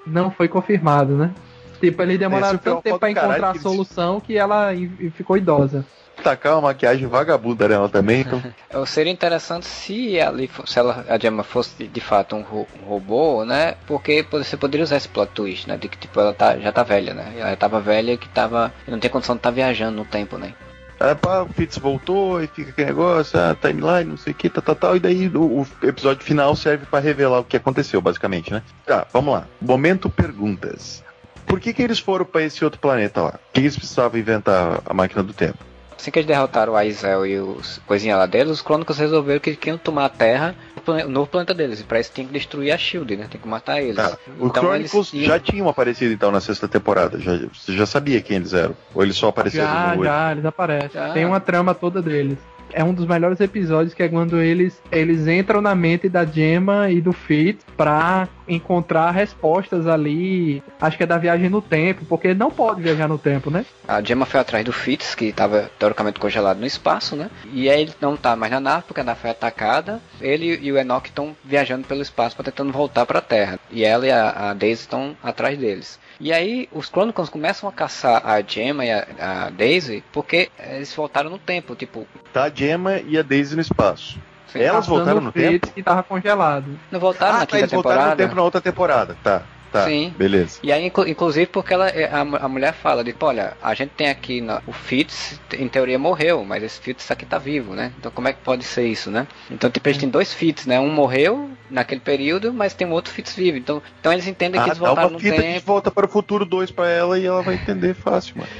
[0.06, 1.32] não foi confirmado, né?
[1.80, 4.70] Tipo, eles demoraram tanto tempo pra encontrar a solução que ela
[5.14, 5.84] ficou idosa
[6.20, 8.20] tacar uma maquiagem vagabunda nela também.
[8.20, 8.42] Então...
[8.86, 13.44] Seria interessante se ali, se ela, a Gemma fosse de fato um, ro um, robô,
[13.44, 13.74] né?
[13.86, 15.76] Porque você poderia usar esse plot twist, né?
[15.76, 17.32] De que tipo ela tá, já tá velha, né?
[17.36, 20.52] Ela tava velha que tava não tem condição de estar tá viajando no tempo, né?
[21.00, 24.50] Aí, pá, o Fitz voltou e fica aquele negócio, a timeline, não sei o que,
[24.50, 28.02] tal, tal, tal, e daí o, o episódio final serve para revelar o que aconteceu,
[28.02, 28.62] basicamente, né?
[28.84, 29.46] Tá, vamos lá.
[29.62, 31.02] Momento perguntas.
[31.46, 33.32] Por que, que eles foram para esse outro planeta lá?
[33.32, 35.69] Por que eles precisavam inventar a máquina do tempo?
[36.00, 39.50] Assim que eles derrotaram o Aizel e os coisinha lá deles, os Crônicos resolveram que
[39.50, 40.54] eles queriam tomar a Terra,
[40.86, 41.80] o novo planeta deles.
[41.80, 43.26] E pra isso tinha que destruir a Shield, né?
[43.30, 43.98] Tem que matar eles.
[43.98, 45.26] Ah, o então, Chronicles eles...
[45.26, 47.20] já tinham aparecido então na sexta temporada.
[47.20, 48.74] Já, você já sabia quem eles eram?
[48.94, 50.90] Ou eles só apareceram já, no Já, eles aparecem.
[50.94, 51.12] Já.
[51.12, 52.38] Tem uma trama toda deles
[52.72, 56.90] é um dos melhores episódios que é quando eles eles entram na mente da Gemma
[56.90, 62.34] e do Fitz pra encontrar respostas ali, acho que é da viagem no tempo, porque
[62.34, 63.64] não pode viajar no tempo, né?
[63.86, 67.30] A Gemma foi atrás do Fitz, que estava teoricamente congelado no espaço, né?
[67.52, 70.00] E aí ele não tá mais na nave, porque a nave foi atacada.
[70.20, 73.58] Ele e o Enoch estão viajando pelo espaço para tentando voltar para a Terra.
[73.70, 75.98] E ela e a, a Daisy estão atrás deles.
[76.20, 80.94] E aí os Chronicles começam a caçar a Gemma e a, a Daisy porque eles
[80.94, 82.06] voltaram no tempo, tipo.
[82.30, 84.18] Tá a Gemma e a Daisy no espaço.
[84.52, 85.68] Sim, Elas voltaram no tempo?
[85.68, 86.78] que tava congelado.
[86.90, 87.94] Não voltaram ah, na tá, quinta temporada?
[87.94, 89.42] voltaram no tempo na outra temporada, tá.
[89.72, 90.12] Tá, Sim.
[90.18, 90.58] beleza.
[90.62, 94.08] E aí, inclusive, porque ela, é, a, a mulher fala, tipo, olha, a gente tem
[94.08, 97.92] aqui na, o Fitz, em teoria morreu, mas esse Fitz aqui tá vivo, né?
[97.98, 99.28] Então como é que pode ser isso, né?
[99.50, 100.80] Então, tipo, a gente tem dois Fitz, né?
[100.80, 103.58] Um morreu naquele período, mas tem um outro Fitz vivo.
[103.58, 105.36] Então, então eles entendem ah, que eles voltaram no tempo.
[105.36, 108.50] Fita que volta para o futuro 2 para ela e ela vai entender fácil, mano.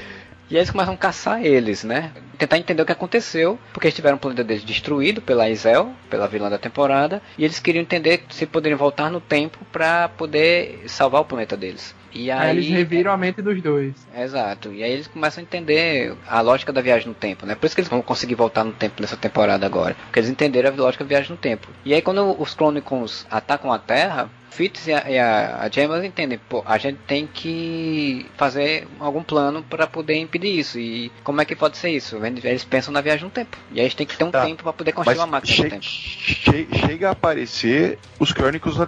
[0.49, 2.11] E aí eles começam a caçar eles, né?
[2.41, 6.27] Tentar entender o que aconteceu, porque eles tiveram o planeta deles destruído pela Isel, pela
[6.27, 11.21] vilã da temporada, e eles queriam entender se poderiam voltar no tempo para poder salvar
[11.21, 11.93] o planeta deles.
[12.11, 13.93] E aí, aí, eles reviram a mente dos dois.
[14.17, 14.73] Exato.
[14.73, 17.53] E aí eles começam a entender a lógica da viagem no tempo, né?
[17.53, 19.95] Por isso que eles vão conseguir voltar no tempo nessa temporada agora.
[20.05, 21.67] Porque eles entenderam a lógica da viagem no tempo.
[21.85, 26.05] E aí quando os Chronicles atacam a Terra, Fitz e a, e a, a Gemma
[26.05, 30.77] entendem, pô, a gente tem que fazer algum plano para poder impedir isso.
[30.77, 32.19] E como é que pode ser isso?
[32.23, 33.57] Eles pensam na viagem no tempo.
[33.71, 34.45] E aí a gente tem que ter um tá.
[34.45, 35.83] tempo para poder construir Mas uma máquina che no tempo.
[35.83, 38.81] Che chega a aparecer os Chronicles uh,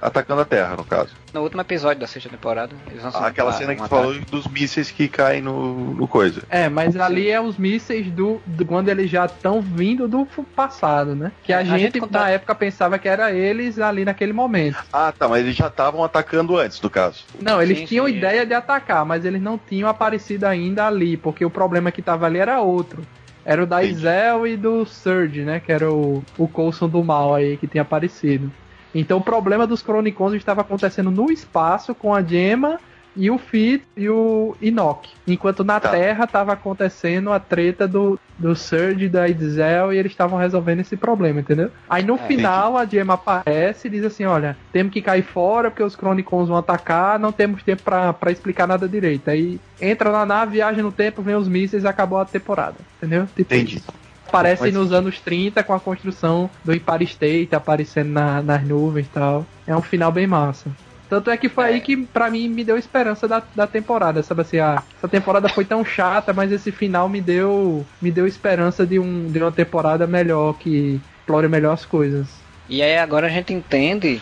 [0.00, 1.10] atacando a Terra, no caso.
[1.32, 4.46] No último episódio da sexta temporada, eles vão ah, Aquela cena que um falou dos
[4.46, 6.42] mísseis que caem no, no coisa.
[6.48, 11.14] É, mas ali é os mísseis do, do quando eles já estão vindo do passado,
[11.14, 11.32] né?
[11.42, 14.65] Que a, é, gente, a gente na época pensava que era eles ali naquele momento.
[14.92, 17.24] Ah, tá, mas eles já estavam atacando antes, do caso.
[17.40, 18.46] Não, eles sim, tinham sim, ideia é.
[18.46, 22.38] de atacar, mas eles não tinham aparecido ainda ali, porque o problema que tava ali
[22.38, 23.02] era outro.
[23.44, 25.60] Era o da Isel e do Surge, né?
[25.60, 28.50] Que era o, o Coulson do mal aí que tinha aparecido.
[28.92, 32.80] Então o problema dos Chronicons estava acontecendo no espaço com a Gemma
[33.16, 35.08] e o Fit e o Enoch.
[35.26, 35.90] Enquanto na tá.
[35.90, 40.96] Terra estava acontecendo a treta do, do Surge da Idzel e eles estavam resolvendo esse
[40.96, 41.70] problema, entendeu?
[41.88, 45.70] Aí no é, final a Gemma aparece e diz assim: olha, temos que cair fora
[45.70, 49.30] porque os Chronicons vão atacar, não temos tempo para explicar nada direito.
[49.30, 53.26] Aí entra na nave, viaja no tempo, vem os mísseis e acabou a temporada, entendeu?
[53.34, 53.82] Tipo, Entendi.
[54.28, 59.10] Aparece nos anos 30 com a construção do Empire State aparecendo na, nas nuvens e
[59.10, 59.46] tal.
[59.66, 60.70] É um final bem massa.
[61.08, 61.68] Tanto é que foi é.
[61.68, 64.22] aí que, pra mim, me deu esperança da, da temporada.
[64.22, 68.26] Sabe assim, ah, essa temporada foi tão chata, mas esse final me deu, me deu
[68.26, 72.28] esperança de, um, de uma temporada melhor, que explore melhor as coisas.
[72.68, 74.20] E aí agora a gente entende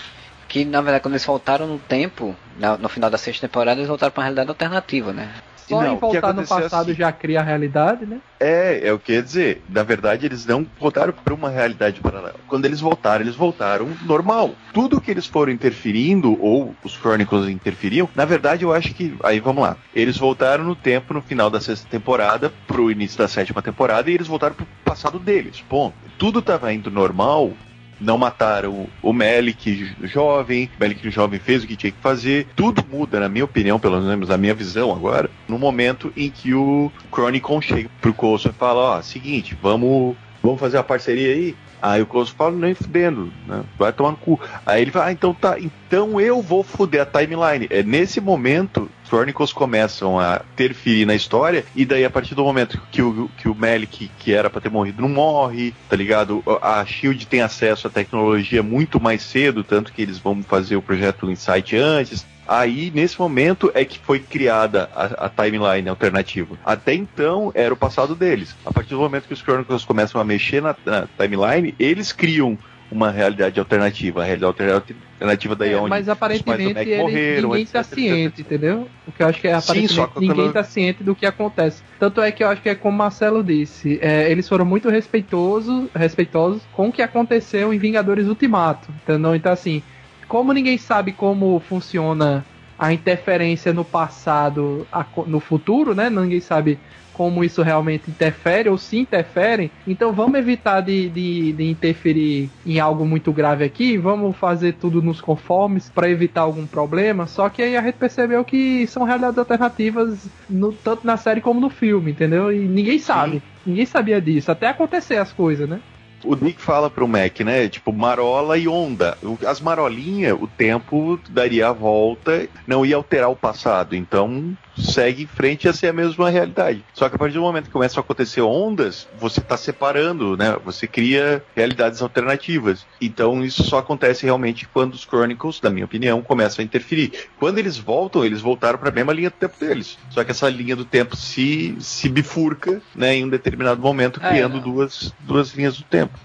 [0.48, 2.36] que, na verdade, quando eles voltaram no tempo,
[2.80, 5.30] no final da sexta temporada, eles voltaram pra uma realidade alternativa, né?
[5.68, 8.20] Só não, em voltar no passado assim, já cria a realidade, né?
[8.38, 9.62] É, é o que ia dizer.
[9.68, 12.36] Na verdade, eles não voltaram para uma realidade paralela.
[12.46, 14.54] Quando eles voltaram, eles voltaram normal.
[14.72, 19.16] Tudo que eles foram interferindo, ou os Chronicles interferiam, na verdade, eu acho que.
[19.22, 19.76] Aí vamos lá.
[19.94, 24.14] Eles voltaram no tempo no final da sexta temporada, pro início da sétima temporada, e
[24.14, 25.64] eles voltaram pro passado deles.
[25.68, 25.94] Ponto.
[26.18, 27.52] Tudo estava indo normal
[28.00, 32.46] não mataram o Melik jovem, o Melik jovem fez o que tinha que fazer.
[32.56, 36.54] Tudo muda, na minha opinião, pelo menos na minha visão agora, no momento em que
[36.54, 41.56] o Chronicon chega pro Coulson e fala, ó, seguinte, vamos, vamos fazer uma parceria aí?
[41.84, 43.62] Aí o Coulson fala, nem fudendo, né?
[43.78, 44.40] Vai tomar no cu.
[44.64, 47.66] Aí ele fala, ah, então tá, então eu vou fuder a timeline.
[47.68, 52.80] É nesse momento Chronicles começam a interferir na história, e daí a partir do momento
[52.90, 56.42] que o, que o Melick, que era para ter morrido, não morre, tá ligado?
[56.62, 60.82] A Shield tem acesso à tecnologia muito mais cedo, tanto que eles vão fazer o
[60.82, 66.56] projeto Insight antes, Aí, nesse momento, é que foi criada a, a, timeline alternativa.
[66.64, 68.54] Até então, era o passado deles.
[68.64, 72.58] A partir do momento que os Chronicles começam a mexer na, na timeline, eles criam
[72.90, 74.22] uma realidade alternativa.
[74.22, 78.88] A realidade alternativa daí é, onde Mas aparentemente ele, morreram, ninguém está ciente, entendeu?
[79.06, 81.82] O que eu acho que é aparentemente Sim, ninguém está ciente do que acontece.
[81.98, 85.88] Tanto é que eu acho que é como Marcelo disse, é, eles foram muito respeitosos,
[85.94, 88.88] respeitosos com o que aconteceu em Vingadores Ultimato.
[89.02, 89.34] Entendeu?
[89.34, 89.82] Então assim,
[90.26, 92.44] como ninguém sabe como funciona
[92.78, 94.86] a interferência no passado,
[95.26, 96.10] no futuro, né?
[96.10, 96.78] Ninguém sabe
[97.14, 99.70] como isso realmente interfere ou se interferem.
[99.86, 105.00] Então vamos evitar de, de, de interferir em algo muito grave aqui, vamos fazer tudo
[105.00, 107.26] nos conformes para evitar algum problema.
[107.26, 111.60] Só que aí a gente percebeu que são realidades alternativas no, tanto na série como
[111.60, 112.52] no filme, entendeu?
[112.52, 113.36] E ninguém sabe.
[113.36, 113.42] Sim.
[113.64, 115.80] Ninguém sabia disso, até acontecer as coisas, né?
[116.24, 117.68] O Nick fala pro Mac, né?
[117.68, 119.16] Tipo, marola e onda.
[119.46, 123.94] As marolinhas, o tempo daria a volta, não ia alterar o passado.
[123.94, 126.84] Então, segue em frente a ser a mesma realidade.
[126.92, 130.56] Só que a partir do momento que começam a acontecer ondas, você está separando, né?
[130.64, 132.86] Você cria realidades alternativas.
[133.00, 137.28] Então isso só acontece realmente quando os Chronicles, na minha opinião, começam a interferir.
[137.38, 139.98] Quando eles voltam, eles voltaram para a mesma linha do tempo deles.
[140.10, 144.28] Só que essa linha do tempo se, se bifurca, né, em um determinado momento, é,
[144.28, 146.18] criando é, duas, duas linhas do tempo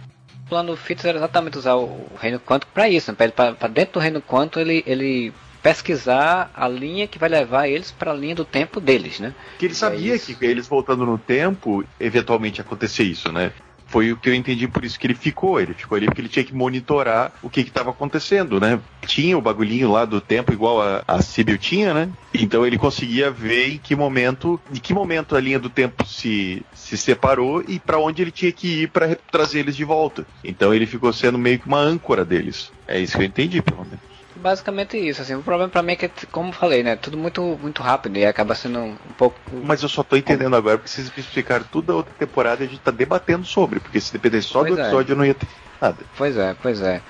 [0.46, 3.16] o plano Fitz era exatamente usar o reino quântico para isso, né?
[3.30, 5.32] para dentro do reino quântico ele, ele
[5.62, 9.34] pesquisar a linha que vai levar eles para a linha do tempo deles, né?
[9.58, 13.52] Que ele sabia é que eles voltando no tempo, eventualmente acontecer isso, né?
[13.90, 15.60] Foi o que eu entendi por isso que ele ficou.
[15.60, 18.80] Ele ficou ali porque ele tinha que monitorar o que estava acontecendo, né?
[19.08, 22.10] Tinha o bagulhinho lá do tempo igual a, a Sibyl tinha, né?
[22.32, 26.64] Então ele conseguia ver em que momento, em que momento a linha do tempo se,
[26.72, 30.24] se separou e para onde ele tinha que ir para trazer eles de volta.
[30.44, 32.72] Então ele ficou sendo meio que uma âncora deles.
[32.88, 34.10] É isso que eu entendi, pelo menos
[34.40, 35.36] basicamente isso, assim.
[35.36, 36.96] O problema pra mim é que, como falei, né?
[36.96, 39.40] Tudo muito, muito rápido e acaba sendo um pouco.
[39.64, 42.68] Mas eu só tô entendendo agora porque vocês me explicaram toda a outra temporada e
[42.68, 44.84] a gente tá debatendo sobre, porque se dependesse só pois do é.
[44.84, 45.14] episódio é.
[45.14, 45.48] eu não ia ter
[45.82, 45.98] nada.
[46.18, 47.02] Pois é, pois é.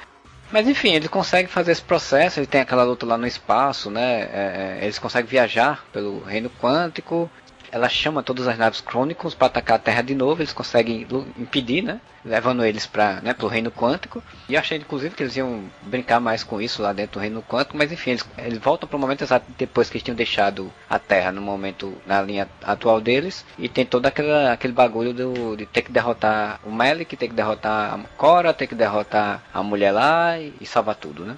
[0.51, 4.21] Mas enfim, ele consegue fazer esse processo, ele tem aquela luta lá no espaço, né?
[4.21, 7.29] É, é, eles conseguem viajar pelo reino quântico.
[7.71, 11.05] Ela chama todas as naves Chronicles para atacar a Terra de novo, eles conseguem
[11.37, 11.99] impedir, né?
[12.23, 14.21] Levando eles para né, pro reino quântico.
[14.47, 17.77] E achei, inclusive, que eles iam brincar mais com isso lá dentro do reino quântico,
[17.77, 20.99] mas enfim, eles, eles voltam para o momento exato depois que eles tinham deixado a
[20.99, 25.65] Terra no momento, na linha atual deles, e tem todo aquele, aquele bagulho do, de
[25.65, 29.91] ter que derrotar o Melik, ter que derrotar a Cora, ter que derrotar a mulher
[29.91, 31.37] lá e, e salvar tudo, né?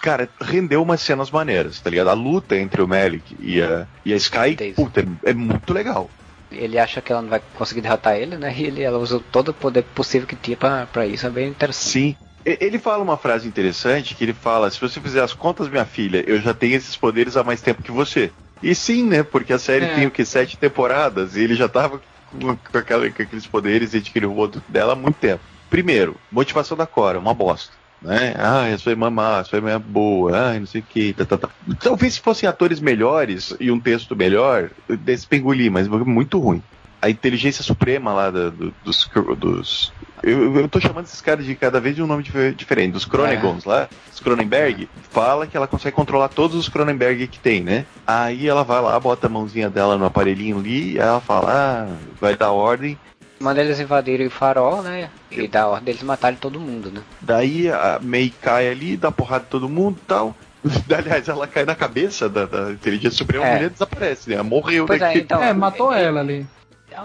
[0.00, 2.08] Cara, rendeu umas cenas maneiras, tá ligado?
[2.08, 6.10] A luta entre o Melik e a, e a Sky, puta, é, é, muito legal.
[6.50, 8.54] Ele acha que ela não vai conseguir derrotar ele, né?
[8.56, 11.48] E ele, ela usou todo o poder possível que tinha pra, pra isso, é bem
[11.48, 11.90] interessante.
[11.90, 12.16] Sim.
[12.44, 16.22] Ele fala uma frase interessante que ele fala: se você fizer as contas, minha filha,
[16.26, 18.30] eu já tenho esses poderes há mais tempo que você.
[18.62, 19.24] E sim, né?
[19.24, 19.94] Porque a série é.
[19.96, 20.24] tem o que?
[20.24, 22.00] Sete temporadas e ele já tava
[22.30, 25.42] com, com, aquela, com aqueles poderes e adquiriu o outro dela há muito tempo.
[25.68, 28.34] Primeiro, motivação da Cora, uma bosta né?
[28.38, 31.12] Ah, eu sou mamá, sua irmã é boa, ah, não sei o que.
[31.12, 31.48] Tá, tá, tá.
[31.80, 36.62] Talvez se fossem atores melhores e um texto melhor, desse pengulim, mas muito ruim.
[37.00, 39.10] A inteligência suprema lá do, do, dos.
[39.38, 39.92] dos
[40.22, 42.24] eu, eu tô chamando esses caras de cada vez de um nome
[42.56, 42.92] diferente.
[42.92, 43.68] Dos Cronegons é.
[43.68, 47.84] lá, os Cronenberg, fala que ela consegue controlar todos os Cronenberg que tem, né?
[48.06, 51.96] Aí ela vai lá, bota a mãozinha dela no aparelhinho ali, e ela fala, ah,
[52.18, 52.98] vai dar ordem,
[53.38, 55.10] Manda eles invadirem o farol, né?
[55.30, 57.02] E dá ordem deles matarem todo mundo, né?
[57.20, 60.34] Daí a May cai ali, dá porrada em todo mundo e tal.
[60.96, 64.36] Aliás, ela cai na cabeça da, da inteligência suprema e a mulher desaparece, né?
[64.36, 65.18] Ela morreu pois daqui.
[65.18, 66.46] É, então, é, matou é, ela ali.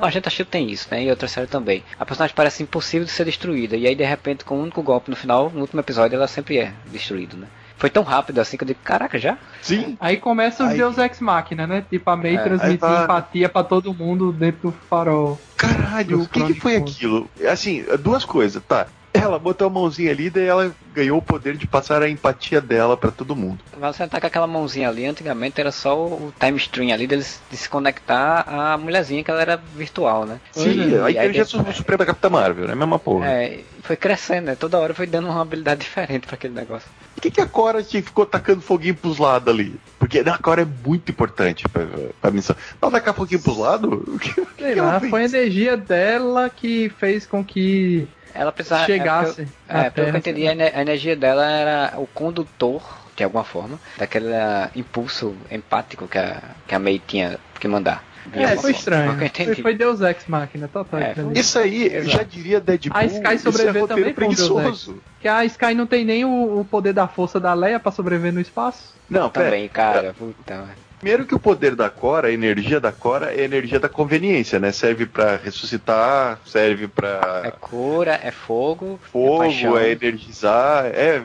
[0.02, 1.04] A gente achou que tem isso, né?
[1.04, 1.84] E outra série também.
[2.00, 3.76] A personagem parece impossível de ser destruída.
[3.76, 6.60] E aí, de repente, com um único golpe no final, no último episódio, ela sempre
[6.60, 7.48] é destruída, né?
[7.82, 9.40] Foi tão rápido assim que eu digo, caraca, já?
[9.60, 9.98] Sim.
[10.00, 10.78] Aí começa os aí...
[10.78, 11.84] Deus Ex Machina, né?
[11.90, 13.04] Tipo, a May é, transmitir tá...
[13.06, 15.42] empatia para todo mundo dentro do farol.
[15.58, 17.28] Caralho, o que, que foi aquilo?
[17.52, 18.86] Assim, duas coisas, tá?
[19.12, 22.96] Ela botou a mãozinha ali, daí ela ganhou o poder de passar a empatia dela
[22.96, 23.58] para todo mundo.
[23.76, 27.42] Mas você tá com aquela mãozinha ali, antigamente era só o time stream ali deles
[27.50, 30.40] de se conectar à mulherzinha que ela era virtual, né?
[30.52, 32.76] Sim, a inteligência suprema da Capitã Marvel, né?
[32.76, 33.28] Mesma porra.
[33.28, 34.56] É, foi crescendo, né?
[34.56, 36.88] Toda hora foi dando uma habilidade diferente para aquele negócio.
[37.16, 39.76] Por que, que a Cora ficou tacando foguinho pros lados ali?
[40.00, 41.86] Porque a Cora é muito importante pra,
[42.20, 42.56] pra missão.
[42.82, 44.00] Ela tacar foguinho pros lados?
[44.58, 48.86] Sei lá, foi a energia dela que fez com que ela precisava.
[48.86, 49.48] Chegasse.
[49.68, 52.82] É, pelo que eu entendi, a energia dela era o condutor,
[53.16, 54.28] de alguma forma, daquele
[54.76, 58.04] impulso empático que a, que a May tinha que mandar.
[58.34, 59.18] É, foi estranho.
[59.18, 61.00] Foi, foi, Deus Ex Machina, total.
[61.00, 62.98] É, isso aí, eu já diria Deadpool.
[62.98, 64.96] A Sky sobreviver é também foi um Deus Ex.
[65.20, 68.34] Que a Sky não tem nem o, o poder da força da Leia para sobreviver
[68.34, 68.94] no espaço.
[69.10, 70.14] Não, também, cara.
[70.18, 70.70] Puta,
[71.02, 74.60] Primeiro que o poder da Cora, a energia da Cora é a energia da conveniência,
[74.60, 74.72] né?
[74.72, 81.24] Serve para ressuscitar, serve para É cura, é fogo, é fogo, é, é energizar, é,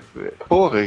[0.48, 0.80] porra.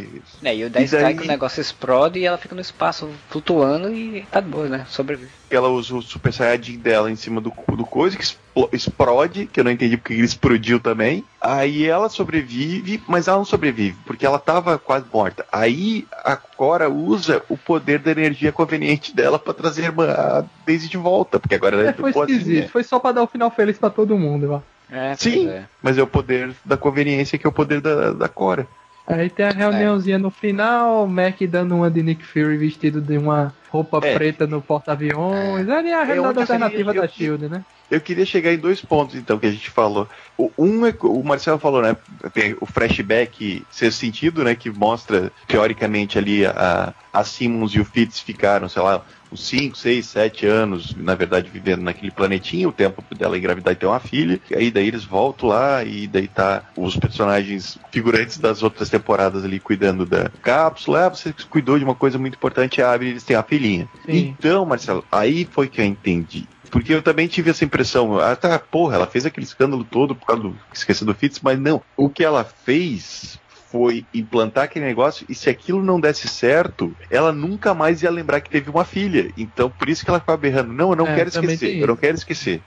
[0.44, 3.94] É, e o da Sky que o negócio explode e ela fica no espaço flutuando
[3.94, 4.88] e tá de boa, né?
[4.90, 5.39] Sobrevive.
[5.50, 8.26] Ela usa o Super Saiyajin dela em cima do, do coisa, que
[8.72, 11.24] explode, que eu não entendi porque ele explodiu também.
[11.42, 15.46] Aí ela sobrevive, mas ela não sobrevive, porque ela tava quase morta.
[15.52, 20.98] Aí a Cora usa o poder da energia conveniente dela para trazer a Daisy de
[20.98, 23.78] volta, porque agora ela é, foi esquisito, foi só para dar o um final feliz
[23.78, 24.62] para todo mundo, ó.
[24.92, 25.66] É, Sim, é.
[25.84, 28.68] mas é o poder da conveniência que é o poder da, da Cora.
[29.10, 30.20] Aí tem a reuniãozinha é.
[30.20, 34.14] no final, o Mac dando uma de Nick Fury vestido de uma roupa é.
[34.14, 35.68] preta no porta-aviões.
[35.68, 35.94] É.
[35.94, 37.66] a realidade alternativa da Shield, né?
[37.90, 40.08] Eu queria chegar em dois pontos, então, que a gente falou.
[40.38, 41.98] O, um é o Marcelo falou, né?
[42.32, 44.54] Tem o flashback seu sentido, né?
[44.54, 49.78] Que mostra, teoricamente, ali a, a Simmons e o Fitz ficaram, sei lá, uns 5,
[49.78, 54.00] 6, 7 anos, na verdade, vivendo naquele planetinho, o tempo dela engravidar e ter uma
[54.00, 54.40] filha.
[54.50, 59.44] E aí daí eles voltam lá e daí tá os personagens figurantes das outras temporadas
[59.44, 61.06] ali cuidando da cápsula.
[61.06, 63.88] Ah, você cuidou de uma coisa muito importante, abre e eles têm a filhinha.
[64.06, 64.36] Sim.
[64.38, 66.48] Então, Marcelo, aí foi que eu entendi.
[66.70, 70.26] Porque eu também tive essa impressão, ah tá, porra, ela fez aquele escândalo todo por
[70.28, 71.82] causa do esquecer do Fitz, mas não.
[71.98, 73.40] O que ela fez
[73.72, 78.42] foi implantar aquele negócio e se aquilo não desse certo, ela nunca mais ia lembrar
[78.42, 79.32] que teve uma filha.
[79.38, 81.96] Então por isso que ela ficava berrando, não, eu não é, quero esquecer, eu não
[81.96, 82.62] quero esquecer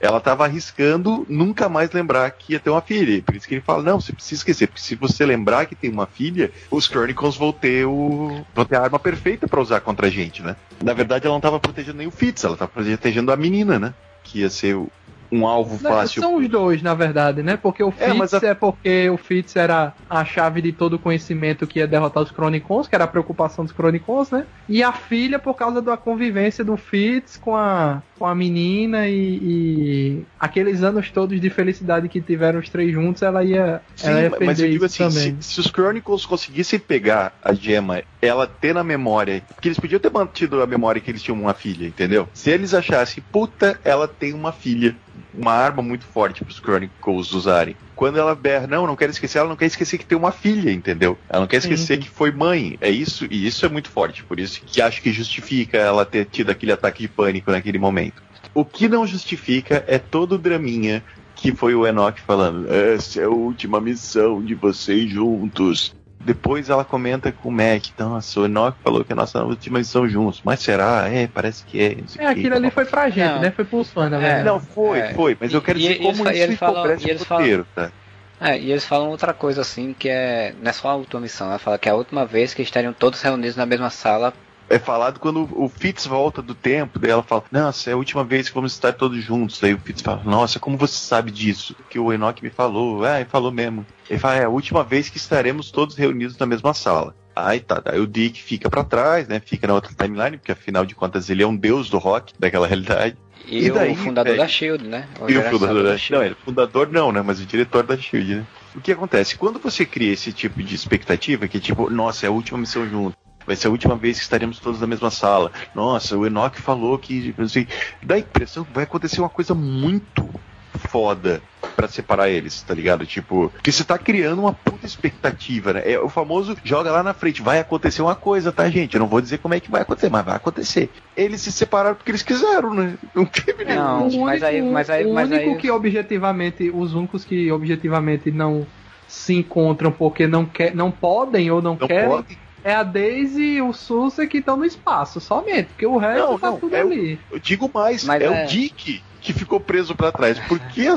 [0.00, 3.22] ela estava arriscando nunca mais lembrar que ia ter uma filha.
[3.22, 5.90] Por isso que ele fala: não, você precisa esquecer, porque se você lembrar que tem
[5.90, 8.44] uma filha, os Chronicles vão ter, o...
[8.54, 10.56] vão ter a arma perfeita para usar contra a gente, né?
[10.82, 13.94] Na verdade, ela não estava protegendo nem o Fitz, ela estava protegendo a menina, né?
[14.22, 14.90] Que ia ser o,
[15.32, 16.22] um alvo Não, fácil.
[16.22, 17.56] São os dois, na verdade, né?
[17.56, 20.94] Porque o É, mas Fitz a- é porque o Fitz era a chave de todo
[20.94, 24.46] o conhecimento que ia derrotar os Chronicons, que era a preocupação dos Chronicons, né?
[24.68, 29.38] E a filha por causa da convivência do Fitz com a, com a menina e,
[29.42, 34.20] e aqueles anos todos de felicidade que tiveram os três juntos, ela ia, Sim, ela
[34.22, 35.40] ia mas perder eu digo assim, se, também.
[35.40, 40.10] se os Chronicles conseguissem pegar a gema, ela ter na memória, porque eles podiam ter
[40.12, 42.28] mantido a memória que eles tinham uma filha, entendeu?
[42.32, 44.96] Se eles achassem, puta, ela tem uma filha,
[45.34, 47.76] uma arma muito forte pros Chronicles usarem.
[47.94, 50.70] Quando ela berra, não, não quero esquecer, ela não quer esquecer que tem uma filha,
[50.70, 51.18] entendeu?
[51.28, 52.00] Ela não quer esquecer sim.
[52.00, 52.76] que foi mãe.
[52.80, 56.24] É isso, e isso é muito forte, por isso que acho que justifica ela ter
[56.26, 58.22] tido aquele ataque de pânico naquele momento.
[58.54, 61.02] O que não justifica é todo o draminha
[61.38, 65.94] que foi o Enoch falando: essa é a última missão de vocês juntos.
[66.20, 69.78] Depois ela comenta com o Mac, nossa, o Enoch falou que é a nossa última
[69.78, 70.40] missão juntos.
[70.44, 71.08] Mas será?
[71.08, 71.94] É, parece que é.
[72.00, 73.40] não sei É, aquilo ali foi pra gente, Não.
[73.40, 73.50] né?
[73.50, 74.20] Foi pros fãs, na É.
[74.20, 74.44] verdade.
[74.44, 75.14] Não, foi, É.
[75.14, 77.42] foi, mas eu E- quero e- dizer e como isso eles falam- e eles falam-
[77.44, 77.92] roteiro, tá?
[78.40, 80.54] É, e eles falam outra coisa assim, que é.
[80.60, 82.92] Não é só a última missão, ela fala que é a última vez que estariam
[82.92, 84.32] todos reunidos na mesma sala.
[84.70, 88.22] É falado quando o Fitz volta do tempo, daí ela fala, nossa, é a última
[88.22, 89.58] vez que vamos estar todos juntos.
[89.60, 91.74] Daí o Fitz fala, nossa, como você sabe disso?
[91.88, 93.02] Que o Enoch me falou.
[93.04, 93.86] Ah, ele falou mesmo.
[94.10, 97.14] Ele fala, é a última vez que estaremos todos reunidos na mesma sala.
[97.34, 99.40] Aí tá, daí o Dick fica pra trás, né?
[99.40, 102.66] Fica na outra timeline, porque afinal de contas ele é um deus do rock, daquela
[102.66, 103.16] realidade.
[103.46, 104.42] E, E daí, o fundador velho?
[104.42, 105.08] da Shield, né?
[105.28, 106.12] E o fundador da Shield.
[106.12, 107.22] Não, ele é fundador não, né?
[107.22, 108.46] Mas o diretor da Shield, né?
[108.74, 109.36] O que acontece?
[109.36, 112.86] Quando você cria esse tipo de expectativa, que é tipo, nossa, é a última missão
[112.88, 113.16] junto.
[113.48, 115.50] Vai ser a última vez que estaremos todos na mesma sala.
[115.74, 117.34] Nossa, o Enoch falou que.
[117.48, 117.66] Sei,
[118.02, 120.28] dá a impressão que vai acontecer uma coisa muito
[120.74, 121.40] foda
[121.74, 123.06] pra separar eles, tá ligado?
[123.06, 125.82] Tipo, que você tá criando uma puta expectativa, né?
[125.90, 128.94] É o famoso joga lá na frente, vai acontecer uma coisa, tá, gente?
[128.94, 130.90] Eu não vou dizer como é que vai acontecer, mas vai acontecer.
[131.16, 132.98] Eles se separaram porque eles quiseram, né?
[133.14, 133.80] Não teve nenhum.
[133.82, 137.24] Não, o mas único, aí- mas aí- o mas único aí- que objetivamente, os únicos
[137.24, 138.66] que objetivamente não
[139.06, 142.38] se encontram porque não, quer, não podem ou não, Não querem pode.
[142.68, 146.38] É a Daisy e o Susa que estão no espaço, somente, porque o resto Não,
[146.38, 147.20] tá não, tudo é o- ali.
[147.30, 150.94] Eu digo mais, Mas é, é- o Dick que ficou preso pra trás, porque a,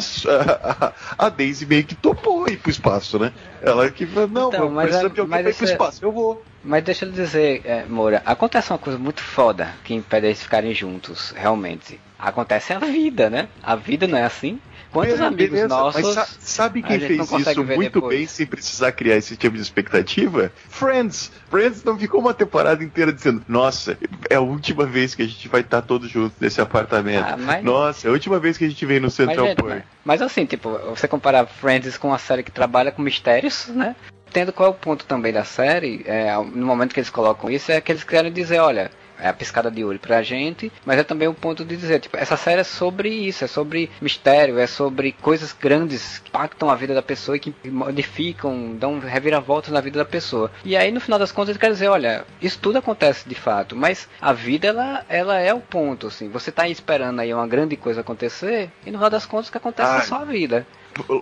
[1.17, 3.33] a, a Daisy meio que topou ir pro espaço, né?
[3.61, 5.71] Ela que falou, não, Então, eu mas preciso é- de alguém pra ir pro é-
[5.71, 6.43] espaço, eu vou.
[6.63, 10.71] Mas deixa eu dizer, é, Moura, acontece uma coisa muito foda que impede eles ficarem
[10.75, 11.99] juntos, realmente.
[12.19, 13.49] Acontece a vida, né?
[13.63, 14.61] A vida não é assim.
[14.91, 16.01] Quantos Beleza, amigos beleza, nossos.
[16.01, 18.17] Mas sa- sabe quem fez isso muito depois?
[18.17, 20.51] bem sem precisar criar esse tipo de expectativa?
[20.69, 21.31] Friends.
[21.49, 23.97] Friends não ficou uma temporada inteira dizendo, nossa,
[24.29, 27.25] é a última vez que a gente vai estar todos juntos nesse apartamento.
[27.25, 29.57] Ah, mas- Nossa, é a última vez que a gente vem no Mas, Central gente,
[29.57, 29.69] Park.
[29.69, 33.95] mas, mas assim, tipo, você comparar Friends com uma série que trabalha com mistérios, né?
[34.33, 37.71] Tendo qual é o ponto também da série, é, no momento que eles colocam isso,
[37.71, 38.89] é que eles querem dizer, olha,
[39.21, 42.17] é a piscada de olho pra gente, mas é também o ponto de dizer, tipo,
[42.17, 46.75] essa série é sobre isso, é sobre mistério, é sobre coisas grandes que impactam a
[46.75, 50.51] vida da pessoa e que modificam, dão reviravoltas na vida da pessoa.
[50.65, 53.75] E aí, no final das contas, ele quer dizer, olha, isso tudo acontece de fato,
[53.75, 56.29] mas a vida, ela, ela é o ponto, assim.
[56.29, 59.57] Você tá esperando aí uma grande coisa acontecer, e no final das contas, o que
[59.57, 60.65] acontece Ah, é só a vida.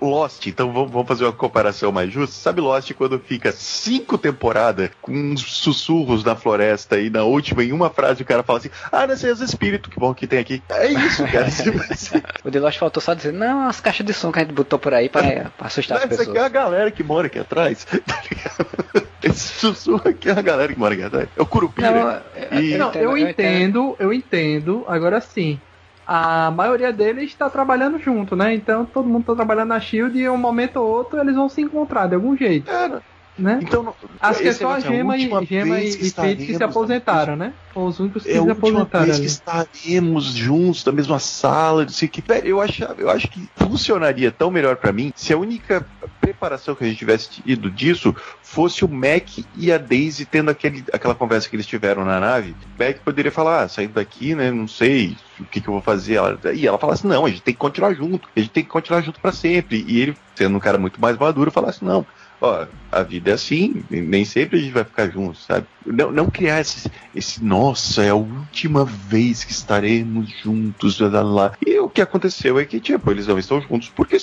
[0.02, 2.36] Lost, então vamos, fazer uma comparação mais justa.
[2.36, 7.72] Sabe Lost quando fica cinco temporadas com uns sussurros na floresta e na última, em
[7.72, 10.40] uma frase, o cara fala assim: Ah, não sei os espíritos, que bom que tem
[10.40, 10.62] aqui.
[10.70, 11.48] É isso, cara.
[12.44, 14.80] O The Lost faltou só dizer, não, as caixas de som que a gente botou
[14.80, 15.22] por aí pra,
[15.58, 16.46] pra assustar as Essa aqui é pessoas.
[16.46, 17.86] a galera que mora aqui atrás.
[18.06, 19.08] Tá ligado?
[19.22, 21.28] Esse sussurro aqui é a galera que mora aqui atrás.
[21.38, 21.92] É o Curupira.
[21.92, 22.22] Não,
[22.58, 25.60] eu, E- Não, eu entendo, eu entendo, agora sim.
[26.12, 28.52] A maioria deles está trabalhando junto, né?
[28.56, 31.62] Então todo mundo está trabalhando na Shield e um momento ou outro eles vão se
[31.62, 33.04] encontrar de algum jeito, Cara,
[33.40, 33.60] né?
[33.62, 37.54] então, Acho que é só a Gema e, Gema e, vez que se aposentaram, né?
[37.74, 39.26] Foram os únicos que É se aposentaram vez ali.
[39.26, 42.24] que estaremos juntos na mesma sala, não sei que.
[42.44, 45.86] Eu acho, eu acho que funcionaria tão melhor pra mim se a única
[46.20, 50.84] preparação que a gente tivesse tido disso fosse o Mac e a Daisy tendo aquele,
[50.92, 52.56] aquela conversa que eles tiveram na nave.
[52.78, 55.82] O Mac poderia falar, ah, saindo daqui, né, não sei o que, que eu vou
[55.82, 56.16] fazer.
[56.16, 58.70] Ela, e ela falasse, não, a gente tem que continuar junto, a gente tem que
[58.70, 59.84] continuar junto pra sempre.
[59.88, 62.06] E ele, sendo um cara muito mais maduro, falasse, não,
[62.42, 65.66] ó, a vida é assim, nem sempre a gente vai ficar junto, sabe?
[65.86, 71.52] Não, não criar esse, esse, nossa, é a última vez que estaremos juntos, lá, lá.
[71.66, 74.18] E o que aconteceu é que, tipo, eles não estão juntos porque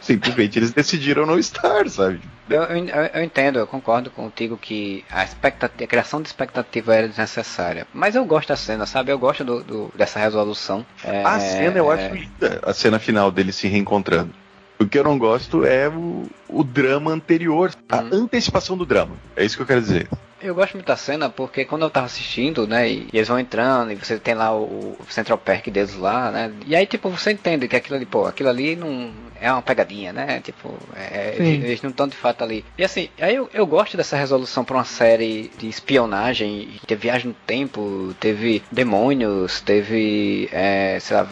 [0.00, 2.20] simplesmente eles decidiram não estar, sabe?
[2.50, 7.08] Eu, eu, eu entendo, eu concordo contigo que a, expectativa, a criação de expectativa era
[7.08, 7.86] desnecessária.
[7.94, 9.12] Mas eu gosto da cena, sabe?
[9.12, 10.84] Eu gosto do, do- dessa resolução.
[11.04, 14.34] É, A cena eu acho linda, a cena final deles se reencontrando.
[14.82, 18.08] O que eu não gosto é o, o drama anterior, a Hum.
[18.12, 19.14] antecipação do drama.
[19.36, 20.08] É isso que eu quero dizer.
[20.42, 23.92] Eu gosto muito da cena porque quando eu tava assistindo, né, e, eles vão entrando,
[23.92, 27.30] e você tem lá o, o Central Perk deles lá, né, e aí, tipo, você
[27.30, 31.80] entende que aquilo ali, pô, aquilo ali não é uma pegadinha, né, tipo, é, eles
[31.82, 32.64] não estão de fato ali.
[32.76, 37.28] E assim, aí eu, eu gosto dessa resolução pra uma série de espionagem, teve viagem
[37.28, 41.26] no tempo, teve demônios, teve, é, sei lá,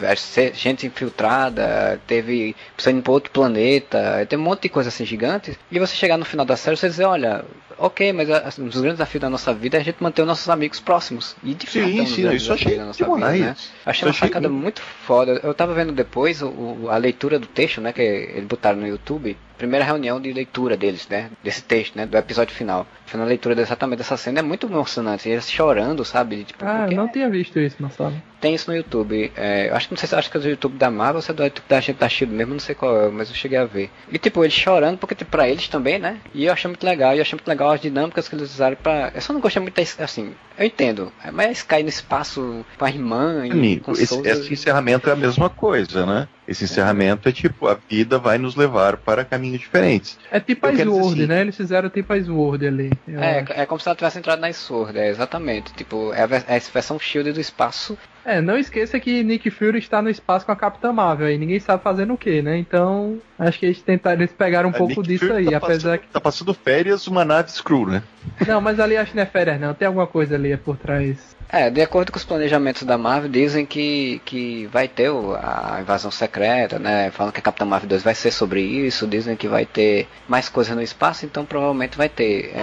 [0.53, 5.57] gente infiltrada, teve pessoa indo pra outro planeta, tem um monte de coisa assim gigante,
[5.69, 7.43] e você chegar no final da série, você dizer, olha,
[7.85, 8.29] ok, mas
[8.59, 11.35] um dos grandes desafios da nossa vida é a gente manter os nossos amigos próximos.
[11.43, 13.55] E de fato, sim, sim, isso achei da nossa vida, né?
[13.85, 15.39] Achei uma sacada muito foda.
[15.43, 19.35] Eu tava vendo depois o, a leitura do texto, né, que eles botaram no YouTube
[19.61, 21.29] primeira reunião de leitura deles, né?
[21.43, 22.07] Desse texto, né?
[22.07, 22.87] Do episódio final.
[23.05, 24.39] Foi a leitura exatamente dessa cena.
[24.39, 25.29] É muito emocionante.
[25.29, 26.43] Eles chorando, sabe?
[26.43, 28.13] Tipo, ah, eu não tinha visto isso na sala.
[28.41, 29.31] Tem isso no YouTube.
[29.37, 31.21] É, eu acho que não sei se acho que é do YouTube da Marvel ou
[31.21, 33.35] se é do YouTube da gente da Shield mesmo, não sei qual é, mas eu
[33.35, 33.91] cheguei a ver.
[34.11, 36.17] E tipo, eles chorando, porque tipo, pra eles também, né?
[36.33, 37.13] E eu achei muito legal.
[37.13, 39.11] E eu achei muito legal as dinâmicas que eles usaram pra.
[39.13, 40.33] Eu só não gostei muito da, assim.
[40.57, 41.11] Eu entendo.
[41.31, 45.13] Mas a Sky no espaço com a irmã e Amigo, com esse, esse encerramento é
[45.13, 46.27] a mesma coisa, né?
[46.47, 50.19] Esse encerramento é tipo, a vida vai nos levar para caminhos diferentes.
[50.29, 51.41] É tipo a Sword, assim, né?
[51.41, 52.91] Eles fizeram tipo a Sword ali.
[53.07, 55.71] É, é como se ela tivesse entrado na Sword, é exatamente.
[55.73, 57.97] Tipo, é a, é a versão Shield do espaço.
[58.23, 61.59] É, não esqueça que Nick Fury está no espaço com a Capitã Marvel aí, ninguém
[61.59, 62.57] sabe fazendo o que, né?
[62.57, 65.57] Então, acho que eles tentaram, eles pegaram um a pouco Nick disso Fury aí, tá
[65.57, 66.07] apesar passando, que.
[66.13, 68.03] Tá passando férias uma nave Screw, né?
[68.47, 71.35] Não, mas ali acho que não é férias não, tem alguma coisa ali por trás.
[71.53, 75.11] É, de acordo com os planejamentos da Marvel, dizem que, que vai ter
[75.41, 77.11] a invasão secreta, né?
[77.11, 80.47] Falam que a Capitã Marvel 2 vai ser sobre isso, dizem que vai ter mais
[80.47, 82.53] coisa no espaço, então provavelmente vai ter.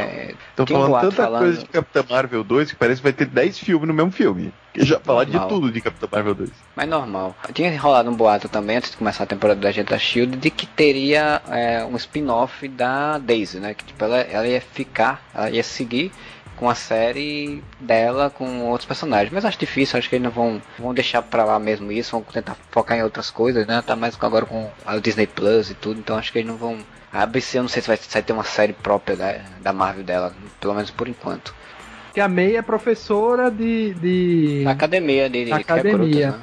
[0.49, 1.41] Estão é, falando um tanta falando...
[1.43, 4.55] coisa de Capitã Marvel 2 que parece que vai ter 10 filmes no mesmo filme.
[4.79, 6.51] Que já falar de tudo de Capitã Marvel 2.
[6.77, 7.37] Mas normal.
[7.53, 10.51] Tinha rolado um boato também, antes de começar a temporada da gente da Shield, de
[10.51, 13.75] que teria é, um spin-off da Daisy, né?
[13.75, 16.13] Que tipo, ela, ela ia ficar, ela ia seguir
[16.59, 19.33] com a série dela com outros personagens.
[19.33, 22.23] Mas acho difícil, acho que eles não vão, vão deixar pra lá mesmo isso, vão
[22.23, 23.83] tentar focar em outras coisas, né?
[23.83, 26.79] Tá mais agora com a Disney Plus e tudo, então acho que eles não vão.
[27.13, 29.73] A ABC eu não sei se vai, se vai ter uma série própria da, da
[29.73, 31.55] Marvel dela, pelo menos por enquanto.
[32.13, 33.95] Que a May é professora de.
[33.95, 34.65] de...
[34.65, 36.31] Da academia de, de academia.
[36.33, 36.41] né?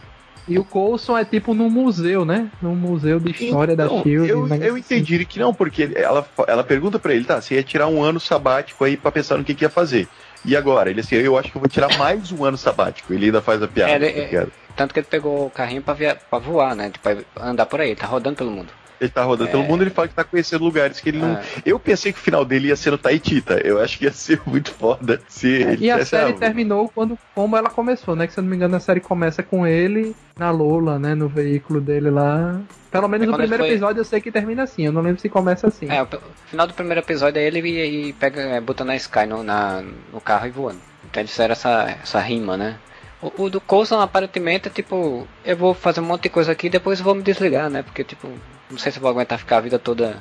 [0.48, 2.52] E o Coulson é tipo num museu, né?
[2.62, 4.30] Num museu de história então, da Shield.
[4.30, 7.88] Eu, eu entendi que não, porque ela, ela pergunta para ele, tá, você ia tirar
[7.88, 10.08] um ano sabático aí para pensar no que, que ia fazer.
[10.46, 10.92] E agora?
[10.92, 13.12] Ele assim, eu acho que eu vou tirar mais um ano sabático.
[13.12, 14.06] Ele ainda faz a piada.
[14.06, 16.92] É, é, tanto que ele pegou o carrinho pra, via, pra voar, né?
[16.92, 17.10] Tipo,
[17.40, 18.72] andar por aí, tá rodando pelo mundo.
[19.00, 19.52] Ele tá rodando é...
[19.52, 21.36] pelo mundo, ele fala que tá conhecendo lugares que ele não.
[21.36, 21.44] É.
[21.66, 23.60] Eu pensei que o final dele ia ser no Taitita.
[23.64, 27.58] Eu acho que ia ser muito foda se é, E a série terminou quando como
[27.58, 28.28] ela começou, né?
[28.28, 31.16] Que se eu não me engano, a série começa com ele na Lola, né?
[31.16, 32.62] No veículo dele lá.
[32.92, 33.72] Pelo menos é no primeiro foi...
[33.72, 35.90] episódio eu sei que termina assim, eu não lembro se começa assim.
[35.90, 36.08] É, o
[36.46, 39.84] final do primeiro episódio é ele e, e pega, é, botando a Sky no, na,
[40.14, 40.80] no carro e voando.
[41.04, 42.78] Então eles fizeram essa, essa rima, né?
[43.22, 46.68] O, o do Coulson aparentemente é tipo, eu vou fazer um monte de coisa aqui
[46.68, 47.82] e depois vou me desligar, né?
[47.82, 48.30] Porque tipo,
[48.70, 50.18] não sei se eu vou aguentar ficar a vida toda.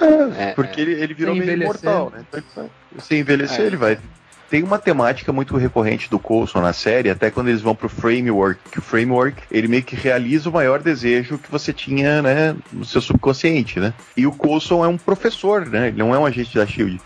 [0.00, 0.84] É, é porque é.
[0.84, 2.24] Ele, ele virou meio imortal, né?
[2.34, 3.66] Então, se envelhecer, é.
[3.66, 3.98] ele vai.
[4.50, 8.60] Tem uma temática muito recorrente do Coulson na série, até quando eles vão pro framework,
[8.70, 12.84] que o framework ele meio que realiza o maior desejo que você tinha, né, no
[12.84, 13.92] seu subconsciente, né?
[14.16, 15.88] E o Coulson é um professor, né?
[15.88, 17.00] Ele não é um agente da Shield.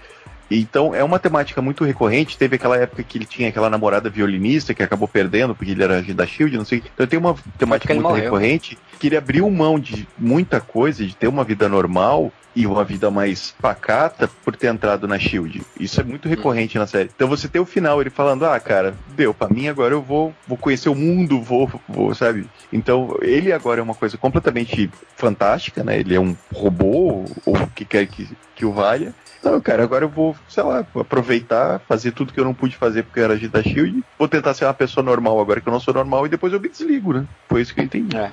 [0.50, 2.38] Então é uma temática muito recorrente.
[2.38, 6.02] Teve aquela época que ele tinha aquela namorada violinista que acabou perdendo porque ele era
[6.02, 6.82] da Shield, não sei.
[6.94, 8.24] Então tem uma temática muito morreu.
[8.24, 12.82] recorrente que ele abriu mão de muita coisa, de ter uma vida normal e uma
[12.82, 15.62] vida mais pacata por ter entrado na Shield.
[15.78, 17.08] Isso é muito recorrente na série.
[17.14, 20.34] Então você tem o final ele falando: "Ah, cara, deu para mim agora eu vou
[20.46, 22.46] vou conhecer o mundo, vou, vou, sabe?".
[22.72, 26.00] Então, ele agora é uma coisa completamente fantástica, né?
[26.00, 29.14] Ele é um robô ou o que quer que que o valha.
[29.42, 33.04] Não, cara, agora eu vou, sei lá, aproveitar, fazer tudo que eu não pude fazer
[33.04, 34.02] porque eu era agente da Shield.
[34.18, 36.60] Vou tentar ser uma pessoa normal agora que eu não sou normal e depois eu
[36.60, 37.24] me desligo, né?
[37.48, 38.16] Foi isso que eu entendi.
[38.16, 38.30] É.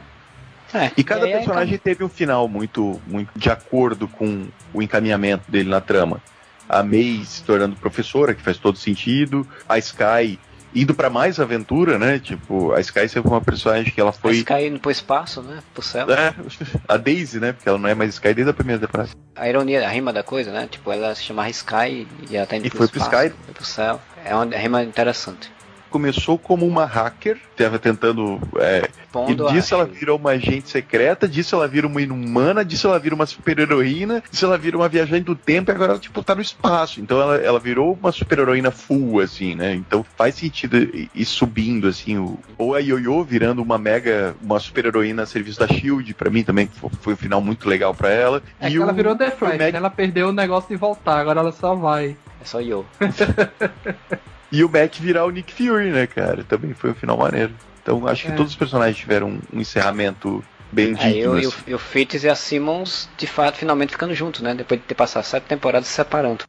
[0.73, 5.49] É, e cada e personagem teve um final muito, muito de acordo com o encaminhamento
[5.49, 6.19] dele na trama.
[6.67, 9.47] A May se tornando professora, que faz todo sentido.
[9.69, 10.39] A Sky
[10.75, 12.19] indo para mais aventura, né?
[12.19, 14.31] Tipo, a Sky sempre uma personagem que ela foi.
[14.31, 15.59] A Sky indo pro espaço, né?
[15.73, 16.07] Pro céu.
[16.11, 16.33] É,
[16.87, 17.53] a Daisy, né?
[17.53, 19.09] Porque ela não é mais Sky desde a primeira temporada.
[19.35, 20.67] A ironia, a rima da coisa, né?
[20.69, 23.35] Tipo, ela se chamava Sky e ela tá indo e pro foi espaço, pro Sky.
[23.45, 24.01] Foi pro céu.
[24.23, 25.54] É uma rima interessante
[25.95, 28.37] começou como uma hacker, estava tentando.
[28.57, 28.89] É,
[29.29, 33.15] e disso ela virou uma agente secreta, disso ela vira uma inumana, disso ela vira
[33.15, 36.41] uma super-heroína, disso ela vira uma viajante do tempo e agora ela, tipo, tá no
[36.41, 36.99] espaço.
[36.99, 39.73] Então ela, ela virou uma super-heroína full, assim, né?
[39.73, 45.23] Então faz sentido ir subindo, assim, o, ou a Yoyo virando uma mega, uma super-heroína
[45.23, 48.43] a serviço da Shield, para mim também foi, foi um final muito legal para ela.
[48.59, 49.69] É e que o, ela virou The Flash, né?
[49.69, 52.17] Ela perdeu o negócio de voltar, agora ela só vai.
[52.41, 52.85] É só Yo.
[54.51, 56.43] e o Mac virar o Nick Fury, né, cara?
[56.43, 57.53] Também foi um final maneiro.
[57.81, 58.35] Então acho que é.
[58.35, 61.39] todos os personagens tiveram um, um encerramento bem é, digno.
[61.39, 64.53] E o, e o Fitz e a Simmons, de fato, finalmente ficando juntos, né?
[64.53, 66.43] Depois de ter passado sete temporadas se separando.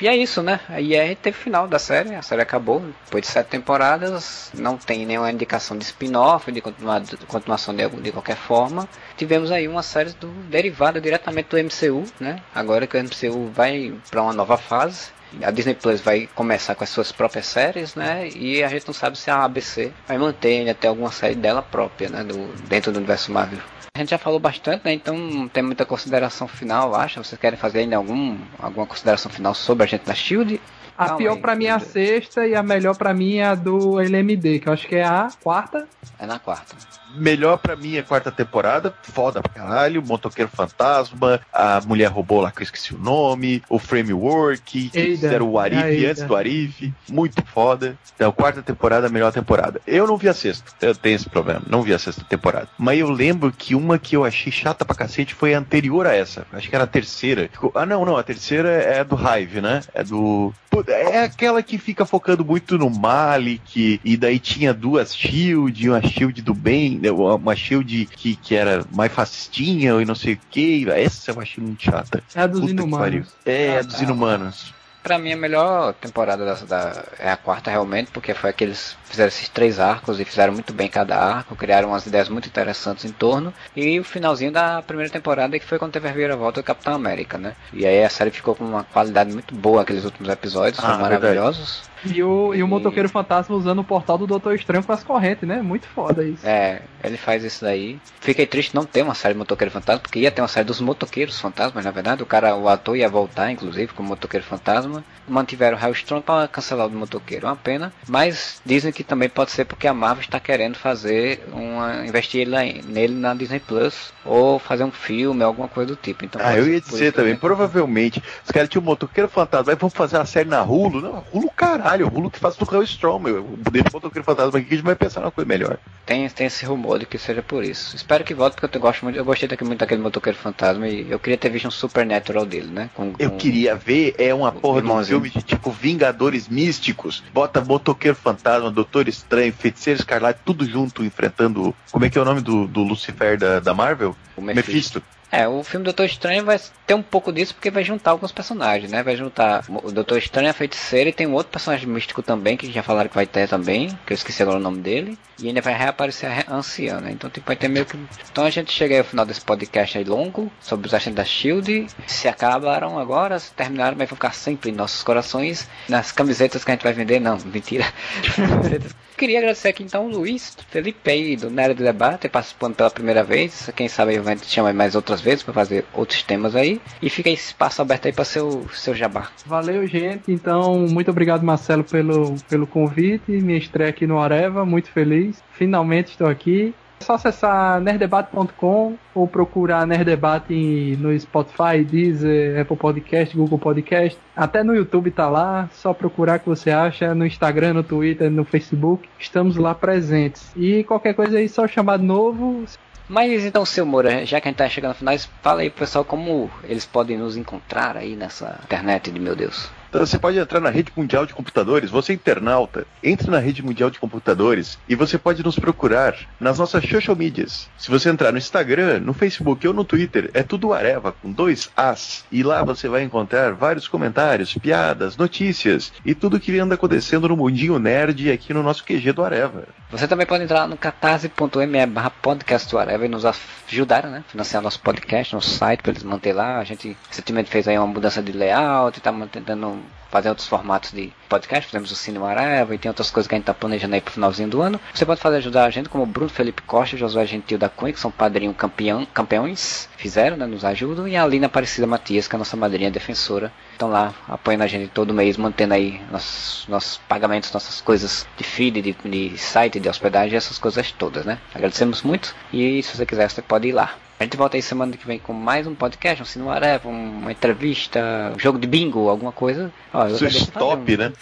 [0.00, 0.58] E é isso, né?
[0.68, 2.82] A IR teve final da série, a série acabou.
[3.04, 8.10] Depois de sete temporadas, não tem nenhuma indicação de spin-off, de, de continuação de, de,
[8.10, 8.88] qualquer forma.
[9.16, 12.42] Tivemos aí uma série do, derivada diretamente do MCU, né?
[12.52, 15.12] Agora que o MCU vai para uma nova fase.
[15.42, 18.28] A Disney Plus vai começar com as suas próprias séries, né?
[18.28, 22.08] E a gente não sabe se a ABC vai manter até alguma série dela própria,
[22.08, 22.24] né?
[22.24, 23.58] Do, dentro do universo Marvel.
[23.96, 24.92] A gente já falou bastante, né?
[24.92, 27.22] Então não tem muita consideração final, acho.
[27.22, 30.60] Vocês querem fazer ainda algum, alguma consideração final sobre a gente da Shield?
[30.96, 33.54] A Calma pior para mim é a sexta e a melhor para mim é a
[33.54, 35.88] do LMD, que eu acho que é a quarta.
[36.18, 36.76] É na quarta
[37.14, 42.40] melhor para mim é a quarta temporada, foda pra caralho, Motoqueiro Fantasma, a Mulher Robô
[42.40, 46.92] lá que eu esqueci o nome, o Framework, que fizeram o Arif antes do Arif,
[47.10, 47.96] muito foda.
[48.14, 49.80] Então, quarta temporada, melhor temporada.
[49.86, 52.68] Eu não vi a sexta, eu tenho esse problema, não vi a sexta temporada.
[52.78, 56.14] Mas eu lembro que uma que eu achei chata pra cacete foi a anterior a
[56.14, 57.48] essa, acho que era a terceira.
[57.74, 59.82] Ah, não, não, a terceira é do Hive, né?
[59.92, 60.52] É do.
[60.88, 66.42] É aquela que fica focando muito no Malik, e daí tinha duas Shield, uma Shield
[66.42, 70.88] do bem, uma Shield que, que era mais fascistinha e não sei o que.
[70.90, 72.22] Essa eu achei muito chata.
[72.34, 73.28] É a dos Puta inumanos.
[73.44, 74.02] É, ah, a dos tá.
[74.02, 74.74] inumanos.
[75.04, 78.96] Pra mim, a melhor temporada da, da, é a quarta, realmente, porque foi que eles
[79.04, 83.04] fizeram esses três arcos e fizeram muito bem cada arco, criaram umas ideias muito interessantes
[83.04, 83.52] em torno.
[83.76, 87.36] E o finalzinho da primeira temporada, que foi quando teve a reviravolta do Capitão América,
[87.36, 87.54] né?
[87.70, 91.82] E aí a série ficou com uma qualidade muito boa, aqueles últimos episódios, ah, maravilhosos.
[91.82, 91.93] Verdade.
[92.06, 95.48] E o, e o motoqueiro fantasma usando o portal do Doutor Estranho com as correntes,
[95.48, 95.62] né?
[95.62, 96.46] Muito foda isso.
[96.46, 97.98] É, ele faz isso daí.
[98.20, 100.80] Fiquei triste não ter uma série de motoqueiro fantasma, porque ia ter uma série dos
[100.80, 102.22] motoqueiros fantasmas, na verdade.
[102.22, 105.04] O cara, o ator ia voltar, inclusive, como motoqueiro fantasma.
[105.26, 107.46] Mantiveram o Hellstrom para cancelar o motoqueiro.
[107.46, 107.92] Uma pena.
[108.08, 112.06] Mas dizem que também pode ser porque a Marvel está querendo fazer uma.
[112.06, 114.12] investir nele na Disney Plus.
[114.24, 116.24] Ou fazer um filme, alguma coisa do tipo.
[116.24, 118.22] Então, ah, eu ia dizer também, provavelmente.
[118.44, 121.00] Os caras tinham um motoqueiro fantasma, mas vão fazer uma série na Hulu.
[121.00, 123.58] Não, Hulu caralho caralho, o que faz do Hellstrom, meu.
[123.70, 125.78] Deixa o motoqueiro fantasma aqui que a gente vai pensar numa coisa melhor.
[126.04, 127.94] Tem, tem esse rumor de que seja por isso.
[127.96, 129.16] Espero que volte, porque eu gosto muito.
[129.16, 132.68] Eu gostei daqui, muito daquele motoqueiro fantasma e eu queria ter visto um Supernatural dele,
[132.68, 132.90] né?
[132.94, 137.22] Com, com eu queria ver, é uma porra de um filme de tipo Vingadores Místicos.
[137.32, 141.74] Bota motoqueiro fantasma, Doutor Estranho, Feiticeiro Escarlate, tudo junto enfrentando.
[141.90, 144.16] Como é que é o nome do, do Lucifer da, da Marvel?
[144.36, 144.70] O Mephisto.
[144.70, 145.02] Mephisto.
[145.34, 148.92] É, o filme Doutor Estranho vai ter um pouco disso porque vai juntar alguns personagens,
[148.92, 149.02] né?
[149.02, 152.70] Vai juntar o Doutor Estranho, a feiticeira e tem um outro personagem místico também que
[152.70, 155.18] já falaram que vai ter também, que eu esqueci agora o nome dele.
[155.40, 157.10] E ainda vai reaparecer a anciã, né?
[157.10, 157.98] Então tipo, vai ter meio que.
[158.30, 161.88] Então a gente chega ao final desse podcast aí longo sobre os agentes da Shield.
[162.06, 165.68] Se acabaram agora, se terminaram, mas vão ficar sempre em nossos corações.
[165.88, 167.84] Nas camisetas que a gente vai vender, não, mentira.
[169.16, 173.22] Queria agradecer aqui então o Luiz Felipe aí do Nerd do Debate participando pela primeira
[173.22, 173.70] vez.
[173.76, 176.80] Quem sabe a gente chama mais outras vezes para fazer outros temas aí.
[177.00, 179.28] E fica esse espaço aberto aí para seu, seu jabá.
[179.46, 180.32] Valeu, gente.
[180.32, 183.30] Então, muito obrigado, Marcelo, pelo, pelo convite.
[183.30, 185.42] Minha estreia aqui no Areva, muito feliz.
[185.52, 186.74] Finalmente estou aqui.
[187.04, 194.18] Só acessar nerddebate.com ou procurar Nerddebate no Spotify, Deezer, Apple Podcast, Google Podcast.
[194.34, 198.42] Até no YouTube tá lá, só procurar que você acha, no Instagram, no Twitter, no
[198.42, 199.06] Facebook.
[199.18, 200.50] Estamos lá presentes.
[200.56, 202.64] E qualquer coisa aí, só chamar de novo.
[203.06, 205.80] Mas então, seu Moura, já que a gente tá chegando no final, fala aí pro
[205.80, 209.70] pessoal como eles podem nos encontrar aí nessa internet de meu Deus.
[209.94, 213.90] Então você pode entrar na rede mundial de computadores, você internauta, entre na rede mundial
[213.90, 217.70] de computadores e você pode nos procurar nas nossas social medias.
[217.78, 221.70] Se você entrar no Instagram, no Facebook ou no Twitter, é tudo Areva, com dois
[221.76, 222.24] As.
[222.32, 227.36] E lá você vai encontrar vários comentários, piadas, notícias e tudo que anda acontecendo no
[227.36, 229.62] mundinho nerd aqui no nosso QG do Areva.
[229.94, 234.24] Você também pode entrar no catarse.me barra podcast e nos ajudar, né?
[234.26, 236.58] Financiar nosso podcast, nosso site, para eles manter lá.
[236.58, 239.80] A gente recentemente fez aí uma mudança de layout, está tentando
[240.14, 243.36] fazer outros formatos de podcast, fizemos o Cine Areva e tem outras coisas que a
[243.36, 244.80] gente está planejando aí pro finalzinho do ano.
[244.94, 247.92] Você pode fazer ajudar a gente, como o Bruno Felipe Costa Josué Gentil da Cunha,
[247.92, 252.36] que são padrinho campeão, campeões, fizeram, né, nos ajudam, e a Alina Aparecida Matias, que
[252.36, 256.64] é a nossa madrinha defensora, estão lá apoiando a gente todo mês, mantendo aí nossos,
[256.68, 261.40] nossos pagamentos, nossas coisas de feed, de, de site, de hospedagem, essas coisas todas, né?
[261.52, 263.96] Agradecemos muito e se você quiser, você pode ir lá.
[264.18, 267.32] A gente volta aí semana que vem com mais um podcast, um Sino Areva, uma
[267.32, 269.72] entrevista, um jogo de bingo, alguma coisa.
[269.92, 271.12] Ó, Isso é stop, né?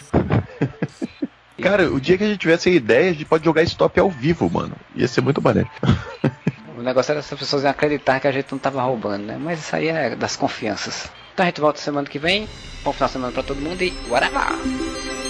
[1.61, 4.09] Cara, o dia que a gente tiver essa ideia, a gente pode jogar stop ao
[4.09, 4.75] vivo, mano.
[4.95, 5.69] Ia ser muito maneiro.
[6.83, 9.37] negócio era as pessoas acreditar que a gente não tava roubando, né?
[9.39, 11.09] Mas isso aí é das confianças.
[11.33, 12.47] Então a gente volta semana que vem.
[12.83, 15.22] Bom final de semana pra todo mundo e whatever!